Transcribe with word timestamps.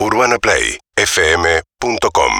UrbanaPlayFM.com 0.00 2.32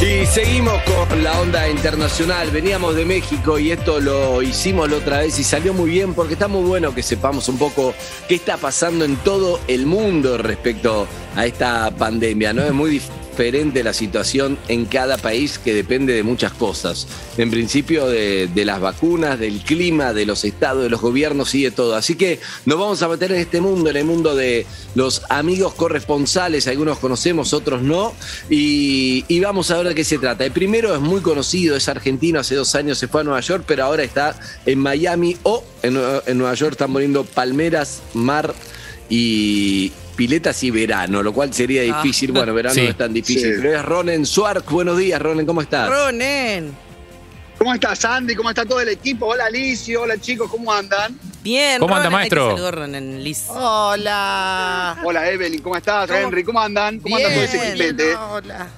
Y 0.00 0.26
seguimos 0.26 0.82
con 0.82 1.22
la 1.22 1.40
onda 1.40 1.68
internacional. 1.68 2.50
Veníamos 2.50 2.96
de 2.96 3.04
México 3.04 3.58
y 3.58 3.72
esto 3.72 4.00
lo 4.00 4.42
hicimos 4.42 4.90
la 4.90 4.96
otra 4.98 5.18
vez 5.18 5.38
y 5.38 5.44
salió 5.44 5.72
muy 5.72 5.90
bien 5.90 6.14
porque 6.14 6.34
está 6.34 6.48
muy 6.48 6.64
bueno 6.64 6.94
que 6.94 7.02
sepamos 7.02 7.48
un 7.48 7.58
poco 7.58 7.94
qué 8.28 8.34
está 8.34 8.56
pasando 8.56 9.04
en 9.04 9.16
todo 9.16 9.60
el 9.68 9.86
mundo 9.86 10.38
respecto 10.38 11.06
a 11.36 11.46
esta 11.46 11.90
pandemia. 11.92 12.52
¿no? 12.52 12.64
Es 12.64 12.72
muy 12.72 12.90
diferente 13.32 13.82
la 13.82 13.94
situación 13.94 14.58
en 14.68 14.84
cada 14.84 15.16
país 15.16 15.58
que 15.58 15.72
depende 15.72 16.12
de 16.12 16.22
muchas 16.22 16.52
cosas. 16.52 17.06
En 17.38 17.50
principio 17.50 18.06
de, 18.06 18.50
las 18.54 18.78
vacunas, 18.78 19.38
del 19.38 19.60
clima, 19.60 20.12
de 20.12 20.26
los 20.26 20.44
estados, 20.44 20.82
de 20.82 20.90
los 20.90 21.00
gobiernos 21.00 21.54
y 21.54 21.62
de 21.62 21.70
todo. 21.70 21.96
Así 21.96 22.14
que 22.14 22.40
nos 22.66 22.78
vamos 22.78 23.02
a 23.02 23.08
meter 23.08 23.32
en 23.32 23.38
este 23.38 23.60
mundo, 23.60 23.88
en 23.88 23.96
el 23.96 24.04
mundo 24.04 24.36
de 24.36 24.66
los 24.94 25.22
amigos 25.30 25.72
corresponsales. 25.74 26.68
Algunos 26.68 26.98
conocemos, 26.98 27.54
otros 27.54 27.80
no. 27.80 28.12
Y, 28.50 29.40
vamos 29.40 29.70
a 29.70 29.78
ver 29.78 29.88
de 29.88 29.94
qué 29.94 30.04
se 30.04 30.18
trata. 30.18 30.44
El 30.44 30.52
primero 30.52 30.94
es 30.94 31.00
muy 31.00 31.20
conocido, 31.20 31.74
es 31.74 31.88
argentino, 31.88 32.38
hace 32.38 32.54
dos 32.54 32.74
años 32.74 32.98
se 32.98 33.08
fue 33.08 33.22
a 33.22 33.24
Nueva 33.24 33.40
York, 33.40 33.64
pero 33.66 33.84
ahora 33.84 34.04
está 34.04 34.38
en 34.66 34.78
Miami 34.78 35.36
o 35.42 35.64
en, 35.82 35.98
en 36.26 36.38
Nueva 36.38 36.54
York 36.54 36.72
están 36.72 36.92
poniendo 36.92 37.24
palmeras, 37.24 38.02
mar 38.14 38.54
y 39.08 39.90
piletas 40.12 40.62
y 40.62 40.70
verano, 40.70 41.22
lo 41.22 41.32
cual 41.32 41.52
sería 41.52 41.82
Ah. 41.82 42.02
difícil. 42.02 42.32
Bueno, 42.32 42.54
verano 42.54 42.74
Sí, 42.74 42.82
no 42.82 42.88
es 42.90 42.96
tan 42.96 43.12
difícil, 43.12 43.54
sí. 43.54 43.60
pero 43.60 43.76
es 43.78 43.84
Ronen 43.84 44.24
Suark. 44.26 44.70
Buenos 44.70 44.96
días, 44.98 45.20
Ronen, 45.20 45.44
¿cómo 45.46 45.60
estás? 45.62 45.88
Ronen. 45.88 46.74
¿Cómo 47.58 47.74
estás, 47.74 48.04
Andy? 48.04 48.34
¿Cómo 48.34 48.48
está 48.50 48.64
todo 48.64 48.80
el 48.80 48.88
equipo? 48.88 49.26
Hola, 49.26 49.46
Alicia. 49.46 50.00
Hola, 50.00 50.18
chicos. 50.18 50.50
¿Cómo 50.50 50.72
andan? 50.72 51.16
Bien. 51.44 51.78
¿Cómo 51.78 51.94
anda, 51.94 52.10
Ronen. 52.10 52.10
Te 52.10 52.16
maestro? 52.36 52.50
saludó 52.50 52.70
Ronen, 52.72 53.22
Liz. 53.22 53.44
Hola. 53.50 54.96
Hola, 55.04 55.30
Evelyn. 55.30 55.62
¿Cómo 55.62 55.76
estás? 55.76 56.08
¿Cómo? 56.08 56.18
Henry, 56.20 56.42
¿cómo 56.42 56.60
andan? 56.60 56.98
¿Cómo 56.98 57.16
anda 57.16 57.28
todo 57.32 57.42
ese 57.42 57.58
Bien. 57.58 57.72
equipete? 57.72 58.16
Hola. 58.16 58.68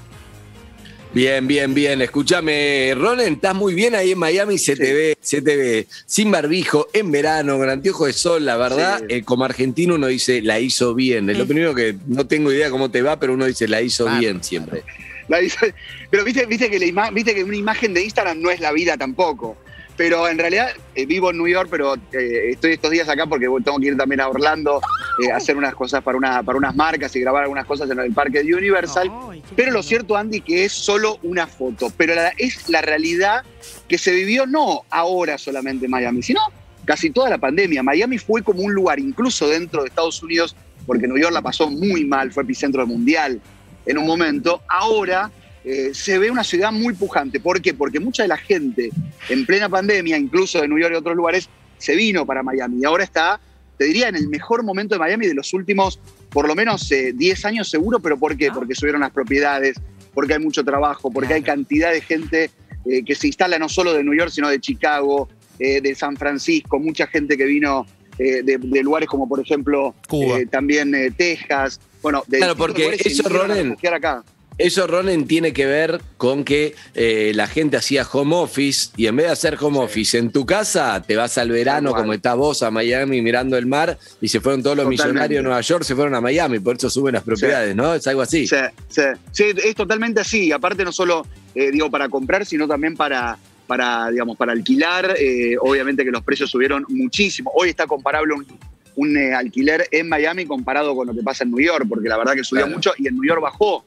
Bien, 1.14 1.46
bien, 1.46 1.72
bien. 1.74 2.02
Escúchame, 2.02 2.92
Ronen, 2.96 3.34
estás 3.34 3.54
muy 3.54 3.72
bien 3.74 3.94
ahí 3.94 4.10
en 4.12 4.18
Miami, 4.18 4.58
se 4.58 4.74
te 4.74 4.92
ve, 4.92 5.16
se 5.20 5.40
te 5.42 5.56
ve 5.56 5.86
sin 6.06 6.30
barbijo, 6.32 6.88
en 6.92 7.12
verano, 7.12 7.56
con 7.56 7.70
anteojos 7.70 8.08
de 8.08 8.12
sol, 8.12 8.44
la 8.44 8.56
verdad, 8.56 8.98
Sí. 8.98 9.04
eh, 9.08 9.22
como 9.22 9.44
argentino 9.44 9.94
uno 9.94 10.08
dice, 10.08 10.42
la 10.42 10.58
hizo 10.58 10.92
bien. 10.94 11.30
Es 11.30 11.38
lo 11.38 11.46
primero 11.46 11.72
que 11.72 11.94
no 12.08 12.26
tengo 12.26 12.52
idea 12.52 12.68
cómo 12.68 12.90
te 12.90 13.00
va, 13.02 13.20
pero 13.20 13.34
uno 13.34 13.44
dice, 13.46 13.68
la 13.68 13.80
hizo 13.80 14.04
Claro, 14.06 14.18
bien 14.20 14.42
siempre. 14.42 14.82
La 15.28 15.38
dice- 15.38 15.72
Pero 16.10 16.24
viste, 16.24 16.46
viste, 16.46 16.68
que 16.68 16.78
la 16.80 16.86
ima- 16.86 17.10
viste 17.12 17.32
que 17.34 17.44
una 17.44 17.56
imagen 17.56 17.94
de 17.94 18.02
Instagram 18.02 18.40
no 18.40 18.50
es 18.50 18.58
la 18.60 18.72
vida 18.72 18.96
tampoco. 18.96 19.56
Pero 19.97 20.27
en 20.28 20.39
realidad 20.39 20.70
eh, 20.97 21.06
vivo 21.06 21.31
en 21.31 21.37
New 21.39 21.47
York, 21.47 21.69
pero 21.70 21.95
eh, 22.12 22.50
estoy 22.50 22.73
estos 22.73 22.91
días 22.91 23.09
acá 23.09 23.27
porque 23.27 23.47
tengo 23.64 23.78
que 23.78 23.87
ir 23.87 23.97
también 23.97 24.20
a 24.20 24.28
Orlando 24.28 24.81
eh, 25.23 25.31
a 25.31 25.37
hacer 25.37 25.56
unas 25.56 25.73
cosas 25.75 26.03
para, 26.03 26.19
una, 26.19 26.42
para 26.42 26.59
unas 26.59 26.75
marcas 26.75 27.14
y 27.14 27.20
grabar 27.20 27.45
algunas 27.45 27.64
cosas 27.64 27.89
en 27.89 28.00
el 28.00 28.12
parque 28.12 28.42
de 28.42 28.55
Universal. 28.55 29.09
Pero 29.55 29.70
lo 29.70 29.83
cierto, 29.84 30.17
Andy, 30.17 30.41
que 30.41 30.65
es 30.65 30.72
solo 30.72 31.19
una 31.22 31.47
foto. 31.47 31.92
Pero 31.97 32.15
la- 32.17 32.33
es 32.39 32.69
la 32.69 32.83
realidad 32.83 33.45
que 33.89 33.97
se 33.97 34.11
vivió 34.11 34.47
no 34.47 34.83
ahora 34.91 35.39
solamente 35.39 35.84
en 35.84 35.92
Miami, 35.92 36.22
sino 36.22 36.41
casi 36.84 37.11
toda 37.11 37.31
la 37.31 37.39
pandemia. 37.39 37.83
Miami 37.84 38.19
fue 38.19 38.42
como 38.42 38.62
un 38.62 38.75
lugar, 38.75 38.98
incluso 38.98 39.48
dentro 39.48 39.83
de 39.83 39.89
Estados 39.91 40.20
Unidos, 40.25 40.56
porque 40.87 41.06
New 41.06 41.19
York 41.19 41.33
la 41.33 41.41
pasó 41.41 41.70
muy 41.70 42.05
mal, 42.05 42.33
fue 42.33 42.42
epicentro 42.42 42.81
del 42.83 42.89
mundial 42.89 43.41
en 43.87 43.97
un 43.98 44.06
momento. 44.06 44.61
Ahora 44.69 45.31
eh, 45.64 45.90
se 45.92 46.18
ve 46.18 46.30
una 46.30 46.44
ciudad 46.44 46.72
muy 46.72 46.94
pujante. 46.94 47.40
¿Por 47.40 47.60
qué? 47.60 47.74
Porque 47.74 48.00
mucha 48.00 48.22
de 48.22 48.28
la 48.28 48.36
gente 48.36 48.90
en 49.28 49.46
plena 49.46 49.68
pandemia, 49.68 50.16
incluso 50.16 50.60
de 50.60 50.68
New 50.68 50.78
York 50.78 50.92
y 50.94 50.96
otros 50.96 51.16
lugares, 51.16 51.48
se 51.78 51.94
vino 51.96 52.26
para 52.26 52.42
Miami. 52.42 52.80
Y 52.80 52.84
ahora 52.84 53.04
está, 53.04 53.40
te 53.78 53.84
diría, 53.86 54.08
en 54.08 54.16
el 54.16 54.28
mejor 54.28 54.62
momento 54.62 54.94
de 54.94 54.98
Miami 54.98 55.26
de 55.26 55.34
los 55.34 55.52
últimos, 55.54 55.98
por 56.30 56.46
lo 56.46 56.54
menos 56.54 56.90
eh, 56.92 57.12
10 57.14 57.44
años 57.46 57.68
seguro. 57.70 58.00
¿Pero 58.00 58.18
por 58.18 58.36
qué? 58.36 58.50
Porque 58.50 58.74
subieron 58.74 59.00
las 59.00 59.10
propiedades, 59.12 59.80
porque 60.12 60.34
hay 60.34 60.40
mucho 60.40 60.64
trabajo, 60.64 61.10
porque 61.10 61.34
hay 61.34 61.42
cantidad 61.42 61.92
de 61.92 62.00
gente 62.00 62.50
eh, 62.86 63.04
que 63.04 63.14
se 63.14 63.26
instala 63.26 63.58
no 63.58 63.68
solo 63.68 63.92
de 63.92 64.04
New 64.04 64.14
York, 64.14 64.30
sino 64.30 64.48
de 64.48 64.60
Chicago, 64.60 65.28
eh, 65.58 65.80
de 65.80 65.94
San 65.94 66.16
Francisco, 66.16 66.78
mucha 66.78 67.06
gente 67.06 67.36
que 67.36 67.44
vino 67.44 67.86
eh, 68.19 68.42
de, 68.42 68.58
de 68.58 68.82
lugares 68.82 69.08
como, 69.08 69.28
por 69.28 69.41
ejemplo, 69.41 69.94
Cuba. 70.08 70.38
eh, 70.38 70.47
también 70.47 70.94
eh, 70.94 71.10
Texas. 71.10 71.80
Bueno, 72.00 72.22
de 72.26 72.38
Claro, 72.38 72.56
porque 72.56 72.97
eso, 73.04 73.28
Ronen, 73.28 73.76
acá. 73.92 74.22
Eso, 74.56 74.87
Ronen, 74.87 75.26
tiene 75.26 75.53
que 75.53 75.66
ver 75.66 76.00
con 76.16 76.44
que 76.44 76.76
eh, 76.94 77.32
la 77.34 77.48
gente 77.48 77.76
hacía 77.76 78.06
home 78.10 78.37
office 78.37 78.91
y 78.97 79.06
en 79.09 79.16
vez 79.16 79.26
de 79.26 79.32
hacer 79.32 79.56
home 79.60 79.78
office 79.81 80.16
en 80.16 80.31
tu 80.31 80.47
casa, 80.47 81.03
te 81.04 81.16
vas 81.16 81.37
al 81.38 81.50
verano 81.50 81.92
como 81.92 82.12
estás 82.12 82.37
vos 82.37 82.62
a 82.62 82.70
Miami 82.70 83.20
mirando 83.20 83.56
el 83.59 83.66
mar 83.66 83.98
y 84.20 84.28
se 84.28 84.41
fueron 84.41 84.62
todos 84.62 84.76
los 84.76 84.84
Totalmente. 84.84 85.09
millonarios 85.12 85.38
de 85.38 85.42
Nueva 85.42 85.60
York, 85.60 85.82
se 85.82 85.97
fueron 85.97 86.15
a 86.15 86.20
Miami, 86.20 86.60
por 86.60 86.76
eso 86.76 86.88
suben 86.88 87.15
las 87.15 87.25
propiedades, 87.25 87.75
¿no? 87.75 87.94
Es 87.94 88.06
algo 88.06 88.22
así. 88.22 88.47
Sí, 88.47 88.56
sí, 88.88 89.03
sí, 89.32 89.44
es 89.65 89.75
totalmente 89.75 90.20
así. 90.20 90.47
Y 90.47 90.53
aparte 90.53 90.84
no 90.84 90.92
solo, 90.92 91.26
eh, 91.54 91.72
digo, 91.72 91.91
para 91.91 92.09
comprar, 92.09 92.47
sino 92.47 92.69
también 92.69 92.94
para, 92.97 93.36
para 93.66 94.09
digamos, 94.10 94.36
para 94.36 94.53
alquilar. 94.53 95.16
Eh, 95.19 95.56
obviamente 95.60 96.04
que 96.04 96.12
los 96.12 96.22
precios 96.22 96.48
subieron 96.48 96.84
muchísimo. 96.88 97.50
Hoy 97.56 97.71
está 97.71 97.88
comparable 97.88 98.34
un, 98.34 98.47
un, 98.94 99.16
alquiler 99.34 99.88
en 99.91 100.09
Miami 100.09 100.47
comparado 100.47 100.94
con 100.94 101.09
lo 101.09 101.12
que 101.15 101.22
pasa 101.25 101.42
en 101.42 101.50
New 101.50 101.60
York, 101.60 101.86
porque 101.88 102.09
la 102.09 102.16
verdad 102.16 102.34
que 102.34 102.44
subió 102.44 102.62
Claro. 102.62 102.76
mucho 102.76 102.92
y 102.98 103.09
en 103.09 103.15
New 103.16 103.25
York 103.25 103.42
bajó 103.42 103.84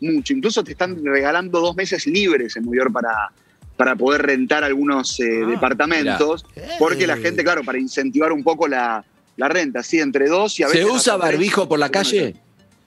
mucho. 0.00 0.32
Incluso 0.32 0.64
te 0.64 0.72
están 0.72 1.04
regalando 1.04 1.60
dos 1.60 1.76
meses 1.76 2.06
libres 2.06 2.56
en 2.56 2.64
New 2.64 2.74
York 2.74 2.92
para, 2.92 3.32
para 3.76 3.96
poder 3.96 4.22
rentar 4.22 4.64
algunos 4.64 5.18
eh, 5.20 5.42
Ah, 5.44 5.48
departamentos, 5.48 6.44
porque 6.78 7.06
la 7.06 7.16
gente, 7.16 7.42
claro, 7.42 7.62
para 7.64 7.78
incentivar 7.78 8.32
un 8.32 8.42
poco 8.42 8.68
la, 8.68 9.04
la 9.36 9.48
renta, 9.48 9.82
sí, 9.82 10.00
entre 10.00 10.28
dos 10.28 10.58
y 10.60 10.62
a 10.64 10.68
veces... 10.68 10.86
¿Se 10.86 10.90
usa 10.90 11.16
barbijo 11.16 11.68
por 11.68 11.78
la 11.78 11.90
calle? 11.90 12.36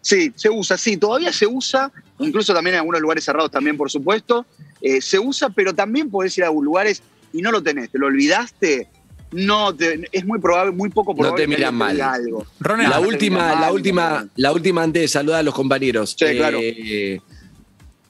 Sí, 0.01 0.34
se 0.35 0.50
usa, 0.50 0.78
sí, 0.78 0.97
todavía 0.97 1.31
se 1.31 1.47
usa, 1.47 1.91
incluso 2.19 2.53
también 2.53 2.75
en 2.75 2.79
algunos 2.79 3.00
lugares 3.00 3.24
cerrados 3.24 3.50
también, 3.50 3.78
por 3.78 3.90
supuesto. 3.90 4.45
Eh, 4.81 5.01
se 5.01 5.18
usa, 5.18 5.50
pero 5.50 5.74
también 5.74 6.09
podés 6.09 6.38
ir 6.38 6.44
a 6.44 6.51
lugares 6.51 7.01
y 7.31 7.41
no 7.41 7.51
lo 7.51 7.63
tenés, 7.63 7.90
te 7.90 7.97
lo 7.97 8.07
olvidaste, 8.07 8.90
no 9.33 9.75
te- 9.75 10.07
es 10.11 10.25
muy 10.25 10.39
probable, 10.39 10.71
muy 10.71 10.89
poco 10.89 11.16
probable 11.16 11.44
te 11.45 11.49
que 11.49 11.55
miran 11.57 11.73
te 11.73 11.77
mal. 11.77 11.91
diga 11.94 12.13
algo. 12.13 12.45
Ronen, 12.59 12.89
La 12.89 12.99
No, 12.99 13.07
última, 13.07 13.38
te 13.39 13.44
miran 13.45 13.49
la 13.61 13.67
mal, 13.67 13.73
última, 13.73 14.09
no. 14.23 14.29
la 14.35 14.51
última 14.51 14.83
antes 14.83 15.01
de 15.01 15.07
saludar 15.07 15.39
a 15.39 15.44
los 15.44 15.53
compañeros. 15.53 16.16
Sí, 16.17 16.25
claro. 16.38 16.59
Eh, 16.61 17.19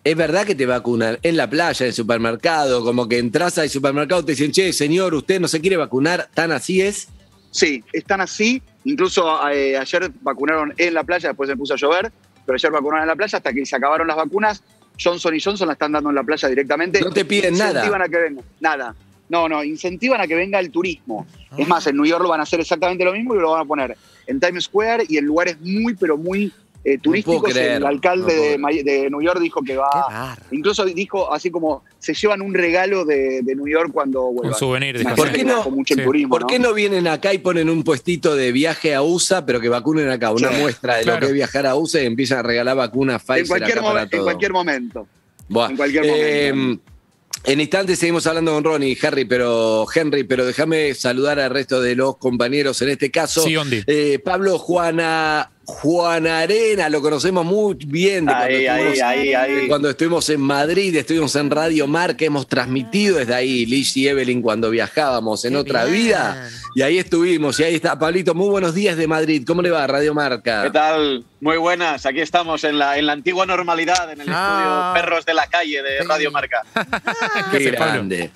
es 0.03 0.16
verdad 0.17 0.45
que 0.45 0.53
te 0.56 0.66
vacunan 0.66 1.17
en 1.23 1.38
la 1.38 1.50
playa, 1.50 1.85
en 1.85 1.88
el 1.88 1.94
supermercado, 1.94 2.84
como 2.84 3.07
que 3.07 3.17
entras 3.19 3.57
al 3.57 3.69
supermercado 3.69 4.22
y 4.22 4.25
te 4.25 4.31
dicen, 4.34 4.51
che, 4.51 4.73
señor, 4.73 5.13
usted 5.13 5.39
no 5.39 5.47
se 5.47 5.61
quiere 5.61 5.78
vacunar, 5.78 6.29
tan 6.34 6.51
así 6.51 6.81
es. 6.81 7.07
Sí, 7.51 7.84
están 7.94 8.19
así, 8.19 8.61
incluso 8.84 9.47
eh, 9.50 9.78
ayer 9.78 10.11
vacunaron 10.22 10.73
en 10.78 10.94
la 10.94 11.03
playa, 11.03 11.29
después 11.29 11.50
se 11.50 11.55
puso 11.55 11.75
a 11.75 11.78
llover, 11.78 12.11
pero 12.45 12.55
ayer 12.55 12.72
vacunaron 12.72 13.03
en 13.03 13.07
la 13.07 13.16
playa 13.16 13.38
hasta 13.38 13.53
que 13.53 13.66
se 13.66 13.75
acabaron 13.75 14.07
las 14.07 14.17
vacunas. 14.17 14.61
Johnson 15.01 15.34
y 15.35 15.40
Johnson 15.40 15.67
la 15.67 15.73
están 15.73 15.91
dando 15.91 16.09
en 16.09 16.16
la 16.16 16.23
playa 16.23 16.47
directamente. 16.50 17.00
No 17.01 17.09
te 17.11 17.25
piden 17.25 17.57
nada. 17.57 17.84
A 17.84 18.09
que 18.09 18.17
venga. 18.17 18.41
Nada. 18.59 18.94
No, 19.33 19.49
no, 19.49 19.63
incentivan 19.63 20.21
a 20.21 20.27
que 20.27 20.35
venga 20.35 20.59
el 20.59 20.69
turismo. 20.69 21.25
Ah. 21.49 21.55
Es 21.57 21.67
más, 21.67 21.88
en 21.88 21.95
New 21.97 22.05
York 22.05 22.21
lo 22.21 22.29
van 22.29 22.39
a 22.39 22.44
hacer 22.44 22.59
exactamente 22.59 23.03
lo 23.03 23.11
mismo 23.13 23.33
y 23.33 23.39
lo 23.39 23.49
van 23.51 23.61
a 23.61 23.66
poner 23.66 23.97
en 24.27 24.39
Times 24.39 24.66
Square 24.66 25.05
y 25.09 25.17
en 25.17 25.25
lugares 25.25 25.57
muy, 25.59 25.95
pero 25.95 26.17
muy 26.17 26.51
eh, 26.85 26.99
turísticos. 26.99 27.51
creer, 27.51 27.77
el 27.77 27.85
alcalde 27.85 28.57
no 28.59 28.67
puedo 28.67 28.83
de, 28.83 28.83
de 28.83 29.09
New 29.09 29.22
York 29.23 29.39
dijo 29.39 29.61
que 29.63 29.75
va. 29.77 30.38
Incluso 30.51 30.85
dijo 30.85 31.33
así 31.33 31.49
como 31.49 31.83
se 31.97 32.13
llevan 32.13 32.41
un 32.43 32.53
regalo 32.53 33.05
de, 33.05 33.41
de 33.41 33.55
New 33.55 33.67
York 33.67 33.89
cuando 33.91 34.25
un 34.27 34.35
vuelvan. 34.35 34.59
souvenir. 34.59 34.99
dijo 34.99 35.16
¿Por 35.16 35.31
qué 35.31 35.43
no? 35.43 35.63
Mucho 35.72 35.95
el 35.95 36.01
Sí. 36.01 36.05
turismo, 36.05 36.29
¿Por 36.38 36.45
qué 36.45 36.59
no 36.59 36.73
vienen 36.75 37.07
acá 37.07 37.33
y 37.33 37.39
ponen 37.39 37.69
un 37.72 37.83
puestito 37.83 38.35
de 38.35 38.51
viaje 38.51 38.93
a 38.93 39.01
USA, 39.01 39.43
pero 39.45 39.59
que 39.59 39.69
vacunen 39.69 40.09
acá? 40.09 40.31
Una 40.31 40.49
Sí, 40.51 40.61
muestra 40.61 40.97
de 40.97 41.03
claro. 41.05 41.19
lo 41.22 41.25
que 41.25 41.27
es 41.29 41.33
viajar 41.33 41.66
a 41.66 41.75
USA 41.75 42.03
y 42.03 42.05
empiezan 42.05 42.38
a 42.38 42.43
regalar 42.43 42.75
vacunas 42.77 43.22
Pfizer 43.23 43.39
En 43.41 43.47
cualquier, 43.47 43.77
acá 43.79 43.88
para 43.88 43.93
momen- 44.01 44.03
en 44.03 44.09
todo. 44.11 44.23
cualquier 44.25 44.51
momento. 44.53 45.07
Buah. 45.49 45.69
en 45.72 45.77
cualquier 45.77 46.05
momento. 46.05 46.92
En 47.45 47.59
instantes 47.59 47.99
seguimos 47.99 48.25
hablando 48.25 48.53
con 48.53 48.63
Ronnie, 48.63 48.97
Harry, 49.01 49.25
pero 49.25 49.85
Henry, 49.93 50.23
pero 50.23 50.45
déjame 50.45 50.93
saludar 50.93 51.39
al 51.39 51.51
resto 51.51 51.81
de 51.81 51.95
los 51.95 52.17
compañeros 52.17 52.81
en 52.81 52.89
este 52.89 53.11
caso. 53.11 53.43
Sí, 53.43 53.57
Ondi. 53.57 53.83
Eh, 53.85 54.19
Pablo 54.23 54.57
Juana, 54.57 55.51
Juana 55.66 56.40
Arena, 56.40 56.90
lo 56.90 57.02
conocemos 57.02 57.46
muy 57.46 57.76
bien 57.76 58.26
de 58.26 58.34
cuando, 58.34 58.46
Ahí, 58.46 58.67
ahí, 58.67 58.82
estuvimos, 58.82 59.02
ahí, 59.02 59.34
ahí. 59.34 59.67
cuando 59.70 59.90
estuvimos 59.90 60.29
en 60.29 60.41
Madrid, 60.41 60.93
estuvimos 60.96 61.34
en 61.37 61.49
Radio 61.49 61.87
Marca, 61.87 62.26
hemos 62.26 62.47
transmitido 62.47 63.17
desde 63.17 63.34
ahí, 63.34 63.66
Liz 63.66 63.96
y 63.96 64.08
Evelyn, 64.08 64.41
cuando 64.41 64.70
viajábamos 64.70 65.46
en 65.46 65.53
Qué 65.53 65.58
otra 65.59 65.85
bien. 65.85 66.03
vida. 66.08 66.49
Y 66.76 66.82
ahí 66.82 66.97
estuvimos, 66.97 67.59
y 67.59 67.64
ahí 67.64 67.76
está 67.76 67.97
Pablito. 67.97 68.34
Muy 68.35 68.49
buenos 68.49 68.73
días 68.76 68.97
de 68.97 69.08
Madrid. 69.08 69.43
¿Cómo 69.47 69.61
le 69.61 69.72
va, 69.72 69.87
Radio 69.87 70.14
Marca? 70.14 70.64
¿Qué 70.64 70.72
tal? 70.72 71.23
Muy 71.40 71.55
buenas. 71.58 72.05
Aquí 72.05 72.20
estamos 72.20 72.64
en 72.66 72.78
la, 72.78 72.97
en 72.97 73.05
la 73.05 73.14
antigua 73.14 73.46
normalidad, 73.46 74.11
en 74.11 74.20
el 74.22 74.28
Ah. 74.29 74.93
estudio 74.93 75.05
Perros 75.05 75.26
de 75.26 75.34
la 75.34 75.47
Calle 75.47 75.82
de. 75.82 76.03
Radio 76.03 76.29
Marca. 76.32 76.64
Qué 77.52 77.72
grande. 77.72 78.32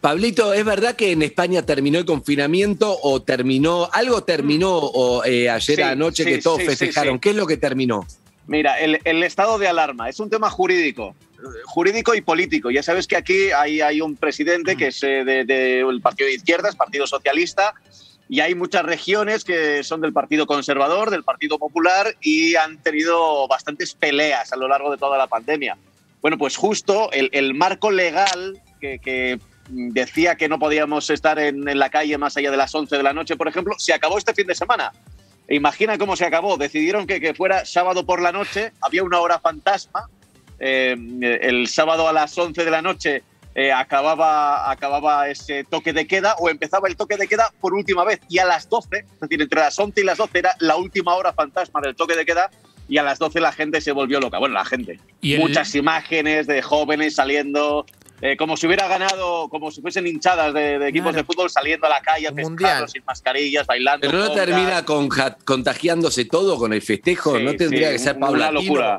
Pablito, 0.00 0.54
¿es 0.54 0.64
verdad 0.64 0.94
que 0.94 1.10
en 1.10 1.22
España 1.22 1.66
terminó 1.66 1.98
el 1.98 2.04
confinamiento 2.04 2.96
o 3.02 3.20
terminó, 3.20 3.88
algo 3.92 4.22
terminó 4.22 4.76
o, 4.76 5.24
eh, 5.24 5.50
ayer 5.50 5.76
Sí, 5.76 5.82
anoche 5.82 6.24
sí, 6.24 6.30
que 6.30 6.38
todos 6.38 6.60
sí, 6.60 6.66
festejaron? 6.66 7.18
¿Qué 7.18 7.30
es 7.30 7.36
lo 7.36 7.46
que 7.46 7.56
terminó? 7.56 8.06
Mira, 8.46 8.78
el, 8.78 9.00
el 9.04 9.22
estado 9.24 9.58
de 9.58 9.66
alarma 9.66 10.08
es 10.08 10.20
un 10.20 10.30
tema 10.30 10.50
jurídico, 10.50 11.16
eh, 11.38 11.42
jurídico 11.64 12.14
y 12.14 12.20
político. 12.20 12.70
Ya 12.70 12.82
sabes 12.82 13.08
que 13.08 13.16
aquí 13.16 13.50
hay, 13.50 13.80
hay 13.80 14.00
un 14.00 14.16
presidente 14.16 14.76
que 14.76 14.86
es 14.86 15.02
eh, 15.02 15.24
del 15.24 15.46
de, 15.46 15.84
del 15.84 16.00
partido 16.00 16.28
de 16.28 16.34
izquierdas, 16.34 16.76
Partido 16.76 17.06
Socialista, 17.06 17.74
y 18.28 18.40
hay 18.40 18.54
muchas 18.54 18.84
regiones 18.84 19.42
que 19.42 19.82
son 19.82 20.00
del 20.00 20.12
Partido 20.12 20.46
Conservador, 20.46 21.10
del 21.10 21.24
Partido 21.24 21.58
Popular 21.58 22.14
y 22.20 22.54
han 22.54 22.80
tenido 22.82 23.48
bastantes 23.48 23.94
peleas 23.94 24.52
a 24.52 24.56
lo 24.56 24.68
largo 24.68 24.92
de 24.92 24.98
toda 24.98 25.18
la 25.18 25.26
pandemia. 25.26 25.76
Bueno, 26.20 26.38
pues 26.38 26.56
justo 26.56 27.10
el, 27.12 27.30
el 27.32 27.54
marco 27.54 27.90
legal 27.90 28.60
que, 28.80 28.98
que, 28.98 29.40
decía 29.68 30.36
que 30.36 30.48
no 30.48 30.58
podíamos 30.58 31.10
estar 31.10 31.38
en, 31.38 31.68
en, 31.68 31.78
la 31.78 31.90
calle 31.90 32.18
más 32.18 32.36
allá 32.36 32.50
de 32.50 32.56
las 32.56 32.74
11 32.74 32.96
de 32.96 33.02
la 33.02 33.12
noche, 33.12 33.36
por 33.36 33.48
ejemplo, 33.48 33.74
se 33.78 33.92
acabó 33.92 34.18
este 34.18 34.34
fin 34.34 34.46
de 34.46 34.54
semana. 34.54 34.92
E 35.48 35.54
imagina 35.54 35.96
cómo 35.96 36.14
se 36.14 36.26
acabó. 36.26 36.56
Decidieron 36.56 37.06
que, 37.06 37.20
que, 37.20 37.34
fuera 37.34 37.64
sábado 37.64 38.04
por 38.04 38.20
la 38.20 38.32
noche, 38.32 38.72
había 38.82 39.02
una 39.02 39.20
hora 39.20 39.40
fantasma. 39.40 40.08
Eh, 40.60 40.94
el 41.40 41.68
sábado 41.68 42.08
a 42.08 42.12
las 42.12 42.36
11 42.36 42.64
de 42.64 42.70
la 42.70 42.82
noche 42.82 43.22
eh, 43.54 43.72
acababa, 43.72 44.70
acababa 44.70 45.28
ese 45.28 45.64
toque 45.64 45.92
de 45.92 46.06
queda 46.06 46.34
o 46.38 46.50
empezaba 46.50 46.86
el 46.86 46.96
toque 46.96 47.16
de 47.16 47.26
queda 47.26 47.52
por 47.60 47.74
última 47.74 48.04
vez. 48.04 48.20
Y 48.28 48.38
a 48.38 48.44
las 48.44 48.68
12, 48.68 48.98
es 48.98 49.20
decir, 49.20 49.40
entre 49.40 49.60
las 49.60 49.78
11 49.78 50.00
y 50.00 50.04
las 50.04 50.18
12 50.18 50.38
era 50.38 50.54
la 50.60 50.76
última 50.76 51.14
hora 51.14 51.32
fantasma 51.32 51.80
del 51.80 51.96
toque 51.96 52.14
de 52.14 52.26
queda 52.26 52.50
y 52.88 52.98
a 52.98 53.02
las 53.02 53.18
12 53.18 53.40
la 53.40 53.52
gente 53.52 53.80
se 53.80 53.92
volvió 53.92 54.20
loca. 54.20 54.38
Bueno, 54.38 54.54
la 54.54 54.64
gente. 54.64 55.00
Muchas 55.22 55.74
imágenes 55.74 56.46
de 56.46 56.62
jóvenes 56.62 57.14
saliendo, 57.14 57.86
eh, 58.20 58.36
como 58.36 58.56
si 58.56 58.66
hubiera 58.66 58.88
ganado, 58.88 59.48
como 59.48 59.70
si 59.70 59.80
fuesen 59.80 60.06
hinchadas 60.06 60.52
de, 60.52 60.78
de 60.78 60.88
equipos 60.88 61.12
claro. 61.12 61.18
de 61.18 61.24
fútbol 61.24 61.50
saliendo 61.50 61.86
a 61.86 61.90
la 61.90 62.00
calle, 62.00 62.32
pescando, 62.32 62.88
sin 62.88 63.04
mascarillas, 63.04 63.66
bailando. 63.66 64.06
Pero 64.06 64.18
no 64.18 64.32
termina 64.32 64.84
con, 64.84 65.08
contagiándose 65.44 66.24
todo 66.24 66.58
con 66.58 66.72
el 66.72 66.82
festejo, 66.82 67.36
sí, 67.36 67.44
no 67.44 67.54
tendría 67.54 67.88
sí, 67.88 67.92
que 67.92 67.98
ser 67.98 68.16
una 68.16 68.26
paulatino. 68.26 68.60
locura. 68.60 68.98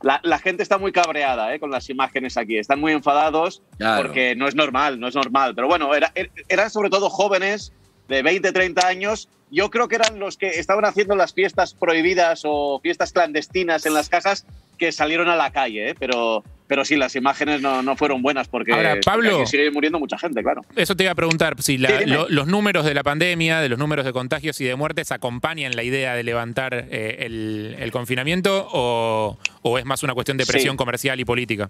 La, 0.00 0.20
la, 0.22 0.38
gente 0.38 0.62
está 0.62 0.78
muy 0.78 0.92
cabreada 0.92 1.52
eh, 1.52 1.58
con 1.58 1.70
las 1.70 1.90
imágenes 1.90 2.36
aquí, 2.36 2.56
están 2.56 2.80
muy 2.80 2.92
enfadados 2.92 3.62
claro. 3.78 4.02
porque 4.02 4.36
no 4.36 4.46
es 4.46 4.54
normal, 4.54 5.00
no 5.00 5.08
es 5.08 5.14
normal. 5.14 5.54
Pero 5.54 5.66
bueno, 5.66 5.92
era, 5.94 6.12
er, 6.14 6.30
eran 6.48 6.70
sobre 6.70 6.88
todo 6.88 7.10
jóvenes 7.10 7.72
de 8.06 8.22
20, 8.22 8.52
30 8.52 8.86
años. 8.86 9.28
Yo 9.50 9.70
creo 9.70 9.88
que 9.88 9.96
eran 9.96 10.20
los 10.20 10.36
que 10.36 10.60
estaban 10.60 10.84
haciendo 10.84 11.16
las 11.16 11.34
fiestas 11.34 11.74
prohibidas 11.74 12.42
o 12.44 12.80
fiestas 12.80 13.12
clandestinas 13.12 13.86
en 13.86 13.94
las 13.94 14.08
casas 14.08 14.46
que 14.78 14.92
salieron 14.92 15.28
a 15.28 15.36
la 15.36 15.50
calle, 15.50 15.90
¿eh? 15.90 15.94
pero, 15.98 16.44
pero 16.66 16.84
sí, 16.84 16.96
las 16.96 17.16
imágenes 17.16 17.60
no, 17.60 17.82
no 17.82 17.96
fueron 17.96 18.22
buenas 18.22 18.48
porque, 18.48 18.72
Ahora, 18.72 18.96
Pablo, 19.04 19.46
sigue 19.46 19.70
muriendo 19.70 19.98
mucha 19.98 20.18
gente, 20.18 20.42
claro. 20.42 20.62
Eso 20.76 20.96
te 20.96 21.04
iba 21.04 21.12
a 21.12 21.14
preguntar, 21.14 21.60
si 21.60 21.78
la, 21.78 21.98
sí, 21.98 22.06
lo, 22.06 22.28
los 22.28 22.46
números 22.46 22.84
de 22.84 22.94
la 22.94 23.02
pandemia, 23.02 23.60
de 23.60 23.68
los 23.68 23.78
números 23.78 24.06
de 24.06 24.12
contagios 24.12 24.60
y 24.60 24.64
de 24.64 24.76
muertes 24.76 25.12
acompañan 25.12 25.76
la 25.76 25.82
idea 25.82 26.14
de 26.14 26.22
levantar 26.22 26.86
eh, 26.90 27.16
el, 27.20 27.76
el, 27.78 27.90
confinamiento 27.90 28.68
o, 28.72 29.38
o, 29.62 29.78
es 29.78 29.84
más 29.84 30.02
una 30.02 30.14
cuestión 30.14 30.36
de 30.36 30.46
presión 30.46 30.74
sí. 30.74 30.76
comercial 30.78 31.18
y 31.20 31.24
política. 31.24 31.68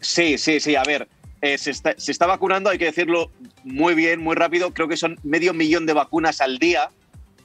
Sí, 0.00 0.36
sí, 0.36 0.60
sí, 0.60 0.76
a 0.76 0.82
ver, 0.82 1.08
eh, 1.40 1.58
se, 1.58 1.70
está, 1.70 1.94
se 1.96 2.12
está 2.12 2.26
vacunando, 2.26 2.70
hay 2.70 2.78
que 2.78 2.86
decirlo 2.86 3.30
muy 3.64 3.94
bien, 3.94 4.20
muy 4.20 4.34
rápido, 4.34 4.72
creo 4.72 4.88
que 4.88 4.96
son 4.96 5.18
medio 5.22 5.54
millón 5.54 5.86
de 5.86 5.92
vacunas 5.92 6.40
al 6.40 6.58
día 6.58 6.90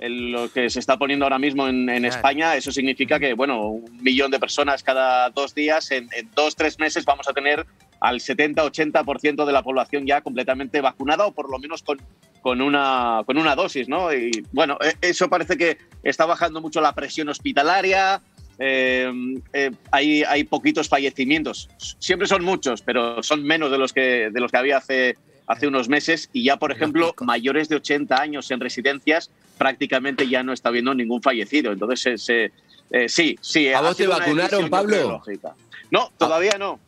lo 0.10 0.52
que 0.52 0.70
se 0.70 0.80
está 0.80 0.98
poniendo 0.98 1.26
ahora 1.26 1.38
mismo 1.38 1.68
en, 1.68 1.90
en 1.90 2.02
claro. 2.02 2.16
España, 2.16 2.56
eso 2.56 2.72
significa 2.72 3.20
que, 3.20 3.34
bueno, 3.34 3.68
un 3.68 3.98
millón 4.02 4.32
de 4.32 4.40
personas 4.40 4.84
cada 4.84 5.30
dos 5.30 5.54
días, 5.54 5.92
en, 5.92 6.10
en 6.14 6.30
dos, 6.36 6.56
tres 6.56 6.80
meses 6.80 7.06
vamos 7.06 7.28
a 7.28 7.34
tener 7.34 7.66
al 8.00 8.20
70-80% 8.20 9.46
de 9.46 9.54
la 9.54 9.62
población 9.62 10.08
ya 10.08 10.22
completamente 10.22 10.82
vacunada 10.82 11.28
o 11.28 11.34
por 11.34 11.52
lo 11.52 11.60
menos 11.60 11.84
con, 11.84 12.02
con, 12.42 12.62
una, 12.62 13.22
con 13.26 13.38
una 13.38 13.56
dosis, 13.56 13.88
¿no? 13.88 14.12
Y 14.12 14.32
bueno, 14.52 14.78
e, 14.82 14.96
eso 15.08 15.30
parece 15.30 15.56
que 15.56 15.78
está 16.02 16.26
bajando 16.26 16.62
mucho 16.62 16.82
la 16.82 16.96
presión 16.96 17.30
hospitalaria, 17.30 18.22
eh, 18.58 19.12
eh, 19.54 19.72
hay, 19.92 20.24
hay 20.24 20.44
poquitos 20.46 20.90
fallecimientos, 20.90 21.70
siempre 22.00 22.28
son 22.28 22.44
muchos, 22.44 22.82
pero 22.82 23.22
son 23.22 23.44
menos 23.44 23.70
de 23.70 23.78
los 23.78 23.94
que, 23.94 24.30
de 24.32 24.40
los 24.40 24.52
que 24.52 24.58
había 24.58 24.78
hace 24.78 25.16
hace 25.48 25.68
unos 25.68 25.90
meses 25.90 26.30
y 26.32 26.46
ya, 26.46 26.58
por 26.58 26.72
ejemplo, 26.72 27.14
mayores 27.20 27.68
de 27.68 27.76
80 27.76 28.20
años 28.20 28.50
en 28.52 28.60
residencias 28.60 29.32
prácticamente 29.62 30.28
ya 30.28 30.42
no 30.42 30.54
está 30.54 30.70
habiendo 30.70 30.92
ningún 30.96 31.22
fallecido. 31.22 31.72
Entonces, 31.72 32.24
se, 32.24 32.52
eh, 32.90 33.08
sí, 33.08 33.38
sí. 33.42 33.72
¿A 33.72 33.80
vos 33.80 33.96
te 33.96 34.08
vacunaron, 34.08 34.72
Pablo? 34.72 35.22
No, 35.92 36.12
todavía 36.18 36.58
no. 36.58 36.80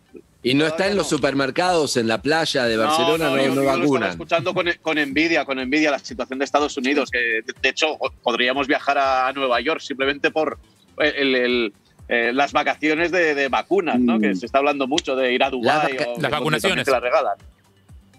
Y 0.41 0.55
no 0.55 0.65
está 0.65 0.87
en 0.87 0.97
los 0.97 1.07
supermercados, 1.07 1.97
en 1.97 2.07
la 2.07 2.19
playa 2.19 2.63
de 2.63 2.75
Barcelona, 2.75 3.29
no, 3.29 3.37
no, 3.37 3.47
no, 3.49 3.61
no 3.61 3.63
vacunan. 3.63 4.09
escuchando 4.09 4.55
con, 4.55 4.65
con, 4.81 4.97
envidia, 4.97 5.45
con 5.45 5.59
envidia 5.59 5.91
la 5.91 5.99
situación 5.99 6.39
de 6.39 6.45
Estados 6.45 6.75
Unidos, 6.75 7.11
que 7.11 7.19
de, 7.19 7.53
de 7.61 7.69
hecho 7.69 7.95
podríamos 8.23 8.65
viajar 8.65 8.97
a, 8.97 9.27
a, 9.27 9.33
Nueva 9.33 9.61
York 9.61 9.79
simplemente 9.79 10.31
por 10.31 10.57
el, 10.97 11.35
el, 11.35 11.73
eh, 12.07 12.31
las 12.33 12.53
vacaciones 12.53 13.11
de, 13.11 13.35
de 13.35 13.49
vacunas, 13.49 13.99
¿no? 13.99 14.17
Mm. 14.17 14.21
Que 14.21 14.35
se 14.35 14.47
está 14.47 14.57
hablando 14.57 14.87
mucho 14.87 15.15
de 15.15 15.31
ir 15.31 15.43
a 15.43 15.51
Dubái. 15.51 15.93
La, 15.93 16.07
o 16.07 16.19
las 16.19 16.31
vacunaciones. 16.31 16.85
Se 16.85 16.91
la 16.91 16.99
regalan. 16.99 17.37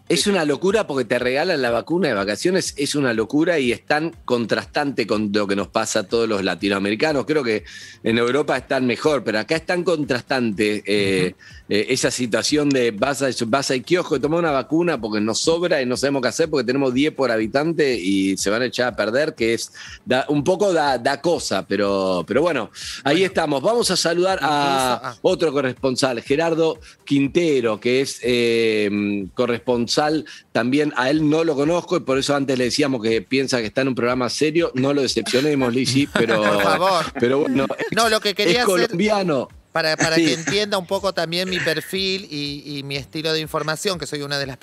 Es 0.06 0.26
una 0.26 0.44
locura 0.44 0.86
porque 0.86 1.06
te 1.06 1.18
regalan 1.18 1.62
la 1.62 1.70
vacuna 1.70 2.08
de 2.08 2.14
vacaciones, 2.14 2.74
es 2.76 2.94
una 2.94 3.14
locura 3.14 3.58
y 3.58 3.72
es 3.72 3.86
tan 3.86 4.10
contrastante 4.26 5.06
con 5.06 5.30
lo 5.32 5.46
que 5.46 5.56
nos 5.56 5.68
pasa 5.68 6.00
a 6.00 6.02
todos 6.02 6.28
los 6.28 6.44
latinoamericanos. 6.44 7.24
Creo 7.24 7.42
que 7.42 7.64
en 8.02 8.18
Europa 8.18 8.54
están 8.54 8.86
mejor, 8.86 9.24
pero 9.24 9.38
acá 9.38 9.56
es 9.56 9.64
tan 9.64 9.82
contrastante 9.82 10.82
eh, 10.84 11.34
uh 11.34 11.36
-huh. 11.36 11.63
Eh, 11.68 11.86
esa 11.88 12.10
situación 12.10 12.68
de 12.68 12.90
vas, 12.90 13.22
a, 13.22 13.28
vas 13.46 13.70
al 13.70 13.82
kiosco 13.82 14.16
y 14.16 14.20
toma 14.20 14.38
una 14.38 14.50
vacuna 14.50 15.00
porque 15.00 15.20
nos 15.20 15.40
sobra 15.40 15.80
y 15.80 15.86
no 15.86 15.96
sabemos 15.96 16.22
qué 16.22 16.28
hacer 16.28 16.50
porque 16.50 16.66
tenemos 16.66 16.92
10 16.92 17.14
por 17.14 17.30
habitante 17.30 17.96
y 17.96 18.36
se 18.36 18.50
van 18.50 18.62
a 18.62 18.66
echar 18.66 18.88
a 18.88 18.96
perder, 18.96 19.34
que 19.34 19.54
es 19.54 19.72
da, 20.04 20.26
un 20.28 20.44
poco 20.44 20.72
da, 20.72 20.98
da, 20.98 21.20
cosa, 21.20 21.66
pero, 21.66 22.24
pero 22.26 22.42
bueno, 22.42 22.70
ahí 23.04 23.16
bueno. 23.16 23.26
estamos. 23.26 23.62
Vamos 23.62 23.90
a 23.90 23.96
saludar 23.96 24.38
a 24.42 24.94
ah. 24.94 25.16
otro 25.22 25.52
corresponsal, 25.52 26.20
Gerardo 26.22 26.78
Quintero, 27.04 27.80
que 27.80 28.00
es 28.00 28.20
eh, 28.22 29.26
corresponsal 29.34 30.26
también 30.52 30.92
a 30.96 31.10
él 31.10 31.28
no 31.28 31.44
lo 31.44 31.54
conozco 31.54 31.96
y 31.96 32.00
por 32.00 32.18
eso 32.18 32.34
antes 32.34 32.56
le 32.58 32.64
decíamos 32.64 33.02
que 33.02 33.22
piensa 33.22 33.58
que 33.58 33.66
está 33.66 33.82
en 33.82 33.88
un 33.88 33.94
programa 33.94 34.28
serio. 34.28 34.70
No 34.74 34.94
lo 34.94 35.02
decepcionemos, 35.02 35.74
Lizzy, 35.74 36.06
pero. 36.12 36.42
Por 36.42 36.62
favor. 36.62 37.04
Pero 37.18 37.38
bueno, 37.40 37.66
no, 37.90 38.08
lo 38.08 38.20
que 38.20 38.34
quería 38.34 38.60
es 38.60 38.64
colombiano. 38.64 39.48
Para, 39.74 39.96
para 39.96 40.14
sí. 40.14 40.26
que 40.26 40.34
entienda 40.34 40.78
un 40.78 40.86
poco 40.86 41.12
también 41.12 41.50
mi 41.50 41.58
perfil 41.58 42.28
y, 42.30 42.78
y, 42.78 42.84
mi 42.84 42.94
estilo 42.94 43.32
de 43.32 43.40
información, 43.40 43.98
que 43.98 44.06
soy 44.06 44.22
una 44.22 44.38
de 44.38 44.46
las 44.46 44.56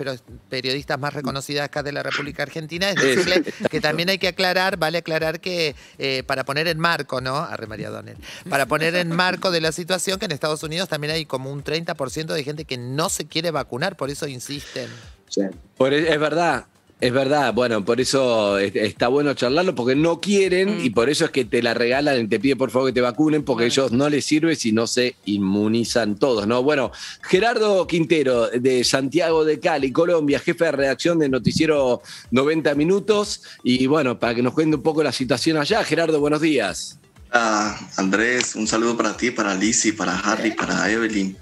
periodistas 0.47 0.97
más 0.97 1.13
reconocidas 1.13 1.65
acá 1.65 1.83
de 1.83 1.91
la 1.91 2.01
República 2.01 2.43
Argentina, 2.43 2.89
es 2.89 2.95
decirle 2.95 3.43
que 3.69 3.81
también 3.81 4.07
hay 4.07 4.19
que 4.19 4.29
aclarar, 4.29 4.77
vale 4.77 4.99
aclarar 4.99 5.41
que 5.41 5.75
eh, 5.97 6.23
para 6.25 6.45
poner 6.45 6.69
en 6.69 6.79
marco, 6.79 7.19
¿no? 7.19 7.35
Arre 7.35 7.67
María 7.67 7.89
Donel, 7.89 8.15
para 8.49 8.67
poner 8.67 8.95
en 8.95 9.11
marco 9.11 9.51
de 9.51 9.59
la 9.59 9.73
situación 9.73 10.17
que 10.17 10.27
en 10.27 10.31
Estados 10.31 10.63
Unidos 10.63 10.87
también 10.87 11.11
hay 11.11 11.25
como 11.25 11.51
un 11.51 11.61
30% 11.61 12.27
de 12.27 12.43
gente 12.45 12.63
que 12.63 12.77
no 12.77 13.09
se 13.09 13.27
quiere 13.27 13.51
vacunar, 13.51 13.97
por 13.97 14.09
eso 14.09 14.27
insisten. 14.27 14.87
Sí. 15.27 15.41
Por, 15.75 15.93
e, 15.93 16.13
es 16.13 16.19
verdad, 16.21 16.67
es 17.01 17.11
verdad, 17.11 17.51
bueno, 17.51 17.83
por 17.83 17.99
eso 17.99 18.59
está 18.59 19.07
bueno 19.07 19.33
charlarlo, 19.33 19.73
porque 19.73 19.95
no 19.95 20.21
quieren 20.21 20.77
mm. 20.77 20.85
y 20.85 20.91
por 20.91 21.09
eso 21.09 21.25
es 21.25 21.31
que 21.31 21.45
te 21.45 21.63
la 21.63 21.73
regalan 21.73 22.21
y 22.21 22.27
te 22.27 22.39
pide 22.39 22.55
por 22.55 22.69
favor 22.69 22.89
que 22.89 22.93
te 22.93 23.01
vacunen, 23.01 23.43
porque 23.43 23.63
bueno. 23.63 23.73
ellos 23.73 23.91
no 23.91 24.07
les 24.07 24.23
sirve 24.23 24.55
si 24.55 24.71
no 24.71 24.85
se 24.85 25.15
inmunizan 25.25 26.15
todos, 26.15 26.45
¿no? 26.45 26.61
Bueno, 26.61 26.91
Gerardo 27.23 27.87
Quintero, 27.87 28.49
de 28.49 28.83
Santiago 28.83 29.43
de 29.43 29.59
Cali, 29.59 29.91
Colombia, 29.91 30.39
jefe 30.39 30.65
de 30.65 30.71
redacción 30.73 31.17
de 31.17 31.27
Noticiero 31.27 32.03
90 32.29 32.75
Minutos, 32.75 33.41
y 33.63 33.87
bueno, 33.87 34.19
para 34.19 34.35
que 34.35 34.43
nos 34.43 34.53
cuente 34.53 34.75
un 34.75 34.83
poco 34.83 35.01
la 35.01 35.11
situación 35.11 35.57
allá, 35.57 35.83
Gerardo, 35.83 36.19
buenos 36.19 36.41
días. 36.41 36.99
Ah, 37.31 37.79
Andrés, 37.97 38.55
un 38.55 38.67
saludo 38.67 38.95
para 38.95 39.17
ti, 39.17 39.31
para 39.31 39.55
Lizzie, 39.55 39.93
para 39.93 40.19
Harry, 40.19 40.51
para 40.51 40.91
Evelyn, 40.91 41.35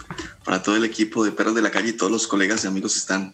para 0.45 0.63
todo 0.63 0.77
el 0.77 0.85
equipo 0.85 1.25
de 1.25 1.33
Perros 1.33 1.53
de 1.53 1.61
la 1.61 1.69
Calle 1.69 1.89
y 1.89 1.93
todos 1.93 2.11
los 2.11 2.27
colegas 2.27 2.63
y 2.63 2.67
amigos 2.67 2.93
que 2.93 2.99
están 2.99 3.33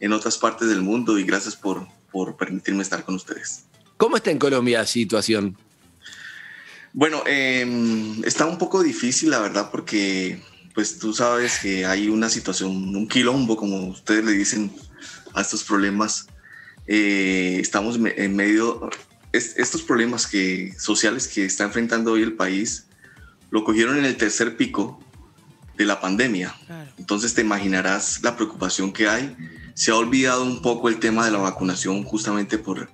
en 0.00 0.12
otras 0.12 0.38
partes 0.38 0.68
del 0.68 0.82
mundo 0.82 1.18
y 1.18 1.24
gracias 1.24 1.56
por, 1.56 1.86
por 2.10 2.36
permitirme 2.36 2.82
estar 2.82 3.04
con 3.04 3.14
ustedes. 3.14 3.64
¿Cómo 3.96 4.16
está 4.16 4.30
en 4.30 4.38
Colombia 4.38 4.78
la 4.78 4.86
situación? 4.86 5.56
Bueno, 6.92 7.22
eh, 7.26 7.66
está 8.24 8.46
un 8.46 8.58
poco 8.58 8.82
difícil, 8.82 9.30
la 9.30 9.40
verdad, 9.40 9.70
porque 9.70 10.40
pues 10.74 10.98
tú 10.98 11.12
sabes 11.12 11.58
que 11.60 11.86
hay 11.86 12.08
una 12.08 12.28
situación, 12.28 12.94
un 12.94 13.08
quilombo, 13.08 13.56
como 13.56 13.88
ustedes 13.88 14.24
le 14.24 14.32
dicen 14.32 14.72
a 15.34 15.40
estos 15.40 15.64
problemas. 15.64 16.26
Eh, 16.86 17.58
estamos 17.60 17.96
en 17.96 18.36
medio, 18.36 18.90
est 19.32 19.58
estos 19.58 19.82
problemas 19.82 20.26
que, 20.26 20.74
sociales 20.78 21.28
que 21.28 21.44
está 21.44 21.64
enfrentando 21.64 22.12
hoy 22.12 22.22
el 22.22 22.34
país, 22.34 22.86
lo 23.50 23.64
cogieron 23.64 23.98
en 23.98 24.04
el 24.04 24.16
tercer 24.16 24.56
pico 24.56 25.00
de 25.76 25.84
la 25.84 26.00
pandemia. 26.00 26.54
Claro. 26.66 26.90
Entonces 26.98 27.34
te 27.34 27.40
imaginarás 27.40 28.22
la 28.22 28.36
preocupación 28.36 28.92
que 28.92 29.08
hay 29.08 29.36
se 29.74 29.90
ha 29.90 29.96
olvidado 29.96 30.44
un 30.44 30.62
poco 30.62 30.88
el 30.88 30.98
tema 31.00 31.26
de 31.26 31.32
la 31.32 31.38
vacunación 31.38 32.04
justamente 32.04 32.58
por, 32.58 32.88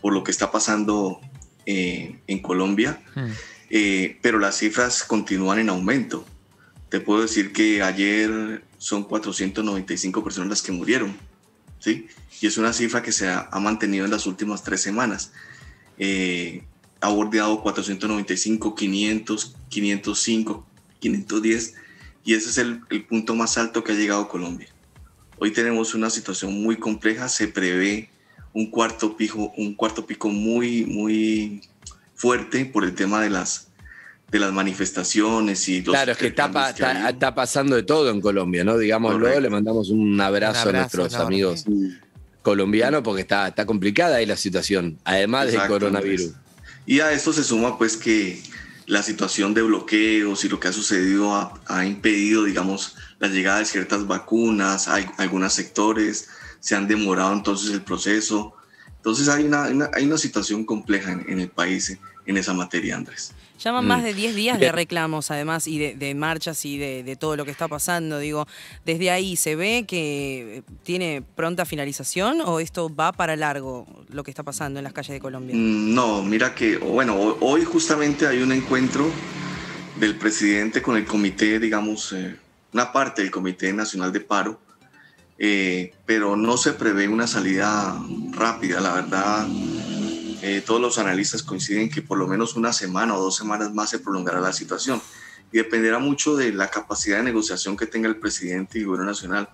por 0.00 0.12
lo 0.12 0.22
que 0.22 0.30
está 0.30 0.50
pasando 0.50 1.20
eh, 1.66 2.20
en 2.26 2.40
Colombia, 2.40 3.02
mm. 3.14 3.30
eh, 3.70 4.18
pero 4.20 4.38
las 4.38 4.58
cifras 4.58 5.04
continúan 5.04 5.58
en 5.58 5.70
aumento. 5.70 6.24
Te 6.90 7.00
puedo 7.00 7.22
decir 7.22 7.52
que 7.52 7.82
ayer 7.82 8.62
son 8.76 9.04
495 9.04 10.22
personas 10.22 10.50
las 10.50 10.62
que 10.62 10.72
murieron, 10.72 11.16
¿sí? 11.78 12.08
Y 12.40 12.46
es 12.46 12.58
una 12.58 12.72
cifra 12.72 13.02
que 13.02 13.12
se 13.12 13.28
ha, 13.28 13.48
ha 13.50 13.60
mantenido 13.60 14.04
en 14.04 14.10
las 14.10 14.26
últimas 14.26 14.62
tres 14.62 14.82
semanas. 14.82 15.32
Eh, 15.98 16.64
ha 17.00 17.08
bordeado 17.08 17.62
495, 17.62 18.74
500, 18.74 19.56
505, 19.68 20.66
510, 21.00 21.74
y 22.24 22.34
ese 22.34 22.50
es 22.50 22.58
el, 22.58 22.80
el 22.90 23.04
punto 23.04 23.34
más 23.34 23.56
alto 23.56 23.82
que 23.82 23.92
ha 23.92 23.94
llegado 23.94 24.28
Colombia. 24.28 24.71
Hoy 25.44 25.50
tenemos 25.50 25.92
una 25.96 26.08
situación 26.08 26.62
muy 26.62 26.76
compleja, 26.76 27.28
se 27.28 27.48
prevé 27.48 28.08
un 28.52 28.70
cuarto 28.70 29.16
pico, 29.16 29.52
un 29.56 29.74
cuarto 29.74 30.06
pico 30.06 30.28
muy, 30.28 30.84
muy 30.86 31.60
fuerte 32.14 32.64
por 32.64 32.84
el 32.84 32.94
tema 32.94 33.20
de 33.20 33.28
las, 33.28 33.66
de 34.30 34.38
las 34.38 34.52
manifestaciones 34.52 35.68
y 35.68 35.82
los 35.82 35.96
Claro, 35.96 36.12
es 36.12 36.18
que 36.18 36.28
está, 36.28 36.48
que 36.72 36.84
está- 37.08 37.34
pasando 37.34 37.74
de 37.74 37.82
todo 37.82 38.08
en 38.10 38.20
Colombia, 38.20 38.62
¿no? 38.62 38.78
Digámoslo, 38.78 39.18
Correcto. 39.18 39.40
le 39.40 39.50
mandamos 39.50 39.90
un 39.90 40.20
abrazo, 40.20 40.68
Un 40.68 40.76
a 40.76 40.78
nuestros 40.78 41.12
enorme. 41.12 41.26
amigos 41.34 41.64
colombianos 42.42 43.02
porque 43.02 43.22
está, 43.22 43.48
está 43.48 43.66
complicada 43.66 44.18
ahí 44.18 44.26
la 44.26 44.36
situación, 44.36 44.96
además 45.02 45.50
del 45.50 45.66
coronavirus. 45.66 46.26
Andrés. 46.36 46.42
Y 46.86 47.00
a 47.00 47.10
esto 47.10 47.32
se 47.32 47.42
suma 47.42 47.76
pues 47.76 47.96
que 47.96 48.40
la 48.86 49.02
situación 49.02 49.54
de 49.54 49.62
bloqueos 49.62 50.44
y 50.44 50.48
lo 50.48 50.60
que 50.60 50.68
ha 50.68 50.72
sucedido 50.72 51.60
ha, 51.66 51.86
impedido, 51.86 52.44
digamos, 52.44 52.96
la 53.18 53.28
llegada 53.28 53.60
de 53.60 53.64
ciertas 53.64 54.06
vacunas, 54.06 54.88
hay 54.88 55.08
algunos 55.18 55.52
sectores 55.52 56.28
se 56.62 56.76
han 56.76 56.86
demorado 56.86 57.32
entonces 57.32 57.70
el 57.72 57.82
proceso. 57.82 58.54
Entonces 58.96 59.28
hay 59.28 59.44
una, 59.44 59.64
hay 59.92 60.06
una 60.06 60.16
situación 60.16 60.64
compleja 60.64 61.10
en, 61.10 61.28
en 61.28 61.40
el 61.40 61.50
país 61.50 61.98
en, 62.26 62.36
esa 62.36 62.52
materia, 62.54 62.96
Andrés. 62.96 63.32
Llaman 63.62 63.84
Mm. 63.84 63.88
más 63.88 64.02
de 64.02 64.12
10 64.14 64.34
días 64.34 64.58
de 64.58 64.72
reclamos, 64.72 65.30
además, 65.30 65.66
y 65.68 65.78
de, 65.78 65.94
de 65.94 66.14
marchas 66.16 66.64
y 66.64 66.78
de, 66.78 67.04
de 67.04 67.14
todo 67.16 67.36
lo 67.36 67.44
que 67.44 67.52
está 67.52 67.68
pasando. 67.68 68.18
Digo, 68.18 68.46
¿desde 68.84 69.10
ahí 69.12 69.36
se 69.36 69.54
ve 69.54 69.84
que 69.86 70.64
tiene 70.82 71.22
pronta 71.36 71.64
finalización 71.64 72.40
o 72.40 72.58
esto 72.58 72.92
va 72.94 73.12
para 73.12 73.36
largo 73.36 73.86
lo 74.08 74.24
que 74.24 74.30
está 74.32 74.42
pasando 74.42 74.80
en 74.80 74.84
las 74.84 74.92
calles 74.92 75.12
de 75.12 75.20
Colombia? 75.20 75.54
Mm, 75.54 75.94
No, 75.94 76.22
mira 76.24 76.54
que, 76.54 76.76
bueno, 76.78 77.14
ho- 77.14 77.38
hoy 77.40 77.62
justamente 77.64 78.26
hay 78.26 78.42
un 78.42 78.50
encuentro 78.50 79.08
del 80.00 80.16
presidente 80.16 80.82
con 80.82 80.96
el 80.96 81.04
comité, 81.04 81.60
digamos, 81.60 82.12
eh, 82.14 82.34
una 82.72 82.90
parte 82.90 83.22
del 83.22 83.30
Comité 83.30 83.72
Nacional 83.72 84.10
de 84.12 84.20
Paro, 84.20 84.58
eh, 85.38 85.92
pero 86.06 86.36
no 86.36 86.56
se 86.56 86.72
prevé 86.72 87.06
una 87.06 87.26
salida 87.26 87.96
rápida, 88.32 88.80
la 88.80 88.94
verdad. 88.94 89.46
Todos 90.66 90.80
los 90.80 90.98
analistas 90.98 91.42
coinciden 91.42 91.88
que 91.88 92.02
por 92.02 92.18
lo 92.18 92.26
menos 92.26 92.56
una 92.56 92.72
semana 92.72 93.16
o 93.16 93.22
dos 93.22 93.36
semanas 93.36 93.72
más 93.72 93.90
se 93.90 93.98
prolongará 93.98 94.40
la 94.40 94.52
situación. 94.52 95.00
Y 95.52 95.58
dependerá 95.58 95.98
mucho 95.98 96.34
de 96.36 96.52
la 96.52 96.68
capacidad 96.68 97.18
de 97.18 97.24
negociación 97.24 97.76
que 97.76 97.86
tenga 97.86 98.08
el 98.08 98.16
presidente 98.16 98.78
y 98.78 98.82
el 98.82 98.88
gobierno 98.88 99.10
nacional 99.10 99.48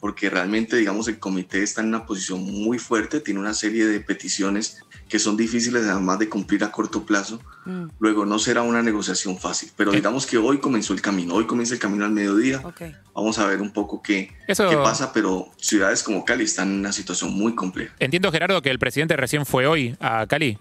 porque 0.00 0.30
realmente, 0.30 0.76
digamos, 0.76 1.08
el 1.08 1.18
comité 1.18 1.62
está 1.62 1.80
en 1.80 1.88
una 1.88 2.06
posición 2.06 2.42
muy 2.42 2.78
fuerte, 2.78 3.20
tiene 3.20 3.40
una 3.40 3.54
serie 3.54 3.86
de 3.86 4.00
peticiones 4.00 4.78
que 5.08 5.18
son 5.20 5.36
difíciles 5.36 5.84
además 5.86 6.18
de 6.18 6.28
cumplir 6.28 6.64
a 6.64 6.72
corto 6.72 7.04
plazo. 7.06 7.40
Mm, 7.64 7.84
Luego 8.00 8.26
no 8.26 8.38
será 8.38 8.62
una 8.62 8.82
negociación 8.82 9.38
fácil, 9.38 9.70
pero 9.76 9.92
digamos 9.92 10.26
que 10.26 10.36
hoy 10.36 10.58
comenzó 10.58 10.92
el 10.94 11.00
camino, 11.00 11.34
hoy 11.34 11.46
comienza 11.46 11.74
el 11.74 11.80
camino 11.80 12.04
al 12.04 12.10
mediodía. 12.12 12.60
ok. 12.64 12.82
Vamos 13.14 13.38
a 13.38 13.46
ver 13.46 13.60
un 13.62 13.72
poco 13.72 14.02
qué, 14.02 14.32
Eso- 14.46 14.68
qué 14.68 14.76
pasa, 14.76 15.12
pero 15.12 15.48
ciudades 15.58 16.02
como 16.02 16.24
Cali 16.24 16.44
están 16.44 16.70
en 16.72 16.80
una 16.80 16.92
situación 16.92 17.32
muy 17.32 17.54
compleja. 17.54 17.94
Entiendo, 17.98 18.30
Gerardo, 18.32 18.60
que 18.62 18.70
el 18.70 18.78
presidente 18.78 19.16
recién 19.16 19.46
fue 19.46 19.66
hoy 19.66 19.96
a 20.00 20.26
Cali. 20.26 20.58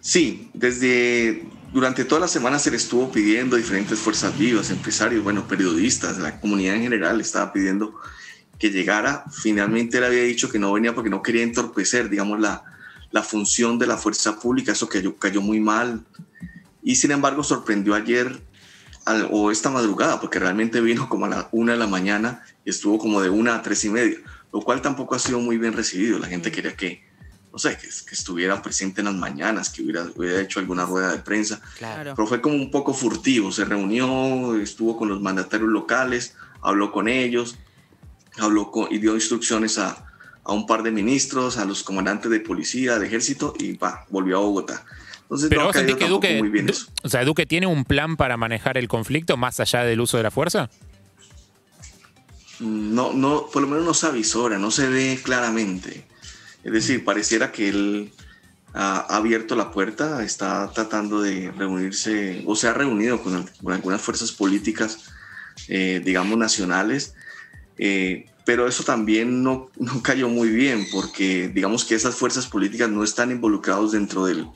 Sí, 0.00 0.50
desde 0.54 1.44
durante 1.72 2.04
toda 2.04 2.20
la 2.22 2.28
semana 2.28 2.58
se 2.58 2.70
le 2.70 2.76
estuvo 2.76 3.10
pidiendo 3.10 3.56
a 3.56 3.58
diferentes 3.58 3.98
fuerzas 3.98 4.38
vivas, 4.38 4.70
empresarios, 4.70 5.22
bueno, 5.24 5.46
periodistas, 5.48 6.18
la 6.18 6.40
comunidad 6.40 6.76
en 6.76 6.82
general 6.82 7.20
estaba 7.20 7.52
pidiendo 7.52 7.94
que 8.58 8.70
llegara. 8.70 9.24
Finalmente 9.30 9.98
él 9.98 10.04
había 10.04 10.22
dicho 10.22 10.48
que 10.50 10.58
no 10.58 10.72
venía 10.72 10.94
porque 10.94 11.10
no 11.10 11.22
quería 11.22 11.42
entorpecer, 11.42 12.08
digamos, 12.08 12.40
la, 12.40 12.62
la 13.10 13.22
función 13.22 13.78
de 13.78 13.86
la 13.86 13.96
fuerza 13.96 14.38
pública, 14.38 14.72
eso 14.72 14.88
cayó, 14.88 15.16
cayó 15.16 15.40
muy 15.40 15.60
mal. 15.60 16.04
Y 16.82 16.96
sin 16.96 17.10
embargo 17.10 17.42
sorprendió 17.42 17.94
ayer 17.94 18.42
al- 19.04 19.28
o 19.30 19.50
esta 19.50 19.70
madrugada, 19.70 20.20
porque 20.20 20.38
realmente 20.38 20.80
vino 20.80 21.08
como 21.08 21.24
a 21.26 21.28
la 21.28 21.48
una 21.52 21.72
de 21.72 21.78
la 21.78 21.86
mañana 21.86 22.42
y 22.64 22.70
estuvo 22.70 22.98
como 22.98 23.20
de 23.20 23.30
una 23.30 23.56
a 23.56 23.62
tres 23.62 23.84
y 23.84 23.90
media, 23.90 24.18
lo 24.52 24.60
cual 24.60 24.82
tampoco 24.82 25.14
ha 25.14 25.18
sido 25.18 25.40
muy 25.40 25.56
bien 25.58 25.72
recibido. 25.72 26.18
La 26.18 26.26
gente 26.28 26.52
quería 26.52 26.76
que, 26.76 27.02
no 27.52 27.58
sé, 27.58 27.76
que, 27.78 27.88
que 27.88 28.14
estuviera 28.14 28.60
presente 28.62 29.00
en 29.00 29.06
las 29.06 29.14
mañanas, 29.14 29.70
que 29.70 29.82
hubiera, 29.82 30.06
hubiera 30.14 30.40
hecho 30.40 30.60
alguna 30.60 30.84
rueda 30.84 31.10
de 31.12 31.18
prensa, 31.18 31.60
Claro. 31.78 32.12
pero 32.14 32.28
fue 32.28 32.40
como 32.42 32.56
un 32.56 32.70
poco 32.70 32.92
furtivo. 32.92 33.50
Se 33.52 33.64
reunió, 33.64 34.54
estuvo 34.60 34.96
con 34.98 35.08
los 35.08 35.20
mandatarios 35.22 35.70
locales, 35.70 36.34
habló 36.62 36.92
con 36.92 37.08
ellos, 37.08 37.56
habló 38.38 38.70
con, 38.70 38.92
y 38.92 38.98
dio 38.98 39.14
instrucciones 39.14 39.78
a, 39.78 40.04
a 40.48 40.52
un 40.52 40.66
par 40.66 40.82
de 40.82 40.90
ministros, 40.90 41.58
a 41.58 41.66
los 41.66 41.84
comandantes 41.84 42.30
de 42.30 42.40
policía, 42.40 42.98
de 42.98 43.06
ejército 43.06 43.54
y 43.58 43.76
va, 43.76 44.06
volvió 44.08 44.38
a 44.38 44.40
Bogotá. 44.40 44.84
Entonces, 45.22 45.50
Pero 45.50 45.60
no 45.60 45.66
vos 45.66 45.76
sentís 45.76 45.96
que 45.96 46.08
Duque, 46.08 46.38
muy 46.38 46.48
bien 46.48 46.70
eso. 46.70 46.86
o 47.02 47.08
sea, 47.08 47.22
Duque 47.24 47.44
tiene 47.44 47.66
un 47.66 47.84
plan 47.84 48.16
para 48.16 48.38
manejar 48.38 48.78
el 48.78 48.88
conflicto 48.88 49.36
más 49.36 49.60
allá 49.60 49.84
del 49.84 50.00
uso 50.00 50.16
de 50.16 50.22
la 50.22 50.30
fuerza. 50.30 50.70
no, 52.60 53.12
no, 53.12 53.46
por 53.52 53.62
lo 53.62 53.68
menos 53.68 53.84
no 53.84 53.94
se 53.94 54.06
avisora, 54.06 54.58
no 54.58 54.70
se 54.70 54.88
ve 54.88 55.20
claramente. 55.22 56.06
Es 56.64 56.72
decir, 56.72 57.04
pareciera 57.04 57.52
que 57.52 57.68
él 57.68 58.12
ha 58.72 59.00
abierto 59.16 59.54
la 59.54 59.70
puerta, 59.70 60.24
está 60.24 60.70
tratando 60.72 61.20
de 61.20 61.52
reunirse, 61.52 62.42
o 62.46 62.56
se 62.56 62.68
ha 62.68 62.72
reunido 62.72 63.22
con 63.22 63.46
algunas 63.66 64.00
fuerzas 64.00 64.32
políticas, 64.32 65.10
eh, 65.68 66.00
digamos, 66.02 66.38
nacionales, 66.38 67.14
eh, 67.76 68.26
pero 68.48 68.66
eso 68.66 68.82
también 68.82 69.42
no, 69.42 69.68
no 69.76 70.02
cayó 70.02 70.30
muy 70.30 70.48
bien, 70.48 70.86
porque 70.90 71.50
digamos 71.50 71.84
que 71.84 71.94
esas 71.94 72.14
fuerzas 72.14 72.46
políticas 72.46 72.88
no 72.88 73.04
están 73.04 73.30
involucrados 73.30 73.92
dentro 73.92 74.24
del, 74.24 74.48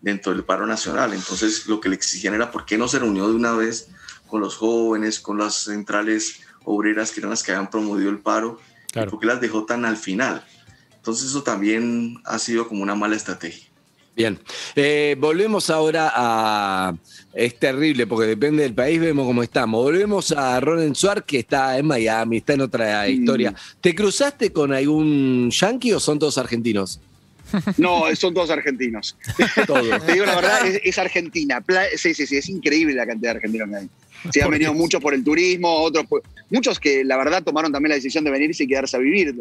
dentro 0.00 0.32
del 0.32 0.44
paro 0.44 0.64
nacional. 0.64 1.12
Entonces, 1.12 1.66
lo 1.66 1.80
que 1.80 1.88
le 1.88 1.96
exigían 1.96 2.34
era 2.34 2.52
por 2.52 2.64
qué 2.66 2.78
no 2.78 2.86
se 2.86 3.00
reunió 3.00 3.26
de 3.26 3.34
una 3.34 3.50
vez 3.54 3.88
con 4.28 4.40
los 4.42 4.54
jóvenes, 4.54 5.18
con 5.18 5.38
las 5.38 5.56
centrales 5.64 6.42
obreras 6.62 7.10
que 7.10 7.18
eran 7.18 7.30
las 7.30 7.42
que 7.42 7.50
habían 7.50 7.68
promovido 7.68 8.10
el 8.10 8.20
paro, 8.20 8.60
Claro. 8.92 9.08
y 9.08 9.10
por 9.10 9.18
qué 9.18 9.26
las 9.26 9.40
dejó 9.40 9.64
tan 9.64 9.86
al 9.86 9.96
final. 9.96 10.46
Entonces, 10.94 11.30
eso 11.30 11.42
también 11.42 12.22
ha 12.24 12.38
sido 12.38 12.68
como 12.68 12.84
una 12.84 12.94
mala 12.94 13.16
estrategia. 13.16 13.71
Bien, 14.14 14.38
Eh, 14.76 15.16
volvemos 15.18 15.70
ahora 15.70 16.12
a... 16.14 16.94
Es 17.34 17.58
terrible 17.58 18.06
porque 18.06 18.26
depende 18.26 18.62
del 18.62 18.74
país, 18.74 19.00
vemos 19.00 19.26
cómo 19.26 19.42
estamos. 19.42 19.82
Volvemos 19.82 20.32
a 20.32 20.60
Ronen 20.60 20.94
Suar, 20.94 21.24
que 21.24 21.38
está 21.38 21.78
en 21.78 21.86
Miami, 21.86 22.36
está 22.38 22.52
en 22.52 22.60
otra 22.60 23.08
historia. 23.08 23.54
¿Te 23.80 23.94
cruzaste 23.94 24.52
con 24.52 24.70
algún 24.74 25.50
yankee 25.50 25.92
o 25.94 26.00
son 26.00 26.18
todos 26.18 26.36
argentinos? 26.36 27.00
No, 27.78 28.04
son 28.16 28.34
todos 28.34 28.50
argentinos. 28.50 29.16
Todos. 29.66 30.04
Te 30.06 30.12
digo 30.12 30.26
la 30.26 30.34
verdad, 30.36 30.66
es, 30.66 30.80
es 30.84 30.98
Argentina. 30.98 31.62
Sí, 31.96 32.12
sí, 32.12 32.26
sí, 32.26 32.36
es 32.36 32.48
increíble 32.50 32.94
la 32.94 33.06
cantidad 33.06 33.32
de 33.32 33.36
argentinos 33.38 33.68
que 33.70 33.76
hay. 33.76 33.88
Sí, 34.30 34.40
han 34.40 34.50
venido 34.50 34.72
muchos 34.74 35.00
por 35.00 35.14
el 35.14 35.24
turismo, 35.24 35.68
otros 35.82 36.06
por- 36.06 36.22
muchos 36.50 36.78
que 36.78 37.02
la 37.04 37.16
verdad 37.16 37.42
tomaron 37.42 37.72
también 37.72 37.90
la 37.90 37.94
decisión 37.96 38.24
de 38.24 38.30
venirse 38.30 38.64
y 38.64 38.68
quedarse 38.68 38.96
a 38.96 39.00
vivir 39.00 39.34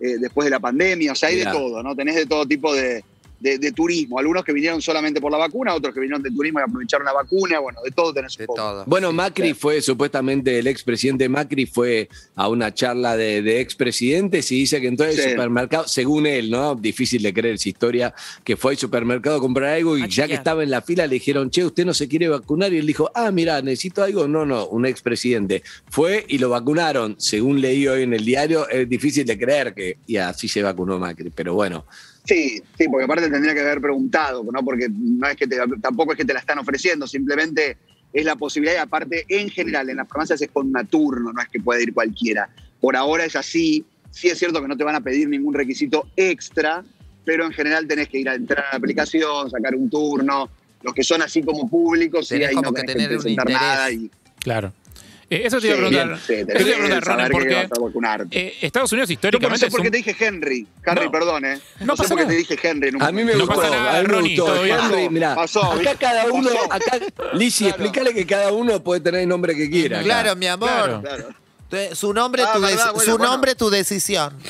eh, 0.00 0.16
después 0.18 0.44
de 0.46 0.50
la 0.50 0.60
pandemia. 0.60 1.12
O 1.12 1.14
sea, 1.14 1.28
hay 1.28 1.36
Mirá. 1.36 1.52
de 1.52 1.58
todo, 1.58 1.82
¿no? 1.82 1.94
Tenés 1.94 2.16
de 2.16 2.26
todo 2.26 2.44
tipo 2.46 2.74
de, 2.74 3.04
de- 3.44 3.58
de 3.58 3.72
turismo. 3.72 4.18
Algunos 4.18 4.42
que 4.42 4.52
vinieron 4.52 4.80
solamente 4.80 5.20
por 5.20 5.30
la 5.30 5.36
vacuna, 5.38 5.74
otros 5.74 5.92
que 5.94 6.00
vinieron 6.00 6.22
de 6.22 6.30
turismo 6.30 6.60
y 6.60 6.62
aprovecharon 6.62 7.04
la 7.04 7.12
vacuna. 7.12 7.60
Bueno, 7.60 7.78
de 7.84 7.90
todo 7.90 8.12
tenés 8.12 8.34
un 8.36 8.38
De 8.42 8.46
poco. 8.46 8.58
todo. 8.60 8.84
Bueno, 8.86 9.12
Macri 9.12 9.52
fue, 9.54 9.82
supuestamente 9.82 10.58
el 10.58 10.66
expresidente 10.66 11.28
Macri 11.28 11.66
fue 11.66 12.08
a 12.34 12.48
una 12.48 12.72
charla 12.72 13.16
de, 13.16 13.42
de 13.42 13.60
expresidentes 13.60 14.50
y 14.50 14.56
dice 14.60 14.80
que 14.80 14.88
en 14.88 14.96
todo 14.96 15.08
el 15.08 15.16
supermercado, 15.16 15.86
según 15.86 16.26
él, 16.26 16.50
¿no? 16.50 16.74
Difícil 16.74 17.22
de 17.22 17.34
creer 17.34 17.54
esa 17.56 17.68
historia, 17.68 18.14
que 18.42 18.56
fue 18.56 18.72
al 18.72 18.78
supermercado 18.78 19.36
a 19.36 19.40
comprar 19.40 19.74
algo 19.74 19.98
y 19.98 20.02
A 20.02 20.06
ya 20.06 20.26
que 20.26 20.34
estaba 20.34 20.62
en 20.62 20.70
la 20.70 20.80
fila 20.80 21.06
le 21.06 21.14
dijeron, 21.14 21.50
che, 21.50 21.64
¿usted 21.64 21.84
no 21.84 21.92
se 21.92 22.08
quiere 22.08 22.28
vacunar? 22.28 22.72
Y 22.72 22.78
él 22.78 22.86
dijo, 22.86 23.10
ah, 23.14 23.30
mira, 23.30 23.60
necesito 23.60 24.02
algo. 24.02 24.26
No, 24.26 24.46
no, 24.46 24.66
un 24.68 24.86
expresidente. 24.86 25.62
Fue 25.90 26.24
y 26.28 26.38
lo 26.38 26.48
vacunaron. 26.48 27.16
Según 27.18 27.60
leí 27.60 27.86
hoy 27.86 28.02
en 28.04 28.14
el 28.14 28.24
diario, 28.24 28.66
es 28.70 28.88
difícil 28.88 29.26
de 29.26 29.38
creer 29.38 29.74
que, 29.74 29.98
y 30.06 30.16
así 30.16 30.48
se 30.48 30.62
vacunó 30.62 30.98
Macri. 30.98 31.30
Pero 31.30 31.52
bueno, 31.54 31.84
Sí, 32.24 32.62
sí, 32.78 32.88
porque 32.88 33.04
aparte 33.04 33.28
tendría 33.28 33.52
que 33.54 33.60
haber 33.60 33.80
preguntado, 33.80 34.42
¿no? 34.50 34.64
Porque 34.64 34.88
no 34.90 35.28
es 35.28 35.36
que 35.36 35.46
te- 35.46 35.58
tampoco 35.82 36.12
es 36.12 36.18
que 36.18 36.24
te 36.24 36.32
la 36.32 36.40
están 36.40 36.58
ofreciendo, 36.58 37.06
simplemente 37.06 37.76
es 38.12 38.24
la 38.24 38.36
posibilidad 38.36 38.76
y 38.76 38.78
aparte 38.78 39.24
en 39.28 39.50
general 39.50 39.90
en 39.90 39.96
las 39.96 40.08
farmacias 40.08 40.40
es 40.40 40.48
con 40.50 40.68
una 40.68 40.84
turno, 40.84 41.32
no 41.32 41.42
es 41.42 41.48
que 41.48 41.60
pueda 41.60 41.82
ir 41.82 41.92
cualquiera. 41.92 42.48
Por 42.80 42.96
ahora 42.96 43.24
es 43.24 43.36
así, 43.36 43.84
sí 44.10 44.28
es 44.28 44.38
cierto 44.38 44.62
que 44.62 44.68
no 44.68 44.76
te 44.76 44.84
van 44.84 44.94
a 44.94 45.00
pedir 45.00 45.28
ningún 45.28 45.52
requisito 45.52 46.08
extra, 46.16 46.82
pero 47.24 47.44
en 47.44 47.52
general 47.52 47.86
tenés 47.86 48.08
que 48.08 48.20
ir 48.20 48.28
a 48.28 48.34
entrar 48.34 48.64
a 48.66 48.72
la 48.72 48.78
aplicación, 48.78 49.50
sacar 49.50 49.74
un 49.74 49.90
turno, 49.90 50.48
los 50.82 50.94
que 50.94 51.02
son 51.02 51.20
así 51.22 51.42
como 51.42 51.68
públicos, 51.68 52.28
sí, 52.28 52.34
Tenés 52.34 52.48
ahí 52.50 52.54
como 52.54 52.68
no 52.70 52.74
que 52.74 52.82
tenés 52.82 52.94
que, 52.94 53.02
tener 53.02 53.16
un 53.16 53.22
presentar 53.22 53.50
interés. 53.50 53.60
nada 53.68 53.90
y 53.90 54.10
Claro. 54.40 54.72
Eh, 55.30 55.42
eso 55.46 55.58
te 55.60 55.68
iba 55.68 55.76
a 55.76 55.78
Sí, 55.78 55.84
preguntar. 55.90 56.18
sí, 56.26 56.32
eso 56.34 56.46
te 56.46 56.52
iba 56.52 56.60
a 56.60 56.78
preguntar, 56.78 57.04
Ronen, 57.04 57.32
porque 57.32 57.68
eh, 58.30 58.54
Estados 58.60 58.92
Unidos 58.92 59.06
por 59.08 59.12
históricamente 59.12 59.56
eso 59.56 59.66
es 59.66 59.72
porque 59.72 59.88
un- 59.88 59.92
te 59.92 59.96
dije 59.98 60.16
Henry, 60.18 60.66
Harry, 60.84 61.04
No. 61.06 61.10
perdón, 61.10 61.44
¿eh? 61.46 61.58
No 61.80 61.86
No, 61.86 61.96
sé 61.96 62.08
por 62.08 62.18
qué 62.18 62.26
te 62.26 62.32
dije 62.34 62.58
Henry. 62.62 62.88
en 62.88 62.96
un 62.96 63.02
a 63.02 63.10
mí 63.12 63.24
me 63.24 63.32
No 63.32 63.46
gustó, 63.46 63.60
pasa 63.60 63.70
nada, 63.70 63.90
a 63.98 64.02
mí 64.02 64.06
me 64.08 64.14
Ronnie, 64.14 64.36
gustó. 64.36 64.64
Henry, 64.64 65.08
mirá, 65.08 65.34
Pasó, 65.34 65.62
acá 65.72 65.94
cada 65.98 66.26
uno, 66.26 66.50
Pasó. 66.50 66.72
acá, 66.72 66.98
Lizzy, 67.32 67.64
Claro. 67.64 67.84
explícale 67.84 68.14
que 68.14 68.26
cada 68.26 68.52
uno 68.52 68.82
puede 68.82 69.00
tener 69.00 69.22
el 69.22 69.28
nombre 69.28 69.54
que 69.54 69.70
quiera. 69.70 69.96
acá. 69.98 70.04
Claro, 70.04 70.36
mi 70.36 70.46
amor. 70.46 71.00
Claro. 71.02 71.28
Su 71.94 72.12
nombre, 72.12 72.42
Ah, 72.46 72.52
tu, 72.54 72.60
verdad, 72.60 72.76
deci- 72.76 72.92
bueno, 72.92 73.00
su 73.00 73.10
bueno. 73.18 73.24
nombre, 73.32 73.54
tu 73.54 73.70
decisión. 73.70 74.38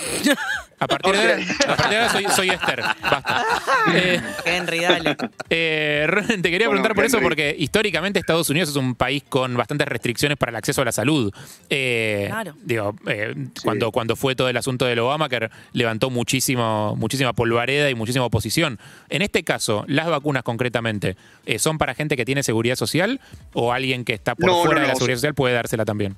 A 0.77 0.89
partir 0.89 1.13
de 1.15 1.19
ahora, 1.21 1.35
a 1.63 1.67
partir 1.77 1.89
de 1.91 1.97
ahora 1.97 2.13
soy, 2.13 2.25
soy 2.35 2.51
Esther. 2.51 2.83
Basta. 3.01 3.45
Eh, 3.95 4.21
Henry, 4.45 4.81
dale. 4.81 5.17
eh, 5.49 6.07
te 6.29 6.43
quería 6.51 6.67
Bueno, 6.69 6.83
preguntar 6.83 6.95
por 6.95 7.05
eso, 7.05 7.21
porque 7.21 7.55
históricamente 7.59 8.19
Estados 8.19 8.51
Unidos 8.51 8.71
es 8.71 8.77
un 8.77 8.95
país 8.95 9.23
con 9.29 9.55
bastantes 9.57 9.87
restricciones 9.87 10.37
para 10.37 10.51
el 10.51 10.57
acceso 10.57 10.83
a 10.83 10.85
la 10.85 10.93
salud. 10.93 11.33
Eh, 11.71 12.25
Claro. 12.29 12.55
Digo, 12.63 12.95
eh, 13.07 13.35
cuando, 13.63 13.93
cuando 13.93 14.17
fue 14.17 14.35
todo 14.35 14.49
el 14.49 14.57
asunto 14.57 14.85
del 14.85 14.99
Obamacare, 14.99 15.51
levantó 15.73 16.11
muchísimo, 16.11 16.97
muchísima 16.97 17.33
polvareda 17.35 17.89
y 17.89 17.95
muchísima 17.95 18.25
oposición. 18.25 18.79
En 19.11 19.23
este 19.23 19.45
caso, 19.45 19.85
las 19.87 20.07
vacunas 20.09 20.43
concretamente, 20.43 21.17
eh, 21.47 21.59
¿son 21.59 21.79
para 21.79 21.95
gente 21.95 22.17
que 22.17 22.25
tiene 22.25 22.43
seguridad 22.43 22.77
social 22.77 23.21
o 23.55 23.73
alguien 23.73 24.05
que 24.05 24.13
está 24.15 24.35
por 24.35 24.47
No, 24.51 24.63
fuera 24.65 24.75
no, 24.75 24.81
de 24.83 24.87
la 24.89 24.93
no. 24.95 24.99
seguridad 24.99 25.19
social 25.19 25.35
puede 25.35 25.55
dársela 25.55 25.85
también? 25.85 26.17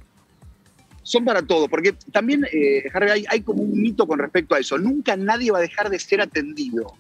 Son 1.06 1.24
para 1.24 1.40
todo, 1.40 1.68
porque 1.68 1.94
también, 2.10 2.44
eh, 2.52 2.82
Harry, 2.92 3.10
hay, 3.10 3.24
hay 3.28 3.40
como 3.42 3.62
un 3.62 3.80
mito 3.80 4.08
con 4.08 4.18
respecto 4.18 4.56
a 4.56 4.58
eso. 4.58 4.76
Nunca 4.76 5.16
nadie 5.16 5.52
va 5.52 5.58
a 5.58 5.60
dejar 5.60 5.88
de 5.88 6.00
ser 6.00 6.20
atendido. 6.20 6.94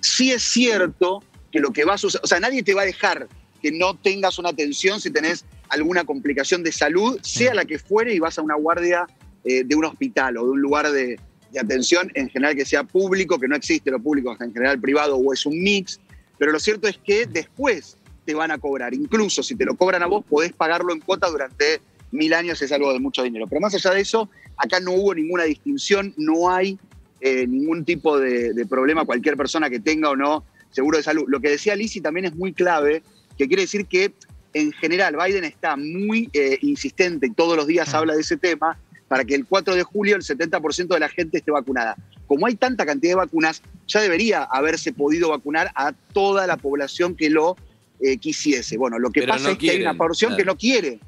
Sí 0.00 0.32
es 0.32 0.42
cierto 0.42 1.22
que 1.52 1.60
lo 1.60 1.72
que 1.72 1.84
va 1.84 1.94
a 1.94 1.98
suceder, 1.98 2.24
o 2.24 2.26
sea, 2.26 2.40
nadie 2.40 2.64
te 2.64 2.74
va 2.74 2.82
a 2.82 2.86
dejar 2.86 3.28
que 3.62 3.70
no 3.70 3.96
tengas 3.96 4.40
una 4.40 4.48
atención 4.48 5.00
si 5.00 5.12
tenés 5.12 5.44
alguna 5.68 6.02
complicación 6.02 6.64
de 6.64 6.72
salud, 6.72 7.20
sea 7.22 7.54
la 7.54 7.64
que 7.64 7.78
fuere, 7.78 8.12
y 8.12 8.18
vas 8.18 8.36
a 8.36 8.42
una 8.42 8.56
guardia 8.56 9.06
eh, 9.44 9.62
de 9.62 9.76
un 9.76 9.84
hospital 9.84 10.38
o 10.38 10.44
de 10.44 10.50
un 10.50 10.60
lugar 10.60 10.90
de, 10.90 11.20
de 11.52 11.60
atención, 11.60 12.10
en 12.14 12.30
general 12.30 12.56
que 12.56 12.64
sea 12.64 12.82
público, 12.82 13.38
que 13.38 13.46
no 13.46 13.54
existe 13.54 13.92
lo 13.92 14.00
público, 14.00 14.36
en 14.40 14.52
general 14.52 14.80
privado 14.80 15.14
o 15.14 15.32
es 15.32 15.46
un 15.46 15.62
mix. 15.62 16.00
Pero 16.36 16.50
lo 16.50 16.58
cierto 16.58 16.88
es 16.88 16.98
que 16.98 17.26
después 17.26 17.96
te 18.24 18.34
van 18.34 18.50
a 18.50 18.58
cobrar. 18.58 18.92
Incluso 18.92 19.40
si 19.44 19.54
te 19.54 19.64
lo 19.64 19.76
cobran 19.76 20.02
a 20.02 20.06
vos, 20.06 20.24
podés 20.28 20.52
pagarlo 20.52 20.92
en 20.92 20.98
cuota 20.98 21.28
durante 21.28 21.80
mil 22.12 22.32
años, 22.34 22.62
es 22.62 22.70
algo 22.72 22.92
de 22.92 23.00
mucho 23.00 23.22
dinero. 23.22 23.46
Pero 23.48 23.60
más 23.60 23.74
allá 23.74 23.90
de 23.90 24.00
eso, 24.00 24.30
acá 24.56 24.80
no 24.80 24.92
hubo 24.92 25.14
ninguna 25.14 25.44
distinción, 25.44 26.14
no 26.16 26.50
hay 26.50 26.78
eh, 27.20 27.46
ningún 27.46 27.84
tipo 27.84 28.18
de, 28.18 28.52
de 28.52 28.66
problema, 28.66 29.04
cualquier 29.04 29.36
persona 29.36 29.68
que 29.68 29.80
tenga 29.80 30.10
o 30.10 30.16
no 30.16 30.44
seguro 30.72 30.96
de 30.96 31.04
salud. 31.04 31.24
Lo 31.28 31.40
que 31.40 31.50
decía 31.50 31.76
Lizzie 31.76 32.02
también 32.02 32.26
es 32.26 32.34
muy 32.34 32.52
clave, 32.52 33.02
que 33.38 33.46
quiere 33.46 33.62
decir 33.62 33.86
que 33.86 34.12
en 34.54 34.72
general 34.72 35.16
Biden 35.16 35.44
está 35.44 35.76
muy 35.76 36.28
eh, 36.32 36.58
insistente 36.62 37.26
y 37.26 37.30
todos 37.30 37.56
los 37.56 37.66
días 37.66 37.92
habla 37.94 38.14
de 38.14 38.20
ese 38.20 38.36
tema 38.36 38.78
para 39.08 39.24
que 39.24 39.34
el 39.34 39.46
4 39.46 39.74
de 39.74 39.82
julio 39.82 40.16
el 40.16 40.22
70% 40.22 40.88
de 40.88 41.00
la 41.00 41.08
gente 41.08 41.38
esté 41.38 41.50
vacunada. 41.50 41.96
Como 42.26 42.46
hay 42.46 42.54
tanta 42.54 42.86
cantidad 42.86 43.12
de 43.12 43.16
vacunas, 43.16 43.62
ya 43.86 44.00
debería 44.00 44.44
haberse 44.44 44.92
podido 44.92 45.30
vacunar 45.30 45.70
a 45.74 45.92
toda 45.92 46.46
la 46.46 46.56
población 46.56 47.14
que 47.14 47.28
lo 47.28 47.56
eh, 48.00 48.16
quisiese. 48.16 48.78
Bueno, 48.78 48.98
lo 48.98 49.10
que 49.10 49.20
Pero 49.20 49.34
pasa 49.34 49.44
no 49.44 49.50
es 49.50 49.58
que 49.58 49.70
hay 49.70 49.82
una 49.82 49.94
porción 49.94 50.30
claro. 50.30 50.38
que 50.38 50.46
no 50.46 50.56
quiere 50.56 50.98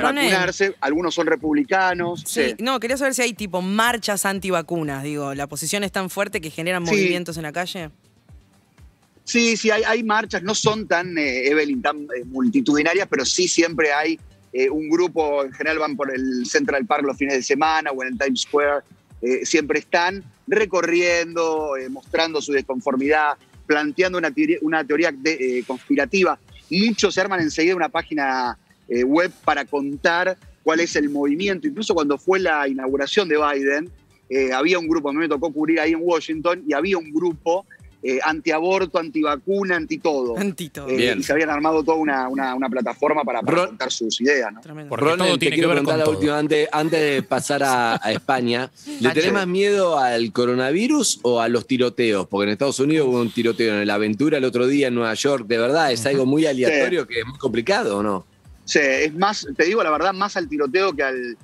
Claro. 0.00 0.14
Vacunarse, 0.16 0.74
algunos 0.80 1.14
son 1.14 1.26
republicanos. 1.26 2.22
Sí, 2.26 2.50
sí. 2.50 2.54
no, 2.60 2.78
quería 2.80 2.96
saber 2.96 3.14
si 3.14 3.22
hay 3.22 3.32
tipo 3.34 3.60
marchas 3.62 4.24
antivacunas. 4.26 5.02
Digo, 5.02 5.34
la 5.34 5.46
posición 5.46 5.84
es 5.84 5.92
tan 5.92 6.10
fuerte 6.10 6.40
que 6.40 6.50
generan 6.50 6.84
Sí. 6.86 6.92
movimientos 6.92 7.36
en 7.36 7.42
la 7.44 7.52
calle. 7.52 7.90
Sí, 9.24 9.56
sí, 9.56 9.70
hay, 9.70 9.82
hay 9.84 10.02
marchas, 10.02 10.42
no 10.42 10.54
son 10.54 10.86
tan, 10.86 11.16
eh, 11.16 11.48
Evelyn, 11.48 11.80
tan 11.80 12.02
eh, 12.02 12.24
multitudinarias, 12.26 13.08
pero 13.08 13.24
sí 13.24 13.48
siempre 13.48 13.92
hay 13.92 14.18
eh, 14.52 14.68
un 14.70 14.88
grupo, 14.88 15.44
en 15.44 15.52
general 15.52 15.78
van 15.78 15.96
por 15.96 16.14
el 16.14 16.44
Central 16.46 16.84
Park 16.86 17.04
los 17.04 17.16
fines 17.16 17.34
de 17.34 17.42
semana 17.42 17.90
o 17.90 18.02
en 18.02 18.12
el 18.12 18.18
Times 18.18 18.42
Square, 18.42 18.84
eh, 19.22 19.44
siempre 19.46 19.78
están 19.80 20.22
recorriendo, 20.46 21.76
eh, 21.76 21.88
mostrando 21.88 22.40
su 22.42 22.52
desconformidad, 22.52 23.32
planteando 23.66 24.18
una 24.18 24.30
teoría, 24.30 24.58
una 24.62 24.84
teoría 24.84 25.10
de- 25.10 25.58
eh, 25.58 25.64
conspirativa. 25.66 26.38
Muchos 26.70 27.14
se 27.14 27.20
arman 27.22 27.40
enseguida 27.40 27.74
una 27.74 27.88
página 27.88 28.58
eh, 28.88 29.04
web 29.04 29.30
para 29.44 29.64
contar 29.64 30.36
cuál 30.62 30.80
es 30.80 30.96
el 30.96 31.08
movimiento. 31.10 31.66
Incluso 31.68 31.94
cuando 31.94 32.18
fue 32.18 32.40
la 32.40 32.66
inauguración 32.68 33.28
de 33.28 33.36
Biden, 33.36 33.90
eh, 34.30 34.52
había 34.52 34.78
un 34.78 34.88
grupo, 34.88 35.10
a 35.10 35.12
mí 35.12 35.18
me 35.18 35.28
tocó 35.28 35.52
cubrir 35.52 35.78
ahí 35.80 35.92
en 35.92 36.00
Washington, 36.02 36.62
y 36.66 36.72
había 36.72 36.96
un 36.98 37.12
grupo 37.12 37.66
eh, 38.06 38.18
antiaborto, 38.22 38.98
antivacuna, 38.98 39.76
anti 39.76 39.96
todo. 39.96 40.36
Antito. 40.36 40.86
Eh, 40.88 40.96
Bien. 40.96 41.20
y 41.20 41.22
se 41.22 41.32
habían 41.32 41.48
armado 41.48 41.82
toda 41.82 41.96
una, 41.96 42.28
una- 42.28 42.54
una 42.54 42.68
plataforma 42.68 43.24
para, 43.24 43.40
para 43.40 43.56
Ron- 43.56 43.66
contar 43.68 43.90
sus 43.90 44.20
ideas. 44.20 44.52
¿no? 44.52 44.60
Porque 44.90 45.06
todo 45.16 45.16
te 45.16 45.38
tiene 45.38 45.38
que 45.38 45.50
quiero 45.52 45.68
ver 45.70 45.76
preguntar 45.78 45.94
con 45.94 45.98
la 46.00 46.04
todo. 46.04 46.14
última 46.16 46.38
antes, 46.38 46.68
antes 46.70 47.00
de 47.00 47.22
pasar 47.22 47.62
a, 47.62 47.94
a 48.02 48.12
España. 48.12 48.70
¿Le 49.00 49.10
tenés 49.12 49.32
más 49.32 49.46
miedo 49.46 49.98
al 49.98 50.32
coronavirus 50.32 51.20
o 51.22 51.40
a 51.40 51.48
los 51.48 51.66
tiroteos? 51.66 52.26
Porque 52.28 52.44
en 52.44 52.50
Estados 52.50 52.78
Unidos 52.80 53.08
hubo 53.08 53.20
un 53.22 53.30
tiroteo 53.30 53.80
en 53.80 53.86
la 53.86 53.94
aventura 53.94 54.36
el 54.36 54.44
otro 54.44 54.66
día 54.66 54.88
en 54.88 54.94
Nueva 54.96 55.14
York. 55.14 55.46
De 55.46 55.56
verdad, 55.56 55.90
es 55.90 56.04
algo 56.04 56.26
muy 56.26 56.44
aleatorio 56.44 57.06
que 57.06 57.20
es 57.20 57.26
muy 57.26 57.38
complicado, 57.38 57.98
¿o 57.98 58.02
no? 58.02 58.26
Sí, 58.64 58.78
es 58.80 59.14
más, 59.14 59.46
te 59.56 59.64
digo 59.64 59.82
la 59.82 59.90
verdad, 59.90 60.12
más 60.12 60.36
al 60.36 60.48
tiroteo 60.48 60.92
que 60.92 61.02
al, 61.02 61.36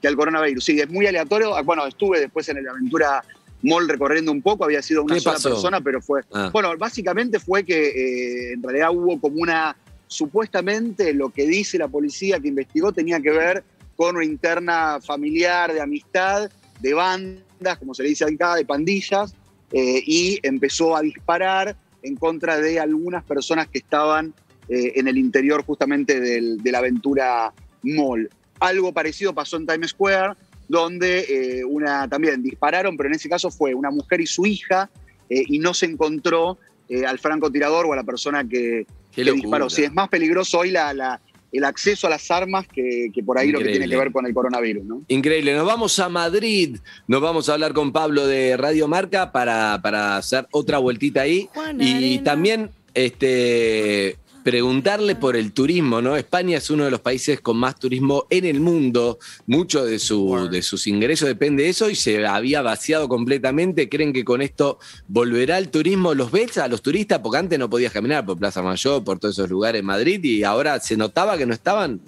que 0.00 0.08
al 0.08 0.16
coronavirus. 0.16 0.64
Sí, 0.64 0.78
es 0.80 0.88
muy 0.88 1.06
aleatorio. 1.06 1.56
Ah, 1.56 1.62
Bueno, 1.62 1.86
estuve 1.86 2.20
después 2.20 2.48
en 2.48 2.58
el 2.58 2.68
Aventura 2.68 3.22
Mall 3.62 3.88
recorriendo 3.88 4.30
un 4.30 4.42
poco, 4.42 4.64
había 4.64 4.82
sido 4.82 5.02
una 5.02 5.14
¿Qué 5.14 5.20
sola 5.20 5.34
pasó? 5.36 5.50
persona, 5.50 5.80
pero 5.80 6.00
fue. 6.00 6.22
Ah. 6.32 6.50
Bueno, 6.52 6.70
básicamente 6.78 7.40
fue 7.40 7.64
que 7.64 7.88
eh, 7.88 8.52
en 8.52 8.62
realidad 8.62 8.90
hubo 8.92 9.20
como 9.20 9.40
una. 9.40 9.76
Supuestamente 10.10 11.12
lo 11.12 11.28
que 11.28 11.46
dice 11.46 11.76
la 11.76 11.88
policía 11.88 12.40
que 12.40 12.48
investigó 12.48 12.92
tenía 12.92 13.20
que 13.20 13.30
ver 13.30 13.62
con 13.94 14.16
una 14.16 14.24
interna 14.24 15.00
familiar, 15.04 15.72
de 15.72 15.80
amistad, 15.82 16.50
de 16.80 16.94
bandas, 16.94 17.78
como 17.78 17.92
se 17.92 18.04
le 18.04 18.10
dice 18.10 18.24
acá, 18.24 18.54
de 18.54 18.64
pandillas, 18.64 19.34
eh, 19.72 20.02
y 20.06 20.38
empezó 20.42 20.96
a 20.96 21.02
disparar 21.02 21.76
en 22.02 22.16
contra 22.16 22.58
de 22.58 22.80
algunas 22.80 23.22
personas 23.24 23.66
que 23.68 23.78
estaban 23.78 24.32
eh, 24.68 24.92
en 24.96 25.08
el 25.08 25.16
interior 25.18 25.64
justamente 25.64 26.20
del, 26.20 26.58
de 26.62 26.72
la 26.72 26.78
aventura 26.78 27.52
Mall. 27.82 28.28
Algo 28.60 28.92
parecido 28.92 29.34
pasó 29.34 29.56
en 29.56 29.66
Times 29.66 29.90
Square, 29.90 30.34
donde 30.68 31.20
eh, 31.60 31.64
una 31.64 32.08
también 32.08 32.42
dispararon, 32.42 32.96
pero 32.96 33.08
en 33.08 33.14
ese 33.14 33.28
caso 33.28 33.50
fue 33.50 33.72
una 33.74 33.90
mujer 33.90 34.20
y 34.20 34.26
su 34.26 34.44
hija, 34.46 34.90
eh, 35.30 35.44
y 35.46 35.58
no 35.58 35.72
se 35.74 35.86
encontró 35.86 36.58
eh, 36.88 37.04
al 37.06 37.18
francotirador 37.18 37.86
o 37.86 37.92
a 37.92 37.96
la 37.96 38.02
persona 38.04 38.46
que, 38.48 38.86
disparó. 39.14 39.68
Sí, 39.70 39.82
es 39.84 39.92
más 39.92 40.08
peligroso 40.08 40.58
hoy 40.60 40.70
la, 40.70 40.92
la- 40.94 41.20
el 41.50 41.64
acceso 41.64 42.06
a 42.06 42.10
las 42.10 42.30
armas 42.30 42.66
que, 42.68 43.08
que 43.14 43.22
por 43.22 43.38
ahí 43.38 43.50
lo 43.50 43.58
que 43.60 43.70
tiene 43.70 43.88
que 43.88 43.96
ver 43.96 44.12
con 44.12 44.26
el 44.26 44.34
coronavirus, 44.34 44.84
¿no? 44.84 45.02
Increíble. 45.08 45.54
Nos 45.54 45.64
vamos 45.64 45.98
a 45.98 46.10
Madrid. 46.10 46.76
Nos 47.06 47.22
vamos 47.22 47.48
a 47.48 47.54
hablar 47.54 47.72
con 47.72 47.90
Pablo 47.90 48.26
de 48.26 48.54
Radio 48.58 48.86
Marca 48.86 49.32
para, 49.32 49.80
para 49.82 50.18
hacer 50.18 50.46
otra 50.50 50.76
vueltita 50.76 51.22
ahí. 51.22 51.48
Juana 51.54 51.82
Y 51.82 51.94
Arena. 51.94 52.22
también 52.22 52.70
este, 52.92 54.18
preguntarle 54.48 55.14
por 55.14 55.36
el 55.36 55.52
turismo, 55.52 56.00
¿no? 56.00 56.16
España 56.16 56.56
es 56.56 56.70
uno 56.70 56.86
de 56.86 56.90
los 56.90 57.00
países 57.00 57.38
con 57.42 57.58
más 57.58 57.78
turismo 57.78 58.26
en 58.30 58.46
el 58.46 58.60
mundo. 58.60 59.18
Mucho 59.46 59.84
de, 59.84 59.98
su, 59.98 60.48
de 60.50 60.62
sus 60.62 60.86
ingresos 60.86 61.28
depende 61.28 61.64
de 61.64 61.68
eso 61.68 61.90
y 61.90 61.94
se 61.94 62.26
había 62.26 62.62
vaciado 62.62 63.10
completamente. 63.10 63.90
¿Creen 63.90 64.14
que 64.14 64.24
con 64.24 64.40
esto 64.40 64.78
volverá 65.06 65.58
el 65.58 65.68
turismo? 65.68 66.14
¿Los 66.14 66.30
ves 66.32 66.56
a 66.56 66.66
los 66.66 66.80
turistas? 66.80 67.18
Porque 67.18 67.36
antes 67.36 67.58
no 67.58 67.68
podías 67.68 67.92
caminar 67.92 68.24
por 68.24 68.38
Plaza 68.38 68.62
Mayor, 68.62 69.04
por 69.04 69.18
todos 69.18 69.34
esos 69.34 69.50
lugares 69.50 69.80
en 69.80 69.86
Madrid 69.86 70.24
y 70.24 70.42
ahora 70.44 70.80
se 70.80 70.96
notaba 70.96 71.36
que 71.36 71.44
no 71.44 71.52
estaban. 71.52 72.00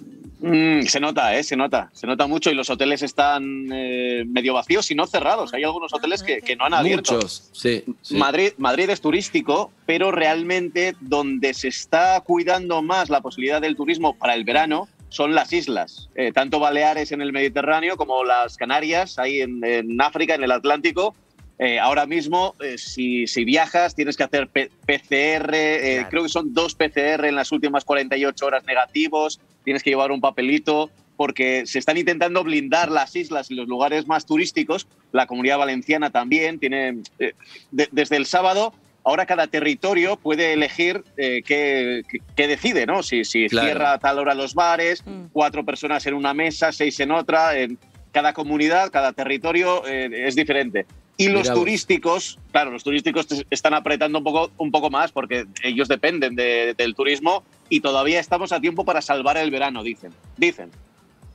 Mm, 0.43 0.81
se 0.87 0.99
nota, 0.99 1.35
¿eh? 1.37 1.43
Se 1.43 1.55
nota. 1.55 1.89
Se 1.93 2.07
nota 2.07 2.25
mucho 2.25 2.49
y 2.49 2.55
los 2.55 2.69
hoteles 2.71 3.03
están 3.03 3.67
eh, 3.71 4.23
medio 4.27 4.53
vacíos 4.55 4.89
y 4.89 4.95
no 4.95 5.05
cerrados. 5.05 5.53
Hay 5.53 5.63
algunos 5.63 5.93
hoteles 5.93 6.23
que, 6.23 6.41
que 6.41 6.55
no 6.55 6.65
han 6.65 6.73
abierto. 6.73 7.13
Muchos, 7.13 7.49
sí. 7.53 7.83
sí. 8.01 8.17
Madrid, 8.17 8.53
Madrid 8.57 8.89
es 8.89 9.01
turístico, 9.01 9.71
pero 9.85 10.11
realmente 10.11 10.95
donde 10.99 11.53
se 11.53 11.67
está 11.67 12.19
cuidando 12.21 12.81
más 12.81 13.09
la 13.11 13.21
posibilidad 13.21 13.61
del 13.61 13.75
turismo 13.75 14.17
para 14.17 14.33
el 14.33 14.43
verano 14.43 14.87
son 15.09 15.35
las 15.35 15.51
islas, 15.51 16.09
Eh, 16.15 16.31
tanto 16.31 16.57
Baleares 16.59 17.11
en 17.11 17.21
el 17.21 17.33
Mediterráneo 17.33 17.97
como 17.97 18.23
las 18.23 18.55
Canarias, 18.57 19.19
ahí 19.19 19.41
en, 19.41 19.61
en 19.63 20.01
África, 20.01 20.35
en 20.35 20.43
el 20.43 20.51
Atlántico. 20.51 21.13
Eh, 21.59 21.77
ahora 21.79 22.07
mismo, 22.07 22.55
eh, 22.63 22.77
si, 22.79 23.27
si 23.27 23.43
viajas, 23.43 23.93
tienes 23.93 24.17
que 24.17 24.23
hacer 24.23 24.47
P- 24.47 24.71
PCR, 24.87 25.51
Claro. 25.51 26.07
creo 26.09 26.23
que 26.23 26.29
son 26.29 26.53
dos 26.53 26.73
PCR 26.73 27.25
en 27.25 27.35
las 27.35 27.51
últimas 27.51 27.83
48 27.85 28.45
horas 28.45 28.63
negativos, 28.65 29.39
tienes 29.63 29.83
que 29.83 29.89
llevar 29.89 30.11
un 30.11 30.21
papelito, 30.21 30.89
porque 31.17 31.65
se 31.67 31.77
están 31.79 31.97
intentando 31.97 32.43
blindar 32.43 32.89
las 32.91 33.15
islas 33.15 33.51
y 33.51 33.55
los 33.55 33.67
lugares 33.67 34.07
más 34.07 34.25
turísticos. 34.25 34.87
La 35.11 35.27
comunidad 35.27 35.59
valenciana 35.59 36.09
también 36.09 36.57
tiene, 36.59 37.01
eh, 37.19 37.33
de- 37.71 37.89
desde 37.91 38.15
el 38.17 38.25
sábado, 38.25 38.73
ahora 39.03 39.25
cada 39.27 39.47
territorio 39.47 40.15
puede 40.17 40.53
elegir 40.53 41.03
eh, 41.17 41.43
qué, 41.45 42.01
qué- 42.35 42.47
decide, 42.47 42.85
¿no? 42.87 43.03
Si, 43.03 43.23
si 43.23 43.47
Claro. 43.49 43.67
cierra 43.67 43.93
a 43.93 43.99
tal 43.99 44.17
hora 44.19 44.33
los 44.33 44.55
bares, 44.55 45.05
Mm. 45.05 45.25
cuatro 45.31 45.63
personas 45.63 46.05
en 46.07 46.15
una 46.15 46.33
mesa, 46.33 46.71
seis 46.71 46.99
en 46.99 47.11
otra, 47.11 47.57
en 47.57 47.77
cada 48.11 48.33
comunidad, 48.33 48.89
cada 48.91 49.13
territorio 49.13 49.85
eh, 49.87 50.09
es 50.27 50.35
diferente. 50.35 50.85
Y 51.17 51.27
los 51.29 51.43
Mirá 51.43 51.53
vos. 51.53 51.59
turísticos, 51.63 52.39
claro, 52.51 52.71
los 52.71 52.83
turísticos 52.83 53.27
están 53.51 53.75
apretando 53.75 54.17
un 54.17 54.23
poco, 54.23 54.51
un 54.57 54.71
poco 54.71 54.89
más 54.89 55.11
porque 55.11 55.45
ellos 55.63 55.87
dependen 55.87 56.35
de- 56.35 56.73
del 56.75 56.95
turismo 56.95 57.43
y 57.71 57.79
todavía 57.79 58.19
estamos 58.19 58.51
a 58.51 58.59
tiempo 58.61 58.85
para 58.85 59.01
salvar 59.01 59.37
el 59.37 59.49
verano, 59.49 59.81
dicen. 59.81 60.11
Dicen. 60.37 60.69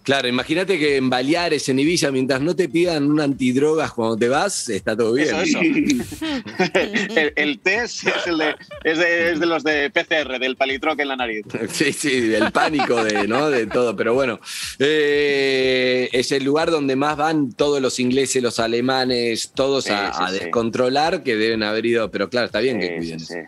Claro, 0.03 0.29
imagínate 0.29 0.79
que 0.79 0.95
en 0.99 1.11
Baleares, 1.11 1.69
en 1.69 1.81
Ibiza, 1.81 2.13
mientras 2.13 2.41
no 2.41 2.55
te 2.55 2.69
pidan 2.69 3.11
un 3.11 3.21
antidrogas 3.21 3.91
cuando 3.93 4.17
te 4.17 4.29
vas, 4.29 4.69
está 4.69 4.97
todo 4.97 5.15
bien. 5.15 5.35
Eso, 5.35 5.41
eso. 5.41 5.59
el, 7.17 7.33
el 7.35 7.59
test 7.59 8.07
es, 8.07 8.27
el 8.29 8.39
de, 8.39 8.55
es, 8.85 8.99
de, 8.99 9.33
es 9.33 9.41
de 9.41 9.47
los 9.47 9.65
de 9.65 9.91
PCR, 9.91 10.39
del 10.39 10.55
palitroque 10.55 11.03
en 11.03 11.09
la 11.09 11.17
nariz. 11.17 11.45
Sí, 11.73 11.93
sí, 11.93 12.21
del 12.21 12.53
pánico 12.53 13.03
de, 13.03 13.27
¿no? 13.27 13.51
de 13.51 13.67
todo. 13.67 13.97
Pero 13.97 14.15
bueno, 14.15 14.39
eh, 14.79 16.09
es 16.13 16.31
el 16.31 16.45
lugar 16.45 16.71
donde 16.71 16.95
más 16.95 17.17
van 17.17 17.53
todos 17.53 17.81
los 17.83 17.99
ingleses, 17.99 18.41
los 18.43 18.61
alemanes, 18.61 19.51
todos 19.57 19.85
Sí, 19.87 19.91
a, 19.93 20.13
sí, 20.13 20.23
a 20.23 20.29
sí. 20.29 20.35
descontrolar, 20.39 21.25
que 21.25 21.35
deben 21.35 21.65
haber 21.65 21.85
ido. 21.85 22.11
Pero 22.13 22.29
claro, 22.31 22.47
está 22.47 22.61
bien 22.61 22.79
que 22.79 22.87
Sí, 22.89 22.95
cuiden. 22.97 23.47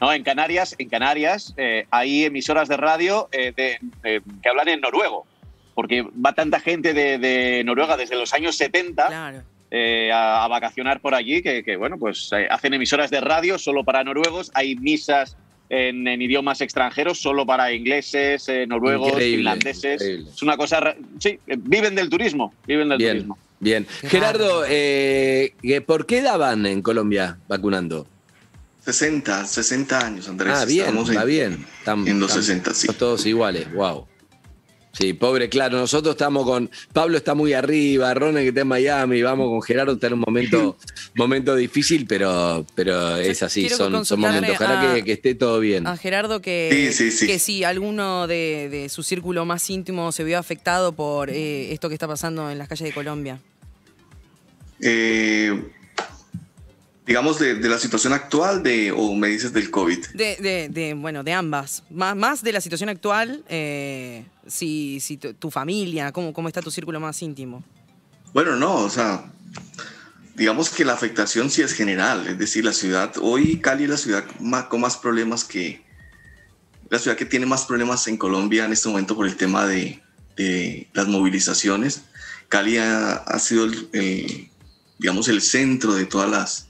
No, 0.00 0.12
en 0.12 0.22
Canarias, 0.22 0.74
en 0.78 0.88
Canarias 0.88 1.54
eh, 1.56 1.86
hay 1.90 2.24
emisoras 2.24 2.68
de 2.68 2.76
radio 2.76 3.28
eh, 3.32 3.52
de- 3.56 3.78
de- 4.02 4.22
que 4.42 4.48
hablan 4.48 4.68
en 4.68 4.80
noruego, 4.80 5.26
porque 5.74 6.02
va 6.02 6.32
tanta 6.34 6.60
gente 6.60 6.94
de, 6.94 7.18
de 7.18 7.62
Noruega 7.64 7.96
desde 7.96 8.16
los 8.16 8.32
años 8.32 8.56
70 8.56 9.06
Claro. 9.06 9.42
eh, 9.70 10.10
a, 10.12 10.44
a 10.44 10.48
vacacionar 10.48 11.00
por 11.00 11.14
allí, 11.14 11.42
que, 11.42 11.64
que, 11.64 11.76
bueno, 11.76 11.98
pues 11.98 12.30
eh, 12.32 12.46
hacen 12.50 12.74
emisoras 12.74 13.10
de 13.10 13.20
radio 13.20 13.58
solo 13.58 13.82
para 13.84 14.04
noruegos, 14.04 14.50
hay 14.54 14.76
misas 14.76 15.36
en, 15.70 16.06
en 16.08 16.22
idiomas 16.22 16.60
extranjeros 16.60 17.20
solo 17.20 17.44
para 17.44 17.72
ingleses, 17.72 18.48
eh, 18.48 18.66
noruegos, 18.66 19.08
Increíble, 19.10 19.36
finlandeses. 19.36 20.00
increíble. 20.00 20.30
Es 20.34 20.42
una 20.42 20.56
cosa, 20.56 20.80
ra- 20.80 20.96
sí, 21.18 21.38
viven 21.46 21.94
del 21.94 22.08
turismo, 22.08 22.54
viven 22.66 22.88
del 22.88 22.98
Bien, 22.98 23.12
turismo. 23.14 23.38
bien. 23.60 23.86
Gerardo, 24.02 24.62
eh, 24.66 25.52
¿por 25.86 26.06
qué 26.06 26.22
daban 26.22 26.64
en 26.66 26.82
Colombia 26.82 27.38
vacunando? 27.48 28.06
60, 28.92 29.46
60 29.46 29.98
años, 30.06 30.28
Andrés. 30.28 30.54
Ah, 30.56 30.64
bien, 30.64 30.86
Estamos 30.86 31.08
está 31.10 31.20
en- 31.22 31.28
bien. 31.28 31.66
Estamos- 31.78 32.08
en 32.08 32.20
los 32.20 32.30
estamos 32.30 32.46
60, 32.46 32.74
sí. 32.74 32.88
Todos 32.98 33.26
iguales, 33.26 33.70
wow. 33.74 34.06
Sí, 34.90 35.12
pobre, 35.12 35.48
claro, 35.50 35.76
nosotros 35.78 36.14
estamos 36.14 36.44
con. 36.44 36.70
Pablo 36.94 37.18
está 37.18 37.34
muy 37.34 37.52
arriba, 37.52 38.12
Ronald 38.14 38.38
que 38.44 38.48
está 38.48 38.62
en 38.62 38.68
Miami, 38.68 39.22
vamos 39.22 39.48
con 39.48 39.62
Gerardo, 39.62 39.92
está 39.92 40.06
en 40.08 40.14
un 40.14 40.20
momento, 40.26 40.76
momento 41.14 41.54
difícil, 41.54 42.06
pero, 42.08 42.64
pero 42.74 43.16
es 43.18 43.42
así, 43.42 43.68
son, 43.68 44.04
son 44.06 44.18
momentos. 44.20 44.54
Ojalá 44.56 44.90
a- 44.90 44.94
que, 44.96 45.04
que 45.04 45.12
esté 45.12 45.34
todo 45.34 45.60
bien. 45.60 45.86
A 45.86 45.96
Gerardo 45.98 46.40
que, 46.40 46.90
Sí, 46.90 47.10
sí, 47.10 47.16
sí. 47.16 47.26
que 47.26 47.38
si 47.38 47.62
alguno 47.62 48.26
de, 48.26 48.68
de 48.70 48.88
su 48.88 49.02
círculo 49.02 49.44
más 49.44 49.68
íntimo 49.70 50.10
se 50.10 50.24
vio 50.24 50.38
afectado 50.38 50.92
por 50.92 51.28
eh, 51.30 51.72
esto 51.72 51.88
que 51.90 51.94
está 51.94 52.08
pasando 52.08 52.50
en 52.50 52.56
las 52.58 52.66
calles 52.68 52.88
de 52.88 52.94
Colombia. 52.94 53.38
Eh, 54.80 55.62
digamos, 57.08 57.38
de, 57.38 57.54
de 57.56 57.68
la 57.68 57.78
situación 57.78 58.12
actual 58.12 58.62
de, 58.62 58.92
o 58.92 59.14
me 59.14 59.28
dices 59.28 59.52
del 59.52 59.70
COVID. 59.70 59.98
De, 60.14 60.36
de- 60.36 60.68
de, 60.68 60.94
bueno, 60.94 61.24
de 61.24 61.32
ambas. 61.32 61.82
Más, 61.90 62.14
más 62.14 62.42
de 62.42 62.52
la 62.52 62.60
situación 62.60 62.90
actual, 62.90 63.42
eh, 63.48 64.24
si, 64.46 65.00
si 65.00 65.16
tu, 65.16 65.32
tu 65.34 65.50
familia, 65.50 66.12
cómo, 66.12 66.32
cómo 66.34 66.48
está 66.48 66.60
tu 66.62 66.70
círculo 66.70 67.00
más 67.00 67.20
íntimo. 67.22 67.64
Bueno, 68.34 68.54
no, 68.56 68.74
o 68.76 68.90
sea, 68.90 69.24
digamos 70.36 70.68
que 70.68 70.84
la 70.84 70.92
afectación 70.92 71.50
sí 71.50 71.62
es 71.62 71.72
general, 71.72 72.26
es 72.28 72.38
decir, 72.38 72.62
la 72.64 72.74
ciudad, 72.74 73.14
hoy 73.22 73.58
Cali 73.58 73.84
es 73.84 73.90
la 73.90 73.96
ciudad 73.96 74.24
ma- 74.38 74.68
con 74.68 74.82
más 74.82 74.98
problemas 74.98 75.44
que, 75.44 75.82
la 76.90 76.98
ciudad 76.98 77.16
que 77.16 77.24
tiene 77.24 77.46
más 77.46 77.64
problemas 77.64 78.06
en 78.06 78.18
Colombia 78.18 78.66
en 78.66 78.72
este 78.72 78.88
momento 78.88 79.16
por 79.16 79.26
el 79.26 79.36
tema 79.36 79.66
de, 79.66 80.02
de 80.36 80.88
las 80.92 81.08
movilizaciones. 81.08 82.02
Cali 82.50 82.76
ha, 82.76 83.14
ha 83.14 83.38
sido 83.38 83.64
el, 83.64 83.88
el, 83.94 84.50
digamos, 84.98 85.28
el 85.28 85.40
centro 85.40 85.94
de 85.94 86.04
todas 86.06 86.30
las, 86.30 86.67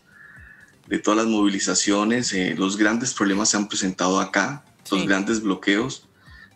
de 0.88 0.98
todas 0.98 1.18
las 1.18 1.26
movilizaciones. 1.26 2.32
eh, 2.32 2.54
los 2.56 2.76
grandes 2.76 3.12
problemas 3.14 3.50
se 3.50 3.56
han 3.56 3.68
presentado 3.68 4.20
acá, 4.20 4.64
los 4.90 5.06
grandes 5.06 5.42
bloqueos. 5.42 6.04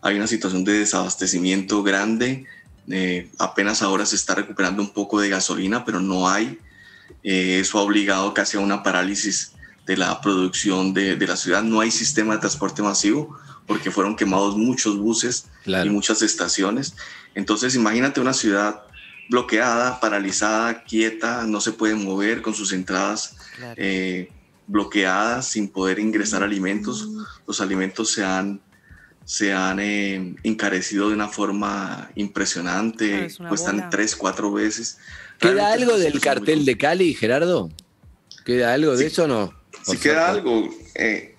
Hay 0.00 0.16
una 0.16 0.26
situación 0.26 0.64
de 0.64 0.78
desabastecimiento 0.78 1.82
grande. 1.82 2.46
eh, 2.88 3.30
apenas 3.38 3.80
ahora 3.82 4.04
se 4.06 4.16
está 4.16 4.34
recuperando 4.34 4.82
un 4.82 4.90
poco 4.92 5.20
de 5.20 5.28
gasolina, 5.28 5.84
pero 5.84 6.00
no 6.00 6.28
hay. 6.28 6.58
Eh, 7.22 7.60
eso 7.60 7.78
ha 7.78 7.82
obligado 7.82 8.34
casi 8.34 8.56
a 8.56 8.60
una 8.60 8.82
parálisis 8.82 9.52
de 9.86 9.96
la 9.96 10.20
producción 10.20 10.92
de, 10.92 11.14
de 11.16 11.26
la 11.26 11.36
ciudad. 11.36 11.62
No 11.62 11.78
hay 11.80 11.90
sistema 11.92 12.34
de 12.34 12.40
transporte 12.40 12.82
masivo 12.82 13.36
porque 13.68 13.90
fueron 13.92 14.16
quemados 14.16 14.56
muchos 14.56 14.96
buses 14.98 15.46
Claro. 15.62 15.88
y 15.88 15.90
muchas 15.92 16.22
estaciones. 16.22 16.94
Entonces, 17.36 17.74
imagínate 17.76 18.20
una 18.20 18.32
ciudad 18.34 18.82
bloqueada, 19.32 19.98
paralizada, 19.98 20.84
quieta, 20.84 21.44
no 21.46 21.60
se 21.60 21.72
puede 21.72 21.94
mover 21.94 22.42
con 22.42 22.54
sus 22.54 22.72
entradas 22.72 23.36
Claro. 23.56 23.74
eh, 23.78 24.30
bloqueadas, 24.66 25.48
sin 25.48 25.68
poder 25.68 25.98
ingresar 25.98 26.42
alimentos. 26.42 27.08
Los 27.46 27.60
alimentos 27.60 28.12
se 28.12 28.24
han, 28.24 28.60
se 29.24 29.52
han 29.52 29.80
eh, 29.80 30.34
encarecido 30.42 31.08
de 31.08 31.14
una 31.14 31.28
forma 31.28 32.10
impresionante, 32.14 33.28
Ah, 33.30 33.36
una 33.40 33.48
cuestan 33.48 33.76
bola. 33.76 33.90
tres, 33.90 34.14
cuatro 34.16 34.52
veces. 34.52 34.98
¿Queda 35.38 35.52
Realmente 35.54 35.82
algo 35.82 35.98
del 35.98 36.12
muy 36.12 36.20
cartel 36.20 36.64
de 36.64 36.78
Cali, 36.78 37.14
Gerardo? 37.14 37.70
¿Queda 38.44 38.74
algo 38.74 38.92
de 38.92 38.98
Sí. 38.98 39.04
eso 39.06 39.24
o 39.24 39.28
no? 39.28 39.54
Si 39.82 39.96
O 39.96 40.00
queda 40.00 40.28
algo, 40.28 40.68
eh, 40.94 41.36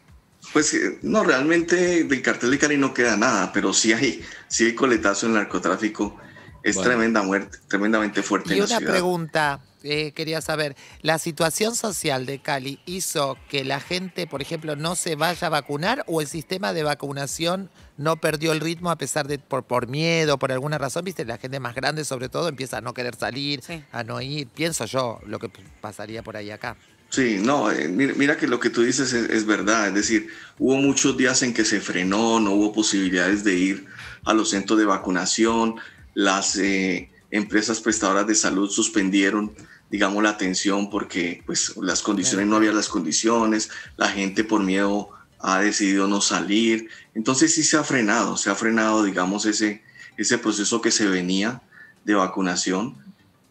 pues 0.52 0.74
eh, 0.74 0.98
no, 1.04 1.24
realmente 1.24 2.04
del 2.04 2.22
cartel 2.22 2.52
de 2.52 2.58
Cali 2.58 2.78
no 2.78 2.94
queda 2.94 3.16
nada, 3.18 3.52
pero 3.54 3.72
sí 3.74 3.94
hay, 3.94 4.22
sí 4.48 4.66
hay 4.66 4.74
coletazo 4.76 5.28
en 5.28 5.34
el 5.34 5.38
narcotráfico. 5.40 6.18
Es 6.64 6.76
Bueno. 6.76 6.90
tremenda 6.92 7.22
muerte, 7.24 7.58
tremendamente 7.68 8.24
fuerte 8.24 8.50
Y 8.50 8.54
en 8.54 8.60
la 8.60 8.66
una 8.66 8.78
ciudad. 8.78 8.92
pregunta, 8.94 9.60
eh, 9.84 10.14
quería 10.14 10.40
saber, 10.40 10.78
¿la 11.02 11.20
situación 11.20 11.76
social 11.76 12.26
de 12.26 12.40
Cali 12.40 12.80
hizo 12.86 13.38
que 13.50 13.66
la 13.66 13.82
gente, 13.82 14.28
por 14.28 14.42
ejemplo, 14.42 14.78
no 14.78 14.96
se 14.96 15.16
vaya 15.18 15.48
a 15.48 15.50
vacunar 15.50 16.06
o 16.08 16.22
el 16.22 16.28
sistema 16.28 16.72
de 16.72 16.84
vacunación 16.84 17.70
no 17.98 18.16
perdió 18.16 18.54
el 18.54 18.62
ritmo 18.62 18.92
a 18.92 18.98
pesar 18.98 19.28
de 19.28 19.40
por, 19.40 19.64
por 19.66 19.88
miedo, 19.88 20.40
por 20.40 20.54
alguna 20.54 20.78
razón? 20.78 21.04
Viste, 21.04 21.26
la 21.26 21.38
gente 21.38 21.60
más 21.60 21.76
grande 21.76 22.06
sobre 22.06 22.30
todo 22.30 22.48
empieza 22.48 22.78
a 22.78 22.82
no 22.82 22.94
querer 22.94 23.16
salir, 23.16 23.62
Sí. 23.62 23.84
a 23.92 24.04
no 24.06 24.22
ir. 24.22 24.48
Pienso 24.48 24.86
yo 24.86 25.20
lo 25.26 25.40
que 25.40 25.50
pasaría 25.82 26.24
por 26.24 26.38
ahí 26.38 26.50
acá. 26.50 26.78
Sí, 27.10 27.40
no, 27.40 27.70
eh, 27.70 27.90
mira, 27.90 28.14
mira 28.16 28.38
que 28.38 28.48
lo 28.48 28.60
que 28.60 28.72
tú 28.72 28.82
dices 28.82 29.14
es, 29.14 29.30
es 29.30 29.46
verdad, 29.46 29.90
es 29.90 29.94
decir, 29.94 30.30
hubo 30.58 30.78
muchos 30.78 31.16
días 31.16 31.44
en 31.44 31.54
que 31.54 31.64
se 31.66 31.80
frenó, 31.80 32.40
no 32.40 32.54
hubo 32.54 32.74
posibilidades 32.74 33.44
de 33.44 33.54
ir 33.54 33.86
a 34.26 34.34
los 34.34 34.50
centros 34.50 34.80
de 34.80 34.86
vacunación, 34.86 35.76
las 36.14 36.56
eh, 36.58 37.10
empresas 37.32 37.80
prestadoras 37.80 38.28
de 38.28 38.36
salud 38.36 38.70
suspendieron, 38.70 39.54
digamos, 39.90 40.24
la 40.24 40.30
atención 40.30 40.90
porque 40.90 41.44
pues 41.46 41.76
las 41.78 42.02
condiciones, 42.02 42.48
no 42.48 42.58
había 42.58 42.72
las 42.72 42.90
condiciones, 42.90 43.70
la 43.98 44.10
gente 44.10 44.44
por 44.44 44.64
miedo 44.64 45.10
ha 45.40 45.60
decidido 45.60 46.08
no 46.08 46.22
salir, 46.22 46.90
entonces 47.16 47.54
sí 47.54 47.64
se 47.64 47.78
ha 47.78 47.84
frenado, 47.84 48.38
se 48.38 48.50
ha 48.50 48.56
frenado, 48.56 49.04
digamos, 49.04 49.46
ese, 49.46 49.84
ese 50.16 50.38
proceso 50.38 50.82
que 50.82 50.92
se 50.92 51.08
venía 51.08 51.62
de 52.06 52.14
vacunación. 52.14 52.98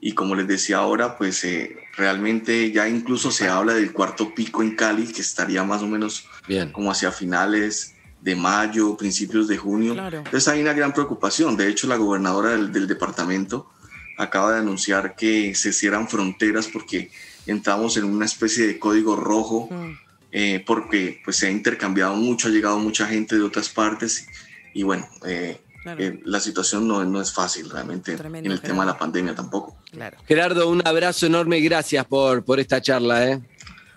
Y 0.00 0.14
como 0.14 0.34
les 0.34 0.48
decía 0.48 0.78
ahora, 0.78 1.16
pues 1.16 1.44
eh, 1.44 1.76
realmente 1.96 2.72
ya 2.72 2.88
incluso 2.88 3.30
se 3.30 3.48
habla 3.48 3.74
del 3.74 3.92
cuarto 3.92 4.34
pico 4.34 4.62
en 4.62 4.74
Cali, 4.74 5.06
que 5.06 5.20
estaría 5.20 5.62
más 5.64 5.82
o 5.82 5.86
menos 5.86 6.26
Bien. 6.48 6.72
como 6.72 6.90
hacia 6.90 7.12
finales 7.12 7.91
de 8.22 8.34
mayo, 8.36 8.96
principios 8.96 9.48
de 9.48 9.56
junio. 9.58 9.92
Claro. 9.94 10.18
Entonces 10.18 10.46
hay 10.48 10.62
una 10.62 10.72
gran 10.72 10.92
preocupación. 10.94 11.56
De 11.56 11.68
hecho, 11.68 11.86
la 11.88 11.96
gobernadora 11.96 12.50
del, 12.50 12.72
del 12.72 12.86
departamento 12.86 13.68
acaba 14.16 14.52
de 14.52 14.60
anunciar 14.60 15.16
que 15.16 15.54
se 15.54 15.72
cierran 15.72 16.08
fronteras 16.08 16.68
porque 16.72 17.10
entramos 17.46 17.96
en 17.96 18.04
una 18.04 18.24
especie 18.24 18.66
de 18.66 18.78
código 18.78 19.16
rojo 19.16 19.68
Mm. 19.70 19.92
eh, 20.30 20.62
porque 20.66 21.20
pues 21.24 21.36
se 21.36 21.48
ha 21.48 21.50
intercambiado 21.50 22.14
mucho, 22.14 22.48
ha 22.48 22.50
llegado 22.50 22.78
mucha 22.78 23.06
gente 23.06 23.34
de 23.36 23.42
otras 23.42 23.68
partes 23.68 24.26
y 24.72 24.82
bueno, 24.84 25.06
eh, 25.26 25.60
Claro. 25.82 26.00
eh, 26.00 26.20
la 26.24 26.38
situación 26.38 26.86
no, 26.86 27.04
no 27.04 27.20
es 27.20 27.32
fácil 27.32 27.68
realmente 27.68 28.14
Tremendo, 28.16 28.46
en 28.46 28.52
el 28.52 28.60
tema 28.60 28.68
de 28.74 28.78
Gerardo. 28.82 28.92
la 28.92 28.98
pandemia 28.98 29.34
tampoco. 29.34 29.76
Claro. 29.90 30.16
Gerardo, 30.28 30.68
un 30.70 30.80
abrazo 30.86 31.26
enorme 31.26 31.58
y 31.58 31.62
gracias 31.64 32.04
por, 32.06 32.44
por 32.44 32.60
esta 32.60 32.80
charla. 32.80 33.28
¿eh? 33.28 33.40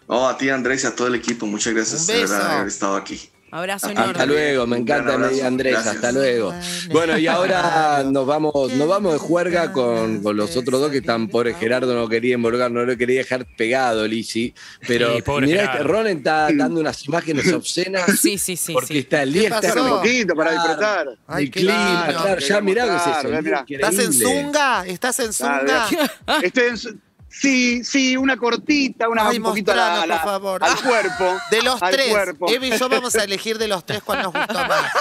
No, 0.10 0.28
a 0.28 0.36
ti 0.36 0.50
Andrés 0.50 0.84
y 0.84 0.88
a 0.88 0.96
todo 0.96 1.08
el 1.10 1.16
equipo, 1.16 1.46
muchas 1.46 1.74
gracias 1.76 2.08
de 2.08 2.24
haber 2.24 2.68
estado 2.68 2.96
aquí. 2.96 3.30
Abrazo 3.52 3.90
enorme. 3.90 4.12
Hasta 4.12 4.26
luego, 4.26 4.68
me 4.68 4.78
encanta. 4.78 5.14
Andrés, 5.46 5.74
Gracias. 5.74 5.96
hasta 5.96 6.12
luego. 6.12 6.54
Bueno, 6.92 7.18
y 7.18 7.28
ahora 7.28 8.04
nos 8.06 8.26
vamos, 8.28 8.74
nos 8.74 8.88
vamos 8.88 9.14
de 9.14 9.20
juerga 9.20 9.72
con, 9.72 10.22
con 10.22 10.36
los 10.36 10.58
otros 10.58 10.82
dos 10.82 10.92
que 10.92 10.98
están, 10.98 11.30
pobre 11.30 11.54
Gerardo 11.54 11.94
no 11.96 12.10
quería 12.10 12.34
involucrar, 12.36 12.70
no 12.72 12.84
lo 12.84 12.98
quería 12.98 13.20
dejar 13.20 13.46
pegado, 13.56 14.06
Lisi. 14.08 14.54
Pero 14.88 15.16
Sí, 15.16 15.24
mirá, 15.42 15.64
este 15.66 15.84
Ron 15.84 16.08
está 16.08 16.50
dando 16.54 16.82
unas 16.82 17.06
imágenes 17.08 17.52
obscenas. 17.54 18.20
Sí, 18.20 18.38
sí, 18.38 18.58
sí. 18.58 18.74
Porque 18.74 18.88
sí. 18.94 18.98
está 19.00 19.24
el 19.24 19.32
día 19.32 19.50
está 19.60 19.82
Un 19.82 19.90
poquito 19.90 20.36
para 20.36 20.50
Claro. 20.52 20.68
disfrutar. 20.68 21.08
Ay, 21.28 21.44
el 21.46 21.52
clima, 21.52 22.06
claro, 22.10 22.40
ya 22.42 22.62
mirá 22.62 22.84
que 22.86 22.96
es 22.96 23.02
eso. 23.02 23.28
Claro, 23.30 23.42
mirá. 23.42 23.66
¿Estás 23.70 24.00
en. 24.00 24.14
Zunga? 24.14 24.86
¿Estás 24.86 25.20
en 25.20 25.34
Zunga? 25.34 25.88
Ah, 26.28 26.40
Estoy 26.44 26.64
en 26.66 26.78
sí, 27.40 27.84
sí, 27.84 28.18
una 28.18 28.38
cortita, 28.38 29.08
una 29.10 29.28
Ay, 29.30 29.38
un 29.38 29.44
poquito 29.44 29.72
a 29.72 29.76
la- 29.76 29.82
mostranos, 29.90 30.04
a 30.04 30.08
la- 30.08 30.22
por 30.22 30.32
favor. 30.32 30.64
al 30.64 30.76
cuerpo. 30.82 31.38
De 31.52 31.62
los 31.62 31.82
al 31.82 31.92
tres, 31.94 32.08
cuerpo. 32.10 32.46
Y 32.52 32.78
yo 32.78 32.90
vamos 32.90 33.16
a 33.16 33.24
elegir 33.24 33.58
de 33.58 33.68
los 33.68 33.86
tres 33.86 34.02
cuál 34.04 34.24
nos 34.24 34.34
gustó 34.34 34.54
más. 34.54 34.92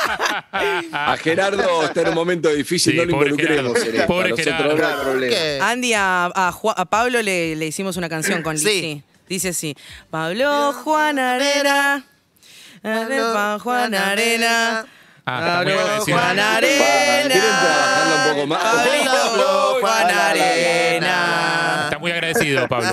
A 0.93 1.17
Gerardo 1.17 1.85
está 1.85 2.03
en 2.03 2.09
un 2.09 2.15
momento 2.15 2.49
difícil, 2.51 2.93
Sí, 2.93 2.99
no 2.99 3.05
lo 3.05 3.11
pobre 3.13 3.31
involucremos 3.31 3.73
Gerardo. 3.75 3.89
en 3.91 3.95
esto. 3.95 4.07
Pobre 4.07 4.37
Gerardo. 4.37 4.77
no 4.77 4.87
hay 4.87 4.95
problema. 5.05 5.35
¿Qué? 5.35 5.59
Andy, 5.63 5.93
a, 5.95 6.25
a 6.27 6.53
Ju- 6.53 6.75
a 6.77 6.85
Pablo 6.85 7.23
le, 7.23 7.57
le 7.57 7.67
hicimos 7.67 7.97
una 7.97 8.09
canción 8.09 8.43
con 8.43 8.59
Sí. 8.59 8.65
Lizzy. 8.67 9.03
Dice 9.29 9.49
así: 9.51 9.75
Pablo 10.11 10.73
Juan 10.85 11.19
Arena. 11.19 12.05
Pablo 12.83 13.33
Juan 13.33 13.59
Juan 13.61 13.95
Arena. 13.95 14.87
Ah, 15.27 15.39
está 15.39 15.63
muy 15.63 15.73
agradecido. 15.73 16.19
Juan 16.19 16.37
¿Quieren 16.37 17.33
Arena. 17.33 17.35
trabajarla 17.61 18.25
un 18.29 18.35
poco 18.35 18.47
más? 18.47 18.63
Pablito, 18.63 19.79
Juan 19.81 20.11
Arena. 20.11 21.81
Está 21.85 21.99
muy 21.99 22.11
agradecido, 22.13 22.69
Pablo. 22.69 22.91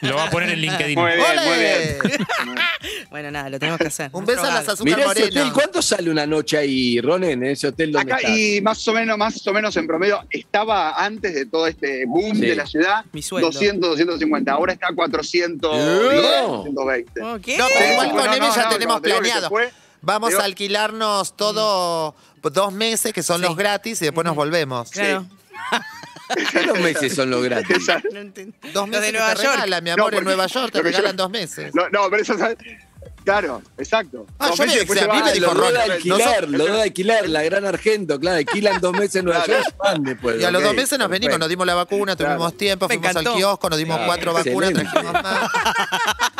Lo 0.00 0.16
va 0.16 0.24
a 0.24 0.30
poner 0.30 0.50
en 0.50 0.60
LinkedIn. 0.60 0.98
Muy 0.98 1.12
bien, 1.12 1.26
muy 1.46 1.58
bien. 1.58 1.98
Bueno, 3.10 3.30
nada, 3.30 3.48
lo 3.48 3.60
tenemos 3.60 3.78
que 3.78 3.86
hacer. 3.86 4.10
Un 4.12 4.26
beso 4.26 4.42
a 4.42 4.50
las 4.50 4.68
azúcar 4.68 4.84
Mirá 4.98 5.12
ese 5.12 5.22
hotel, 5.22 5.34
moreno. 5.36 5.52
¿cuánto 5.54 5.80
sale 5.80 6.10
una 6.10 6.26
noche 6.26 6.58
ahí, 6.58 7.00
Ronen, 7.00 7.44
en 7.44 7.50
ese 7.52 7.68
hotel 7.68 7.92
donde 7.92 8.12
Acá, 8.12 8.20
estás? 8.20 8.36
y 8.36 8.60
más 8.60 8.88
o 8.88 8.92
menos, 8.92 9.16
más 9.16 9.46
o 9.46 9.52
menos 9.52 9.76
en 9.76 9.86
promedio, 9.86 10.20
estaba 10.30 10.92
antes 11.02 11.32
de 11.32 11.46
todo 11.46 11.68
este 11.68 12.06
boom 12.06 12.34
Sí. 12.34 12.40
de 12.46 12.56
la 12.56 12.66
ciudad, 12.66 13.04
Mi 13.12 13.22
sueldo. 13.22 13.52
200, 13.52 13.90
250. 13.90 14.50
Ahora 14.52 14.72
está 14.72 14.88
a 14.88 14.94
400, 14.96 15.76
No. 15.76 16.62
120. 16.64 17.12
¿Qué? 17.40 17.56
No, 17.56 17.66
pero 17.72 17.92
igual 17.92 18.06
Sí, 18.08 18.12
con 18.16 18.24
no, 18.26 18.32
Emi 18.34 18.46
no, 18.48 18.56
ya 18.56 18.62
no, 18.64 18.68
tenemos 18.70 18.96
no, 18.96 19.00
te 19.02 19.08
digo 19.08 19.20
que 19.20 19.26
se 19.26 19.30
planeado. 19.32 19.48
fue. 19.48 19.72
Vamos 20.04 20.30
Digo- 20.30 20.40
a 20.40 20.44
alquilarnos 20.44 21.36
todo 21.36 22.14
dos 22.42 22.72
meses, 22.72 23.12
que 23.12 23.22
son 23.22 23.38
Sí. 23.40 23.42
los 23.46 23.56
gratis, 23.56 24.02
y 24.02 24.04
después 24.06 24.24
nos 24.24 24.36
volvemos. 24.36 24.90
Claro. 24.90 25.26
¿Qué 26.52 26.62
los 26.62 26.78
meses 26.80 27.14
son 27.14 27.30
los 27.30 27.42
gratis? 27.44 27.76
Exacto. 27.76 28.08
No. 28.12 28.22
Dos 28.24 28.74
Los 28.74 28.88
meses 28.88 29.06
de 29.06 29.12
Nueva 29.12 29.34
te 29.34 29.42
York. 29.42 29.54
regalan, 29.56 29.84
mi 29.84 29.90
No, 29.90 29.94
amor, 29.94 30.04
porque- 30.04 30.18
en 30.18 30.24
Nueva 30.24 30.46
York 30.46 30.72
te 30.72 30.78
porque 30.78 30.90
yo- 30.92 30.96
regalan 30.98 31.16
dos 31.16 31.30
meses. 31.30 31.74
No, 31.74 31.88
no, 31.90 32.10
pero 32.10 32.22
eso 32.22 32.34
Claro, 33.24 33.62
exacto. 33.78 34.26
Ah, 34.38 34.48
Dos 34.48 34.58
yo 34.58 34.66
meses 34.66 34.86
me 34.90 35.00
a 35.00 35.08
mí 35.14 35.22
me 35.22 35.32
dijo 35.32 35.54
lo 35.54 35.60
Ron, 35.60 35.72
de 35.72 35.80
alquilar, 35.80 36.18
nosotros- 36.18 36.50
lo 36.50 36.64
de 36.76 36.82
alquilar, 36.82 37.28
la 37.30 37.42
gran 37.42 37.64
Argento, 37.64 38.20
claro, 38.20 38.36
alquilan 38.36 38.80
dos 38.82 38.92
meses 38.92 39.16
en 39.16 39.24
Nueva. 39.24 39.46
York, 39.46 39.74
van 39.78 40.02
después. 40.02 40.40
Y 40.42 40.44
a 40.44 40.50
los 40.50 40.60
ok, 40.60 40.66
dos 40.66 40.76
meses 40.76 40.98
nos 40.98 41.08
venimos, 41.08 41.38
nos 41.38 41.48
dimos 41.48 41.66
la 41.66 41.74
vacuna, 41.74 42.16
tuvimos 42.16 42.36
Claro. 42.38 42.52
tiempo, 42.52 42.86
Me 42.86 42.94
fuimos 42.96 43.16
al 43.16 43.22
encantó. 43.22 43.36
kiosco, 43.38 43.70
nos 43.70 43.78
dimos 43.78 43.96
Claro. 43.96 44.08
cuatro 44.12 44.32
vacunas, 44.34 44.70
Excelente. 44.70 44.92
trajimos 44.92 45.22
más. 45.22 45.50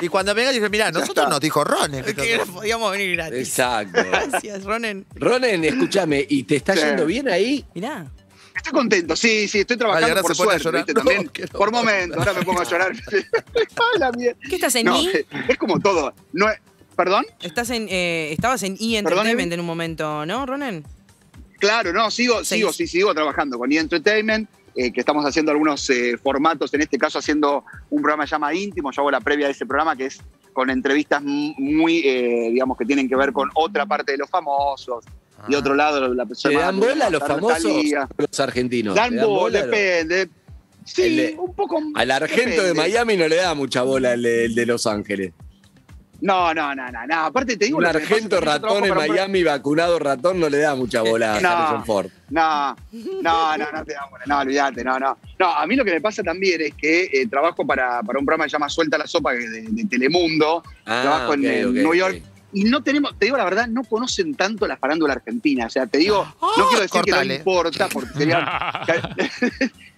y 0.00 0.08
cuando 0.08 0.34
venga 0.34 0.52
dije, 0.52 0.68
mirá, 0.68 0.90
nosotros 0.90 1.16
está. 1.24 1.28
nos 1.30 1.40
dijo 1.40 1.64
Ron. 1.64 1.94
Es 1.94 2.14
que 2.14 2.38
no 2.38 2.46
podíamos 2.46 2.90
venir 2.92 3.16
gratis. 3.16 3.38
Exacto. 3.48 4.00
Gracias, 4.04 4.64
Ronen. 4.64 5.06
Ronen, 5.14 5.64
escúchame, 5.64 6.24
¿y 6.28 6.42
te 6.44 6.56
está 6.56 6.74
Sí. 6.74 6.80
yendo 6.80 7.06
bien 7.06 7.28
ahí? 7.28 7.64
Mirá. 7.74 8.06
Estoy 8.54 8.72
contento, 8.72 9.14
sí, 9.14 9.46
sí, 9.48 9.60
estoy 9.60 9.76
trabajando 9.76 10.08
ahora 10.08 10.22
por 10.22 10.34
se 10.34 10.42
pone 10.42 10.56
a 10.56 10.58
suerte, 10.58 10.64
llorar. 10.64 10.86
¿viste? 10.86 10.94
No, 10.94 11.04
También, 11.04 11.28
que 11.28 11.42
no. 11.42 11.48
por 11.58 11.70
momentos, 11.72 12.18
ahora 12.18 12.32
me 12.32 12.42
pongo 12.44 12.60
a 12.60 12.64
llorar. 12.64 12.92
Ay, 13.12 13.98
la 13.98 14.12
mierda. 14.12 14.38
¿Qué 14.48 14.54
estás 14.54 14.74
en 14.76 14.86
No, 14.86 14.98
I? 15.00 15.26
es 15.48 15.58
como 15.58 15.78
todo. 15.78 16.14
No 16.32 16.48
es- 16.50 16.58
¿Perdón? 16.96 17.26
Estás 17.42 17.68
en, 17.70 17.86
eh, 17.90 18.30
estabas 18.32 18.62
en 18.62 18.72
E 18.74 18.76
Perdón, 18.78 18.96
Entertainment 19.28 19.40
Emi. 19.42 19.54
en 19.54 19.60
un 19.60 19.66
momento, 19.66 20.24
¿no, 20.24 20.46
Ronen? 20.46 20.86
Claro, 21.58 21.92
no, 21.92 22.10
sigo, 22.10 22.36
Seis. 22.44 22.48
sigo, 22.60 22.72
sí, 22.72 22.86
sigo 22.86 23.14
trabajando 23.14 23.58
con 23.58 23.70
E! 23.70 23.76
Entertainment, 23.78 24.48
eh, 24.76 24.92
que 24.92 25.00
estamos 25.00 25.24
haciendo 25.24 25.50
algunos 25.52 25.88
eh, 25.90 26.16
formatos, 26.22 26.72
en 26.74 26.82
este 26.82 26.98
caso 26.98 27.18
haciendo 27.18 27.64
un 27.90 28.02
programa 28.02 28.24
que 28.24 28.28
se 28.28 28.34
llama 28.34 28.54
Íntimo, 28.54 28.92
yo 28.92 29.00
hago 29.02 29.10
la 29.10 29.20
previa 29.20 29.46
de 29.46 29.52
ese 29.52 29.64
programa 29.66 29.96
que 29.96 30.06
es 30.06 30.20
con 30.52 30.70
entrevistas 30.70 31.22
muy, 31.22 31.98
eh, 32.04 32.50
digamos, 32.52 32.76
que 32.78 32.84
tienen 32.84 33.08
que 33.08 33.16
ver 33.16 33.32
con 33.32 33.50
otra 33.54 33.84
parte 33.86 34.12
de 34.12 34.18
los 34.18 34.30
famosos 34.30 35.04
y 35.48 35.54
Ah. 35.54 35.58
otro 35.58 35.74
lado 35.74 36.12
la 36.14 36.22
¿Se 36.24 36.28
persona. 36.28 36.60
dan 36.60 36.80
bola 36.80 37.06
a 37.06 37.10
los 37.10 37.22
famosos 37.22 37.62
los 38.16 38.40
argentinos? 38.40 38.94
Dan 38.94 39.10
¿Le 39.10 39.16
dan 39.16 39.26
bola, 39.26 39.60
los- 39.60 39.70
depende. 39.70 40.28
Sí, 40.84 41.16
de- 41.16 41.36
un 41.38 41.52
poco. 41.54 41.82
Al 41.94 42.10
argento 42.10 42.62
de. 42.62 42.72
Miami 42.72 43.16
no 43.16 43.26
le 43.28 43.36
da 43.36 43.54
mucha 43.54 43.82
bola 43.82 44.14
el 44.14 44.22
de, 44.22 44.44
el 44.46 44.54
de 44.54 44.66
Los 44.66 44.86
Ángeles. 44.86 45.32
No, 46.20 46.54
no, 46.54 46.74
no, 46.74 46.90
no, 46.90 47.06
no. 47.06 47.14
Aparte 47.26 47.56
te 47.56 47.66
digo. 47.66 47.78
Un 47.78 47.84
pasa, 47.84 47.98
argento 47.98 48.40
ratón 48.40 48.84
en 48.84 48.94
Miami, 48.94 49.42
vacunado 49.42 49.98
ratón, 49.98 50.40
no 50.40 50.48
le 50.48 50.58
da 50.58 50.74
mucha 50.74 51.02
bola 51.02 51.36
a 51.36 51.40
No. 51.40 51.48
Harrison 51.50 51.84
Ford. 51.84 52.06
No, 52.30 52.74
no, 53.22 53.56
no, 53.58 53.72
no 53.72 53.84
te 53.84 53.92
da 53.94 54.06
bola, 54.10 54.24
no, 54.26 54.38
olvídate, 54.40 54.82
no, 54.82 54.98
no. 54.98 55.18
No, 55.38 55.46
a 55.52 55.66
mí 55.66 55.76
lo 55.76 55.84
que 55.84 55.92
me 55.92 56.00
pasa 56.00 56.22
también 56.22 56.60
es 56.62 56.74
que 56.74 57.04
eh, 57.12 57.26
trabajo 57.28 57.66
para, 57.66 58.02
para 58.02 58.18
un 58.18 58.24
programa 58.24 58.44
que 58.44 58.50
se 58.50 58.54
llama 58.54 58.68
Suelta 58.68 58.96
la 58.98 59.06
Sopa 59.06 59.32
de, 59.32 59.48
de 59.68 59.84
Telemundo, 59.84 60.62
Ah, 60.86 61.00
trabajo 61.02 61.34
en, 61.34 61.40
ok, 61.40 61.46
en 61.46 61.66
ok, 61.68 61.72
New. 61.74 61.94
York, 61.94 62.22
y 62.52 62.64
no 62.64 62.82
tenemos, 62.82 63.18
te 63.18 63.26
digo 63.26 63.36
la 63.36 63.44
verdad, 63.44 63.66
no 63.68 63.84
conocen 63.84 64.34
tanto 64.34 64.66
la 64.66 64.76
farándula 64.78 65.12
argentina. 65.12 65.66
O 65.66 65.70
sea, 65.70 65.86
te 65.86 65.98
digo, 65.98 66.24
no 66.56 66.66
quiero 66.68 66.82
decir 66.82 67.02
que 67.02 67.10
no 67.10 67.22
importa, 67.22 67.88
porque 67.92 68.10
sería. 68.16 68.70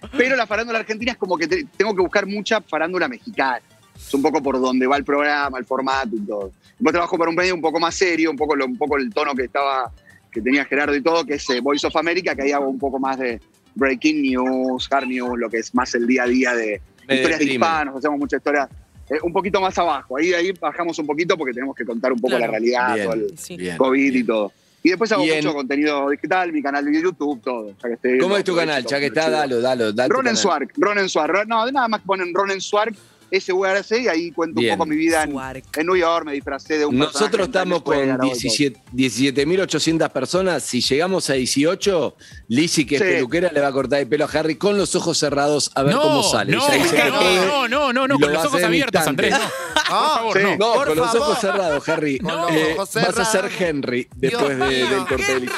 pero 0.17 0.35
la 0.35 0.45
farándula 0.47 0.79
argentina 0.79 1.13
es 1.13 1.17
como 1.17 1.37
que 1.37 1.47
te- 1.47 1.65
tengo 1.77 1.95
que 1.95 2.01
buscar 2.01 2.25
mucha 2.25 2.61
farándula 2.61 3.07
mexicana. 3.07 3.61
Es 4.07 4.13
un 4.13 4.21
poco 4.21 4.41
por 4.41 4.59
donde 4.59 4.87
va 4.87 4.97
el 4.97 5.03
programa, 5.03 5.57
el 5.59 5.65
formato 5.65 6.15
y 6.15 6.19
todo. 6.25 6.51
Después 6.71 6.93
trabajo 6.93 7.17
para 7.17 7.29
un 7.29 7.35
medio 7.35 7.53
un 7.53 7.61
poco 7.61 7.79
más 7.79 7.93
serio, 7.93 8.31
un 8.31 8.37
poco, 8.37 8.55
un 8.65 8.77
poco 8.77 8.97
el 8.97 9.09
tono 9.13 9.35
que 9.35 9.43
estaba, 9.43 9.91
que 10.31 10.41
tenía 10.41 10.65
Gerardo 10.65 10.95
y 10.95 11.01
todo, 11.01 11.25
que 11.25 11.35
es 11.35 11.49
eh, 11.49 11.59
Voice 11.59 11.85
of 11.85 11.95
America, 11.95 12.33
que 12.35 12.43
ahí 12.43 12.51
hago 12.51 12.67
un 12.69 12.79
poco 12.79 12.97
más 12.99 13.19
de 13.19 13.39
breaking 13.75 14.21
news, 14.21 14.87
hard 14.91 15.05
news, 15.07 15.37
lo 15.37 15.49
que 15.49 15.57
es 15.57 15.75
más 15.75 15.93
el 15.95 16.07
día 16.07 16.23
a 16.23 16.27
día 16.27 16.53
de 16.55 16.81
Me 17.07 17.15
historias 17.15 17.39
de 17.39 17.45
hispanos, 17.45 17.95
hacemos 17.97 18.17
mucha 18.19 18.37
historia. 18.37 18.67
eh, 19.09 19.17
un 19.23 19.33
poquito 19.33 19.59
más 19.59 19.77
abajo, 19.77 20.17
ahí, 20.17 20.33
ahí 20.33 20.51
bajamos 20.59 20.97
un 20.99 21.05
poquito 21.07 21.35
porque 21.37 21.53
tenemos 21.53 21.75
que 21.75 21.83
contar 21.85 22.11
un 22.13 22.19
poco 22.19 22.29
Claro. 22.35 22.45
la 22.45 22.51
realidad, 22.51 22.93
Bien, 22.95 23.05
todo 23.05 23.13
el 23.15 23.37
Sí. 23.37 23.57
bien, 23.57 23.77
COVID 23.77 24.11
bien. 24.11 24.15
y 24.17 24.23
todo. 24.23 24.51
Y 24.81 24.89
después 24.89 25.11
hago 25.11 25.25
Y 25.25 25.31
en- 25.31 25.37
mucho 25.43 25.53
contenido 25.55 26.09
digital, 26.09 26.53
mi 26.53 26.61
canal 26.61 26.85
de 26.85 27.01
YouTube, 27.01 27.41
todo. 27.43 27.71
ya 27.81 27.87
que 27.89 27.93
estoy- 27.95 28.17
¿Cómo 28.19 28.37
es 28.37 28.43
tu 28.43 28.55
canal? 28.55 28.81
hecho, 28.81 28.89
Ya 28.91 28.99
que 28.99 29.07
está, 29.07 29.25
chido. 29.25 29.37
dalo, 29.37 29.61
dalo, 29.61 29.91
dalo. 29.91 30.13
Ronen. 30.15 30.37
Swark, 30.37 30.71
Ronen 30.77 31.09
Swark. 31.09 31.47
No, 31.47 31.65
de 31.65 31.71
nada 31.73 31.87
más 31.89 32.01
ponen 32.01 32.33
Ronen 32.33 32.61
Swark, 32.61 32.95
S-U-R-C, 33.31 34.01
y 34.01 34.07
ahí 34.07 34.31
cuento 34.31 34.59
Bien. 34.59 34.73
un 34.73 34.77
poco 34.79 34.89
mi 34.89 34.95
vida 34.95 35.23
en, 35.23 35.35
en 35.37 35.85
New 35.85 35.95
York, 35.95 36.25
me 36.25 36.33
disfracé 36.33 36.77
de 36.77 36.85
un 36.85 36.97
Nosotros 36.97 37.47
estamos 37.47 37.81
con 37.83 37.97
hago 37.97 38.17
todo. 38.17 38.31
17 38.31 38.79
17.800 38.93 40.09
personas. 40.09 40.63
Si 40.63 40.81
llegamos 40.81 41.29
a 41.29 41.33
18, 41.33 42.15
Lizzy, 42.47 42.85
que 42.85 42.95
es 42.95 43.01
peluquera, 43.01 43.51
le 43.51 43.61
va 43.61 43.67
a 43.67 43.71
cortar 43.71 43.99
el 43.99 44.07
pelo 44.07 44.25
a 44.25 44.27
Harry 44.27 44.55
con 44.55 44.77
los 44.77 44.95
ojos 44.95 45.17
cerrados 45.17 45.71
a 45.75 45.83
ver 45.83 45.95
no, 45.95 46.01
cómo 46.01 46.23
sale. 46.23 46.55
No, 46.55 46.67
no, 46.67 47.67
no, 47.67 47.93
no, 47.93 48.07
no, 48.07 48.19
con 48.19 48.29
lo 48.29 48.33
los 48.35 48.45
ojos 48.45 48.63
abiertos. 48.63 49.05
Andrés. 49.07 49.31
No, 49.31 49.39
por 49.75 49.85
favor, 49.85 50.37
sí. 50.37 50.43
no. 50.43 50.57
No, 50.57 50.73
Por 50.73 50.87
con 50.87 50.97
los 50.97 51.15
ojos 51.15 51.39
cerrados, 51.39 51.89
Harry. 51.89 52.15
Eh, 52.15 52.73
ojos 52.75 52.93
vas 52.93 53.17
a 53.19 53.25
ser. 53.25 53.49
Henry 53.59 54.07
después 54.15 54.57
de- 54.57 54.65
del 54.65 55.05
corte 55.07 55.39
de. 55.39 55.49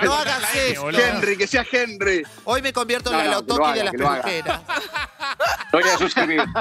A 0.00 0.04
No 0.04 0.12
hagas 0.14 0.54
eso. 0.54 0.88
Henry, 0.90 1.36
que 1.36 1.46
sea 1.46 1.64
Henry. 1.70 2.22
Hoy 2.44 2.62
me 2.62 2.72
convierto 2.72 3.10
No, 3.10 3.20
en 3.20 3.26
la 3.30 3.34
no, 3.36 3.40
lo 3.40 3.46
Lautoki 3.46 3.64
haga, 3.64 3.74
de 3.74 3.84
las 3.84 3.94
peluqueras. 3.94 4.60
Voy 5.72 5.82
a 5.82 5.98
suscribir. 5.98 6.40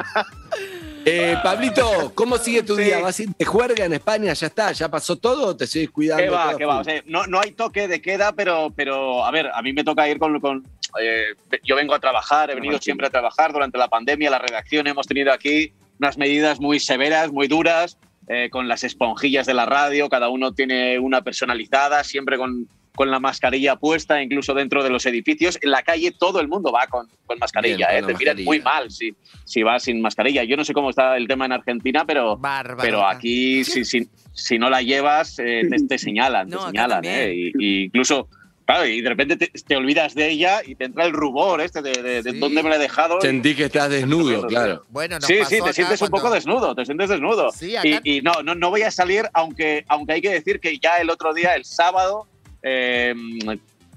Eh, 1.07 1.37
Pablito, 1.43 2.13
¿cómo 2.15 2.35
sigue 2.39 2.63
tu 2.63 2.75
Sí. 2.75 2.81
día? 2.85 2.99
¿Vas 2.99 3.19
a 3.19 3.23
ir 3.23 3.29
de 3.37 3.45
juerga 3.45 3.85
en 3.85 3.93
España? 3.93 4.33
¿Ya 4.33 4.47
está? 4.47 4.71
¿Ya 4.71 4.89
pasó 4.89 5.15
todo 5.15 5.49
o 5.49 5.55
te 5.55 5.67
seguís 5.67 5.91
cuidando? 5.91 6.23
¿Qué 6.23 6.29
va, 6.31 6.57
qué 6.57 6.65
va? 6.65 6.73
full? 6.77 6.81
O 6.81 6.83
sea, 6.83 7.03
no, 7.05 7.27
no 7.27 7.39
hay 7.39 7.51
toque 7.51 7.87
de 7.87 8.01
queda, 8.01 8.31
pero, 8.31 8.73
pero 8.75 9.23
a 9.23 9.29
ver, 9.29 9.51
a 9.53 9.61
mí 9.61 9.71
me 9.71 9.83
toca 9.83 10.09
ir 10.09 10.17
con... 10.17 10.39
con 10.39 10.65
eh, 10.99 11.25
yo 11.63 11.75
vengo 11.75 11.93
a 11.93 11.99
trabajar, 11.99 12.49
he 12.49 12.55
venido 12.55 12.79
siempre 12.79 13.05
a 13.05 13.11
trabajar 13.11 13.53
durante 13.53 13.77
la 13.77 13.87
pandemia, 13.87 14.31
la 14.31 14.39
redacción, 14.39 14.87
hemos 14.87 15.05
tenido 15.05 15.31
aquí 15.31 15.73
unas 15.99 16.17
medidas 16.17 16.59
muy 16.59 16.79
severas, 16.79 17.31
muy 17.31 17.47
duras, 17.47 17.99
eh, 18.27 18.49
con 18.49 18.67
las 18.67 18.83
esponjillas 18.83 19.45
de 19.45 19.53
la 19.53 19.67
radio, 19.67 20.09
cada 20.09 20.29
uno 20.29 20.53
tiene 20.53 20.97
una 20.97 21.21
personalizada, 21.21 22.03
siempre 22.03 22.37
con, 22.39 22.67
con 22.95 23.11
la 23.11 23.19
mascarilla 23.19 23.75
puesta, 23.75 24.21
incluso 24.21 24.53
dentro 24.53 24.83
de 24.83 24.89
los 24.89 25.05
edificios. 25.05 25.59
En 25.61 25.71
la 25.71 25.83
calle 25.83 26.11
todo 26.17 26.39
el 26.39 26.47
mundo 26.47 26.71
va 26.71 26.87
con, 26.87 27.07
con 27.25 27.37
mascarilla, 27.39 27.89
Bien, 27.89 27.97
eh, 27.99 28.01
con 28.01 28.13
te 28.13 28.17
miran 28.17 28.43
muy 28.43 28.61
mal 28.61 28.89
si, 28.89 29.13
si 29.43 29.61
vas 29.63 29.83
sin 29.83 30.01
mascarilla. 30.01 30.43
Yo 30.43 30.57
no 30.57 30.63
sé 30.65 30.73
cómo 30.73 30.89
está 30.89 31.17
el 31.17 31.27
tema 31.27 31.45
en 31.45 31.51
Argentina, 31.51 32.03
pero... 32.05 32.37
Bárbaro. 32.37 32.81
Pero 32.81 33.05
aquí, 33.07 33.63
si, 33.63 33.85
si, 33.85 34.07
si 34.33 34.57
no 34.57 34.69
la 34.69 34.81
llevas, 34.81 35.37
eh, 35.39 35.61
te, 35.69 35.85
te 35.87 35.97
señalan, 36.05 36.49
No, 36.49 36.59
te 36.59 36.65
señalan. 36.67 37.05
eh, 37.05 37.33
y, 37.35 37.51
y 37.59 37.83
incluso, 37.85 38.27
claro, 38.65 38.85
y 38.87 39.01
de 39.01 39.09
repente 39.09 39.37
te, 39.37 39.47
te 39.47 39.75
olvidas 39.75 40.15
de 40.15 40.29
ella 40.29 40.61
y 40.65 40.75
te 40.75 40.85
entra 40.85 41.05
el 41.05 41.13
rubor 41.13 41.61
este 41.61 41.81
de, 41.81 41.91
de- 42.01 42.23
de 42.23 42.31
Sí. 42.31 42.39
dónde 42.39 42.63
me 42.63 42.69
la 42.69 42.75
he 42.77 42.79
dejado. 42.79 43.19
Sentí 43.21 43.53
que 43.55 43.65
estás 43.65 43.89
desnudo, 43.89 44.47
claro. 44.47 44.85
Bueno, 44.89 45.17
sí, 45.21 45.35
pasó 45.39 45.49
sí, 45.49 45.61
te 45.63 45.73
sientes 45.73 46.01
un 46.01 46.07
cuando- 46.09 46.23
poco 46.23 46.33
desnudo, 46.35 46.73
te 46.75 46.85
sientes 46.85 47.09
desnudo. 47.09 47.51
Sí, 47.51 47.75
acá- 47.75 48.01
y, 48.03 48.17
y 48.17 48.21
no, 48.21 48.41
no, 48.43 48.55
no 48.55 48.69
voy 48.69 48.81
a 48.83 48.91
salir, 48.91 49.25
aunque, 49.33 49.85
aunque 49.87 50.13
hay 50.13 50.21
que 50.21 50.29
decir 50.31 50.59
que 50.59 50.77
ya 50.79 50.97
el 50.97 51.09
otro 51.09 51.33
día, 51.33 51.55
el 51.55 51.65
sábado, 51.65 52.27
eh, 52.65 53.13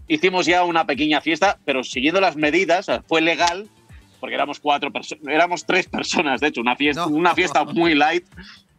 hicimos 0.06 0.44
ya 0.46 0.64
una 0.64 0.86
pequeña 0.86 1.20
fiesta, 1.20 1.58
pero 1.64 1.82
siguiendo 1.82 2.20
las 2.20 2.36
medidas, 2.36 2.86
fue 3.06 3.20
legal, 3.20 3.66
porque 4.20 4.34
éramos 4.34 4.60
cuatro 4.60 4.92
personas, 4.92 5.24
éramos 5.26 5.64
tres 5.64 5.86
personas, 5.88 6.40
de 6.40 6.48
hecho, 6.48 6.60
una 6.60 6.76
fiesta, 6.76 7.06
No. 7.06 7.16
una 7.16 7.34
fiesta 7.34 7.64
muy 7.64 7.94
light, 7.94 8.24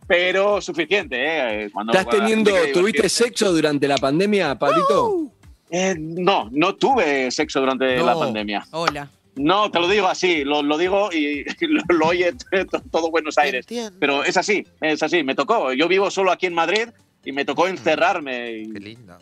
pero 0.07 0.61
suficiente, 0.61 1.17
¿eh? 1.65 1.69
Cuando, 1.71 1.93
¿Estás 1.93 2.09
teniendo, 2.17 2.51
tuviste 2.73 3.09
sexo 3.09 3.51
durante 3.51 3.87
la 3.87 3.97
pandemia, 3.97 4.55
Pablito? 4.57 5.31
Eh, 5.71 5.95
no, 5.99 6.49
no 6.51 6.75
tuve 6.75 7.29
sexo 7.31 7.59
durante 7.59 7.97
No. 7.97 8.05
la 8.05 8.15
pandemia. 8.15 8.65
Hola. 8.71 9.09
No, 9.35 9.69
te 9.71 9.79
lo 9.79 9.87
digo 9.87 10.07
así, 10.07 10.43
lo, 10.43 10.61
lo 10.63 10.77
digo 10.77 11.09
y 11.13 11.45
lo, 11.67 11.81
lo 11.95 12.07
oye 12.07 12.33
to- 12.71 12.81
todo 12.91 13.09
Buenos 13.11 13.37
Aires. 13.37 13.65
Entiendo. 13.69 13.97
Pero 13.99 14.23
es 14.23 14.35
así, 14.35 14.65
es 14.81 15.01
así, 15.03 15.23
me 15.23 15.35
tocó. 15.35 15.71
Yo 15.73 15.87
vivo 15.87 16.09
solo 16.11 16.31
aquí 16.31 16.47
en 16.47 16.55
Madrid 16.55 16.89
y 17.23 17.31
me 17.31 17.45
tocó 17.45 17.67
encerrarme 17.67 18.51
y, 18.51 18.71
Qué 18.73 18.79
lindo. 18.79 19.17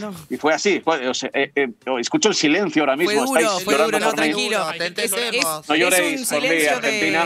No. 0.00 0.14
y 0.30 0.36
fue 0.36 0.54
así. 0.54 0.80
fue- 0.80 1.06
o 1.08 1.14
sea, 1.14 1.30
eh, 1.34 1.52
eh, 1.54 1.68
escucho 2.00 2.28
el 2.30 2.34
silencio 2.34 2.82
ahora 2.82 2.96
mismo. 2.96 3.10
Fue 3.12 3.20
duro, 3.26 3.40
estáis 3.40 3.64
fue 3.64 3.74
llorando 3.74 3.98
duro, 3.98 4.06
no, 4.06 4.10
mí. 4.10 4.16
tranquilo. 4.16 4.66
Te. 4.94 5.08
No 5.68 5.76
lloréis 5.76 6.28
por 6.28 6.40
mí, 6.42 6.48
Argentina. 6.66 7.24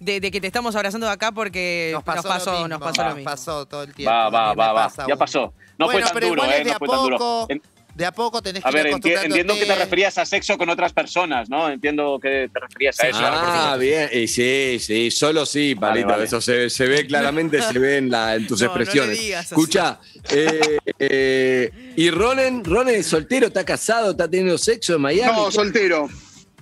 de- 0.00 0.30
que 0.30 0.40
te 0.40 0.46
estamos 0.46 0.74
abrazando 0.76 1.06
de 1.06 1.12
acá 1.12 1.32
porque 1.32 1.90
Nos 1.92 2.04
pasó, 2.04 2.28
lo 2.28 2.52
mismo. 2.52 2.68
nos 2.68 2.80
pasó 2.80 3.02
lo 3.04 3.14
mismo. 3.14 3.30
Pasó 3.30 3.66
todo 3.66 3.82
el 3.82 3.94
tiempo. 3.94 4.12
Va, 4.12 4.28
va, 4.30 4.54
va, 4.54 4.72
va. 4.72 4.84
pasa 4.84 5.06
Ya 5.08 5.16
pasó. 5.16 5.52
No 5.78 5.86
Bueno, 5.86 6.00
fue 6.00 6.02
tan 6.08 6.14
pero 6.14 6.28
duro, 6.28 6.44
¿eh? 6.44 6.64
No 6.64 6.72
fue 6.78 6.88
tan 6.88 7.02
duro. 7.02 7.48
De 7.96 8.04
a 8.04 8.12
poco 8.12 8.42
tenés 8.42 8.62
que 8.62 8.68
A 8.68 8.70
ir 8.72 8.76
ver, 8.76 8.92
enti- 8.92 9.24
entiendo 9.24 9.54
que 9.54 9.64
te 9.64 9.74
referías 9.74 10.18
a 10.18 10.26
sexo 10.26 10.58
con 10.58 10.68
otras 10.68 10.92
personas, 10.92 11.48
¿no? 11.48 11.70
Entiendo 11.70 12.18
que 12.20 12.50
te 12.52 12.60
referías 12.60 13.00
a 13.00 13.08
eso. 13.08 13.18
Ah, 13.22 13.76
bien. 13.80 14.10
Y 14.12 14.28
sí, 14.28 14.76
sí, 14.78 15.10
solo 15.10 15.46
sí, 15.46 15.74
Palito. 15.74 16.08
vale. 16.08 16.24
Eso 16.24 16.40
se, 16.42 16.68
se 16.68 16.86
ve 16.86 17.06
claramente, 17.06 17.62
se 17.62 17.78
ve 17.78 17.96
en, 17.96 18.10
la, 18.10 18.34
en 18.34 18.46
tus 18.46 18.60
No, 18.62 18.68
no 18.68 18.74
le 18.76 18.82
expresiones. 18.82 19.18
digas. 19.18 19.46
Escucha, 19.50 19.98
eh, 20.30 20.78
eh, 20.98 21.92
¿y 21.96 22.10
Ronen? 22.10 22.62
¿Ronen 22.64 22.96
es 22.96 23.06
soltero? 23.06 23.46
¿Está 23.46 23.64
casado? 23.64 24.10
¿Está 24.10 24.28
teniendo 24.28 24.58
sexo 24.58 24.96
en 24.96 25.00
Miami? 25.00 25.32
No, 25.34 25.50
soltero. 25.50 26.08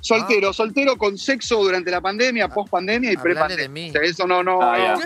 Soltero, 0.04 0.52
soltero 0.52 0.96
con 0.98 1.16
sexo 1.16 1.62
durante 1.64 1.90
la 1.90 1.98
pandemia, 2.02 2.48
post 2.48 2.68
pandemia 2.70 3.10
y 3.12 3.16
pre 3.16 3.34
de 3.34 3.68
mí. 3.70 3.88
O 3.88 3.92
sea, 3.92 4.02
eso 4.02 4.26
no, 4.26 4.42
no, 4.42 4.60
Ah, 4.60 4.98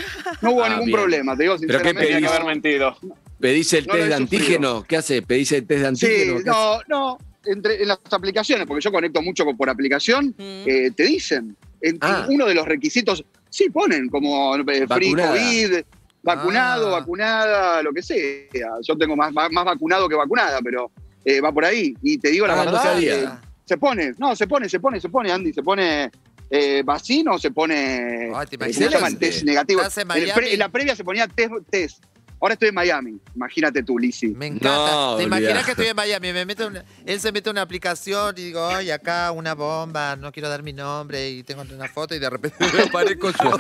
no 0.43 0.51
hubo 0.51 0.65
Ah, 0.65 0.71
ningún 0.71 0.87
bien. 0.87 0.99
problema, 0.99 1.37
te 1.37 1.45
digo 1.45 1.55
¿Pero 1.57 1.69
qué 1.69 1.75
sinceramente. 1.91 2.01
Tenía 2.07 2.17
que 2.19 2.27
pedís? 2.27 2.31
haber 2.41 2.55
mentido. 2.55 2.97
¿Pedís 3.39 3.73
el 3.75 3.87
No 3.87 3.93
test 3.95 4.05
de 4.07 4.11
sufrido. 4.17 4.17
antígeno? 4.17 4.85
¿Qué 4.89 4.97
hace? 4.97 5.23
¿Pedís 5.23 5.53
el 5.53 5.67
test 5.69 5.83
de 5.85 5.95
Sí, 5.97 6.07
antígeno? 6.07 6.39
¿Qué 6.39 6.45
no, 6.45 6.81
no. 6.89 7.19
Entre, 7.45 7.81
en 7.81 7.89
las 7.89 8.01
aplicaciones, 8.11 8.67
porque 8.67 8.83
yo 8.83 8.91
conecto 8.91 9.23
mucho 9.23 9.45
con- 9.45 9.57
por 9.57 9.71
aplicación, 9.71 10.35
Mm. 10.37 10.65
eh, 10.67 10.91
te 10.97 11.05
dicen. 11.05 11.57
En, 11.81 11.95
en 11.95 11.99
Ah. 12.01 12.27
uno 12.29 12.47
de 12.47 12.55
los 12.55 12.67
requisitos, 12.67 13.25
sí 13.49 13.71
ponen 13.71 14.09
como 14.09 14.57
eh, 14.57 14.87
free. 14.89 15.15
COVID, 15.15 15.85
vacunado, 16.25 16.89
Ah. 16.89 16.99
vacunada, 17.01 17.83
lo 17.85 17.93
que 17.93 18.03
sea. 18.03 18.69
Yo 18.83 18.99
tengo 18.99 19.15
más, 19.15 19.33
más, 19.33 19.49
más 19.53 19.65
vacunado 19.65 20.09
que 20.09 20.17
vacunada, 20.17 20.59
pero 20.63 20.91
eh, 21.25 21.41
va 21.41 21.53
por 21.53 21.65
ahí. 21.65 21.95
Y 22.03 22.19
te 22.19 22.31
digo 22.31 22.47
la 22.49 22.55
Ah, 22.55 22.65
no 22.65 22.73
verdad, 22.73 22.83
sabía. 22.83 23.41
Eh, 23.69 23.75
se 23.75 23.79
pone, 23.79 24.13
no, 24.19 24.35
se 24.35 24.47
pone, 24.47 24.69
se 24.69 24.81
pone, 24.81 25.01
se 25.01 25.09
pone, 25.09 25.31
Andy, 25.31 25.53
se 25.53 25.63
pone 25.63 26.11
eh, 26.51 26.83
vacino, 26.85 27.39
se 27.39 27.51
pone. 27.51 28.31
¿te 28.49 28.57
¿cómo 28.59 28.73
se 28.73 28.85
imaginas? 28.85 28.91
llama? 28.93 29.09
El 29.09 29.19
test 29.19 29.45
negativo. 29.45 29.83
En 29.83 30.45
En, 30.45 30.59
la 30.59 30.69
previa 30.69 30.97
se 30.97 31.05
ponía 31.05 31.27
test, 31.29 31.53
test. 31.71 32.05
Ahora 32.41 32.55
estoy 32.55 32.69
en 32.69 32.75
Miami. 32.77 33.19
Imagínate 33.35 33.83
tú, 33.83 33.99
Lisi. 33.99 34.29
Me 34.29 34.47
encanta. 34.47 34.69
No, 34.93 35.17
¿Te 35.17 35.25
imaginas 35.25 35.65
que 35.65 35.73
estoy 35.73 35.87
en 35.89 35.97
Miami? 35.97 36.33
Me 36.33 36.45
mete 36.45 36.65
una- 36.65 36.85
él 37.05 37.21
se 37.21 37.33
mete 37.33 37.51
en 37.51 37.55
una 37.55 37.63
aplicación 37.63 38.35
y 38.39 38.43
digo, 38.45 38.65
ay, 38.69 38.91
acá 38.93 39.33
una 39.33 39.55
bomba, 39.55 40.15
no 40.15 40.31
quiero 40.31 40.49
dar 40.49 40.63
mi 40.63 40.73
nombre 40.73 41.29
y 41.31 41.43
tengo 41.43 41.63
una 41.63 41.89
foto 41.89 42.15
y 42.15 42.21
de 42.21 42.31
repente 42.31 42.57
me 42.73 42.83
aparezco 42.85 43.31
yo. 43.31 43.59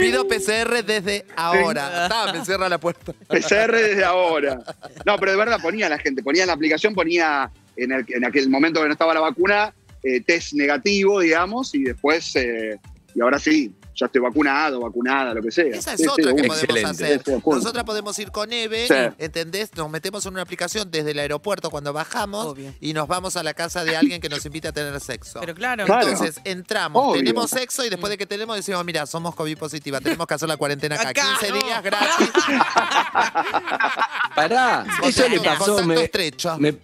Pido 0.00 0.26
PCR 0.28 0.82
desde 0.84 1.24
ahora. 1.36 2.08
Ta, 2.08 2.32
me 2.32 2.44
cierra 2.44 2.68
la 2.68 2.78
puerta. 2.78 3.12
PCR 3.28 3.72
desde 3.76 4.04
ahora. 4.04 4.60
No, 5.06 5.16
pero 5.18 5.32
de 5.32 5.36
verdad 5.38 5.58
ponía 5.62 5.88
la 5.88 5.98
gente, 5.98 6.22
ponía 6.22 6.42
en 6.42 6.48
la 6.48 6.54
aplicación, 6.54 6.94
ponía 6.94 7.50
en, 7.76 7.92
el- 7.92 8.04
en 8.08 8.24
aquel 8.24 8.48
momento 8.48 8.80
que 8.80 8.86
no 8.86 8.92
estaba 8.92 9.14
la 9.14 9.20
vacuna, 9.20 9.72
eh, 10.02 10.20
test 10.20 10.52
negativo, 10.54 11.20
digamos, 11.20 11.74
y 11.74 11.82
después, 11.84 12.34
eh, 12.36 12.78
y 13.14 13.20
ahora 13.20 13.38
sí, 13.38 13.72
ya 14.00 14.06
estoy 14.06 14.20
vacunado, 14.22 14.80
vacunada, 14.80 15.34
lo 15.34 15.42
que 15.42 15.50
sea. 15.50 15.76
Esa 15.76 15.92
es 15.92 15.98
Sí, 16.00 16.04
sí, 16.04 16.08
otra 16.10 16.32
que 16.34 16.44
podemos 16.44 16.62
Excelente. 16.62 17.04
hacer. 17.04 17.22
Nosotras 17.44 17.84
podemos 17.84 18.18
ir 18.18 18.30
con 18.30 18.50
Eve, 18.52 18.86
Sí. 18.88 18.94
¿entendés? 19.18 19.70
Nos 19.76 19.90
metemos 19.90 20.24
en 20.24 20.32
una 20.32 20.42
aplicación 20.42 20.90
desde 20.90 21.10
el 21.10 21.18
aeropuerto 21.18 21.68
cuando 21.70 21.92
bajamos 21.92 22.46
Obvio. 22.46 22.72
y 22.80 22.94
nos 22.94 23.06
vamos 23.08 23.36
a 23.36 23.42
la 23.42 23.52
casa 23.52 23.84
de 23.84 23.96
alguien 23.96 24.20
que 24.22 24.28
nos 24.30 24.44
invita 24.46 24.70
a 24.70 24.72
tener 24.72 24.98
sexo. 25.00 25.40
Pero 25.40 25.54
claro. 25.54 25.84
Claro. 25.84 26.08
Entonces 26.08 26.40
entramos, 26.44 27.02
Obvio. 27.04 27.20
tenemos 27.20 27.50
sexo 27.50 27.84
y 27.84 27.90
después 27.90 28.10
de 28.10 28.16
que 28.16 28.26
tenemos 28.26 28.56
decimos, 28.56 28.82
mira, 28.84 29.04
somos 29.06 29.34
COVID 29.34 29.58
positiva, 29.58 30.00
tenemos 30.00 30.26
que 30.26 30.34
hacer 30.34 30.48
la 30.48 30.56
cuarentena 30.56 30.94
acá. 30.96 31.10
Acá, 31.10 31.22
15 31.40 31.50
no. 31.52 31.66
días 31.66 31.82
gratis. 31.82 32.30
Pará, 34.34 34.86
eso 35.04 35.28
le 35.28 35.40
pasó. 35.40 35.84
Me, 35.84 36.04
estrecho. 36.04 36.56
me, 36.58 36.76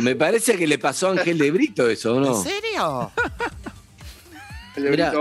me 0.00 0.14
parece 0.16 0.56
que 0.56 0.66
le 0.66 0.78
pasó 0.78 1.08
a 1.08 1.10
Ángel 1.12 1.38
de 1.38 1.50
Brito 1.50 1.88
eso, 1.88 2.14
¿o 2.14 2.20
no? 2.20 2.36
¿En 2.38 2.42
serio? 2.42 3.10
Mirá. 4.76 5.12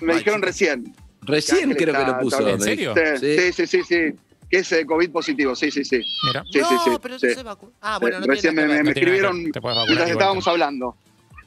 me 0.00 0.12
Ay, 0.12 0.18
dijeron 0.18 0.42
recién. 0.42 0.94
Recién 1.22 1.72
creo 1.74 1.94
que 1.94 2.04
lo 2.12 2.18
puso. 2.20 2.48
¿En 2.48 2.60
serio? 2.60 2.94
Sí, 3.20 3.52
Sí. 3.52 3.66
sí, 3.66 3.82
sí. 3.82 3.96
Que 4.48 4.58
es 4.58 4.70
eh, 4.72 4.86
COVID 4.86 5.10
positivo, 5.10 5.56
sí, 5.56 5.72
sí, 5.72 5.84
sí. 5.84 6.00
Mira. 6.28 6.44
Sí, 6.52 6.60
no, 6.60 6.68
sí, 6.68 6.74
sí, 6.84 6.90
pero 7.02 7.18
sí. 7.18 7.26
no 7.26 7.34
se 7.34 7.42
vacuna. 7.42 7.72
Ah, 7.80 7.98
bueno, 8.00 8.20
no 8.20 8.26
Recién 8.26 8.54
tiene 8.54 8.72
me, 8.72 8.82
me 8.84 8.90
escribieron 8.90 9.38
mientras 9.42 9.64
igual. 9.64 10.08
estábamos 10.08 10.46
hablando. 10.46 10.96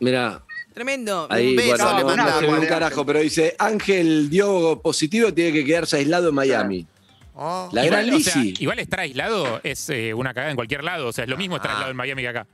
Mira, 0.02 0.44
Tremendo. 0.74 1.26
ahí, 1.30 1.52
Un 1.52 1.56
beso, 1.56 1.70
bueno, 1.78 1.96
le 1.98 2.02
no, 2.02 2.08
mandamos. 2.26 2.60
un 2.60 2.66
carajo, 2.66 2.86
Ángel. 3.02 3.06
pero 3.06 3.20
dice, 3.22 3.56
Ángel 3.58 4.30
dio 4.30 4.82
positivo, 4.82 5.34
tiene 5.34 5.54
que 5.54 5.64
quedarse 5.64 5.96
aislado 5.98 6.28
en 6.30 6.36
Miami. 6.36 6.88
Oh. 7.36 7.70
La 7.72 7.86
gran 7.86 8.06
Igual, 8.06 8.20
o 8.20 8.24
sea, 8.24 8.42
Lisi. 8.42 8.64
igual 8.64 8.80
estar 8.80 9.00
aislado 9.00 9.62
es 9.64 9.90
eh, 9.90 10.14
una 10.14 10.34
cagada 10.34 10.52
en 10.52 10.58
cualquier 10.58 10.84
lado. 10.84 11.08
O 11.08 11.14
sea, 11.14 11.24
es 11.24 11.30
lo 11.30 11.38
mismo 11.38 11.56
estar 11.56 11.72
Ah. 11.72 11.74
aislado 11.76 11.92
en 11.92 11.98
Miami 11.98 12.22
que 12.22 12.28
acá. 12.28 12.48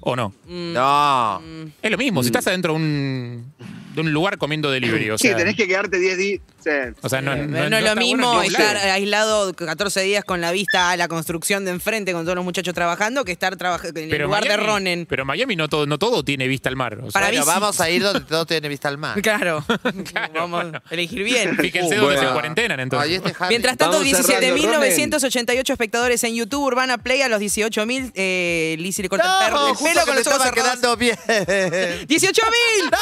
¿O 0.00 0.14
no? 0.14 0.28
Mm, 0.46 0.72
No. 0.74 1.40
mm. 1.40 1.64
Es 1.82 1.90
lo 1.90 1.98
mismo. 1.98 2.22
Si 2.22 2.28
estás 2.28 2.46
adentro 2.46 2.72
de 2.74 2.76
un, 2.78 3.52
de 3.94 4.00
un 4.00 4.12
lugar 4.12 4.38
comiendo 4.38 4.70
delivery. 4.70 5.10
O 5.10 5.18
sí, 5.18 5.28
sea, 5.28 5.36
tenés 5.36 5.56
que 5.56 5.66
quedarte 5.66 5.98
10 5.98 6.18
días. 6.18 6.40
Sí. 6.62 6.70
o 7.02 7.08
sea, 7.08 7.20
no, 7.20 7.34
No, 7.34 7.68
no- 7.68 7.76
es 7.76 7.84
lo 7.84 7.96
mismo 7.96 8.34
bueno 8.34 8.42
estar 8.44 8.76
lado. 8.76 8.92
aislado 8.92 9.52
14 9.52 10.00
días 10.02 10.24
con 10.24 10.40
la 10.40 10.52
vista 10.52 10.92
a 10.92 10.96
la 10.96 11.08
construcción 11.08 11.64
de 11.64 11.72
enfrente 11.72 12.12
con 12.12 12.22
todos 12.24 12.36
los 12.36 12.44
muchachos 12.44 12.72
trabajando 12.72 13.24
que 13.24 13.32
estar 13.32 13.56
trabajando 13.56 13.98
en 13.98 14.12
el 14.14 14.22
lugar 14.22 14.44
de 14.44 14.56
Ronen. 14.56 15.04
Pero 15.06 15.24
Miami 15.24 15.56
no 15.56 15.68
todo, 15.68 15.86
no 15.86 15.98
todo 15.98 16.22
tiene 16.24 16.46
vista 16.46 16.68
al 16.68 16.76
mar. 16.76 16.98
o 16.98 17.02
sea, 17.02 17.10
Para 17.10 17.26
Bueno, 17.26 17.40
mí 17.40 17.44
sí. 17.44 17.50
vamos 17.60 17.80
a 17.80 17.90
ir 17.90 18.02
donde 18.04 18.20
todo 18.20 18.46
tiene 18.46 18.68
vista 18.68 18.86
al 18.88 18.96
mar. 18.98 19.20
Claro. 19.22 19.64
Claro, 20.12 20.32
Vamos 20.34 20.62
bueno. 20.62 20.82
a 20.88 20.94
elegir 20.94 21.24
bien. 21.24 21.56
Fíjense 21.60 21.98
Uh, 21.98 22.00
dónde 22.02 22.14
bueno. 22.16 22.28
se 22.28 22.32
cuarentenan 22.32 22.78
entonces. 22.80 23.20
Mientras 23.48 23.76
tanto, 23.76 23.98
Vamos 23.98 24.08
cerrando, 24.24 24.56
17.988 24.86 25.70
espectadores 25.72 26.22
en 26.24 26.34
YouTube, 26.36 26.62
Urbana 26.64 26.98
Play 26.98 27.22
a 27.22 27.28
los 27.28 27.40
18.000. 27.40 28.12
Eh, 28.14 28.76
Lizzy 28.78 29.02
le 29.02 29.08
corta 29.08 29.24
el, 29.46 29.52
perro- 29.52 29.68
el 29.68 29.74
justo 29.74 29.84
pelo 29.84 30.00
que 30.02 30.06
con 30.06 30.16
los 30.16 30.26
ojos 30.28 30.42
cerrados. 30.44 30.54
quedando 30.70 30.96
bien. 30.96 31.16
¡18.000! 31.26 32.96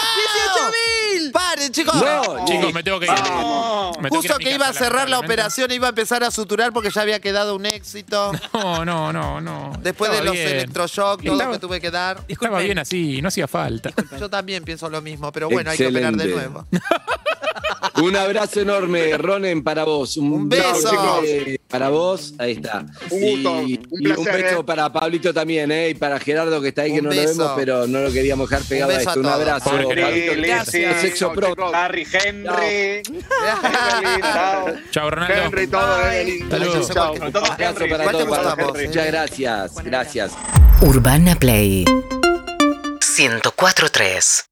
¡18.000! 1.14 1.32
¡Paren, 1.32 1.72
chicos! 1.72 1.94
No, 1.96 2.44
Chicos, 2.46 2.72
me 2.72 2.82
tengo 2.82 2.98
que 3.00 3.06
ir. 3.06 3.12
Me 3.12 3.18
tengo 3.18 3.92
ir 4.02 4.08
Justo 4.10 4.34
a 4.34 4.38
mi 4.38 4.44
que 4.44 4.54
iba 4.54 4.68
a 4.68 4.72
cerrar 4.72 5.08
la 5.08 5.18
operación, 5.18 5.70
iba 5.72 5.86
a 5.86 5.90
empezar 5.90 6.22
a 6.24 6.30
suturar 6.30 6.72
porque 6.72 6.90
ya 6.90 7.02
había 7.02 7.20
quedado 7.20 7.56
un 7.56 7.66
éxito. 7.66 8.32
No, 8.52 8.84
no, 8.84 9.12
no, 9.12 9.40
no. 9.40 9.72
Después 9.80 10.10
de 10.12 10.22
los 10.22 10.32
bien. 10.34 10.48
electroshocks, 10.48 11.24
todo 11.24 11.36
lo 11.42 11.52
que 11.52 11.58
tuve 11.58 11.80
que 11.80 11.90
dar. 11.90 12.20
Estaba 12.28 12.60
bien 12.60 12.78
así, 12.78 13.20
no 13.22 13.28
hacía 13.28 13.46
falta. 13.48 13.90
Yo 14.18 14.28
también 14.28 14.64
pienso 14.64 14.88
lo 14.90 15.00
mismo, 15.00 15.32
pero 15.32 15.48
bueno, 15.48 15.70
hay 15.70 15.78
que 15.78 15.86
operar 15.86 16.14
de 16.14 16.26
nuevo. 16.26 16.66
Un 18.02 18.16
abrazo 18.16 18.60
enorme, 18.60 19.16
Ronen, 19.16 19.62
para 19.62 19.84
vos. 19.84 20.16
Un 20.16 20.48
beso. 20.48 21.22
eh, 21.24 21.58
para 21.68 21.88
vos, 21.90 22.34
ahí 22.38 22.52
está. 22.52 22.84
Un 23.10 23.20
gusto, 23.20 23.62
y, 23.62 23.80
un 23.90 24.02
y 24.02 24.06
un 24.08 24.24
placer, 24.24 24.42
beso 24.42 24.60
eh. 24.60 24.64
para 24.64 24.92
Pablito 24.92 25.32
también, 25.34 25.70
¿eh? 25.70 25.90
Y 25.90 25.94
para 25.94 26.18
Gerardo, 26.18 26.60
que 26.60 26.68
está 26.68 26.82
ahí, 26.82 26.94
que 26.94 27.02
no 27.02 27.10
beso. 27.10 27.22
lo 27.22 27.28
vemos, 27.38 27.52
pero 27.56 27.86
no 27.86 28.00
lo 28.00 28.12
queríamos 28.12 28.48
dejar 28.48 28.64
pegado 28.66 28.92
a 28.92 28.96
beso 28.96 29.10
esto. 29.10 29.20
a 29.20 29.22
Un 29.22 29.28
abrazo. 29.28 29.70
Pablito, 29.70 30.34
Tengas 30.70 31.00
sexo 31.00 31.34
chicos. 31.34 31.74
Harry 31.74 32.06
Henry. 32.12 33.02
Chao. 34.20 34.66
Chao, 34.90 35.10
Ronaldo. 35.10 35.34
Henry, 35.34 35.66
todo. 35.66 36.10
Evelyn. 36.10 36.42
Hasta 36.44 36.58
luego. 36.58 36.88
Chao. 36.88 37.14
Muchas 38.74 39.06
gracias. 39.06 39.74
Gracias. 39.84 40.32
Urbana 40.82 41.36
Play 41.36 41.84
104.3 41.84 44.46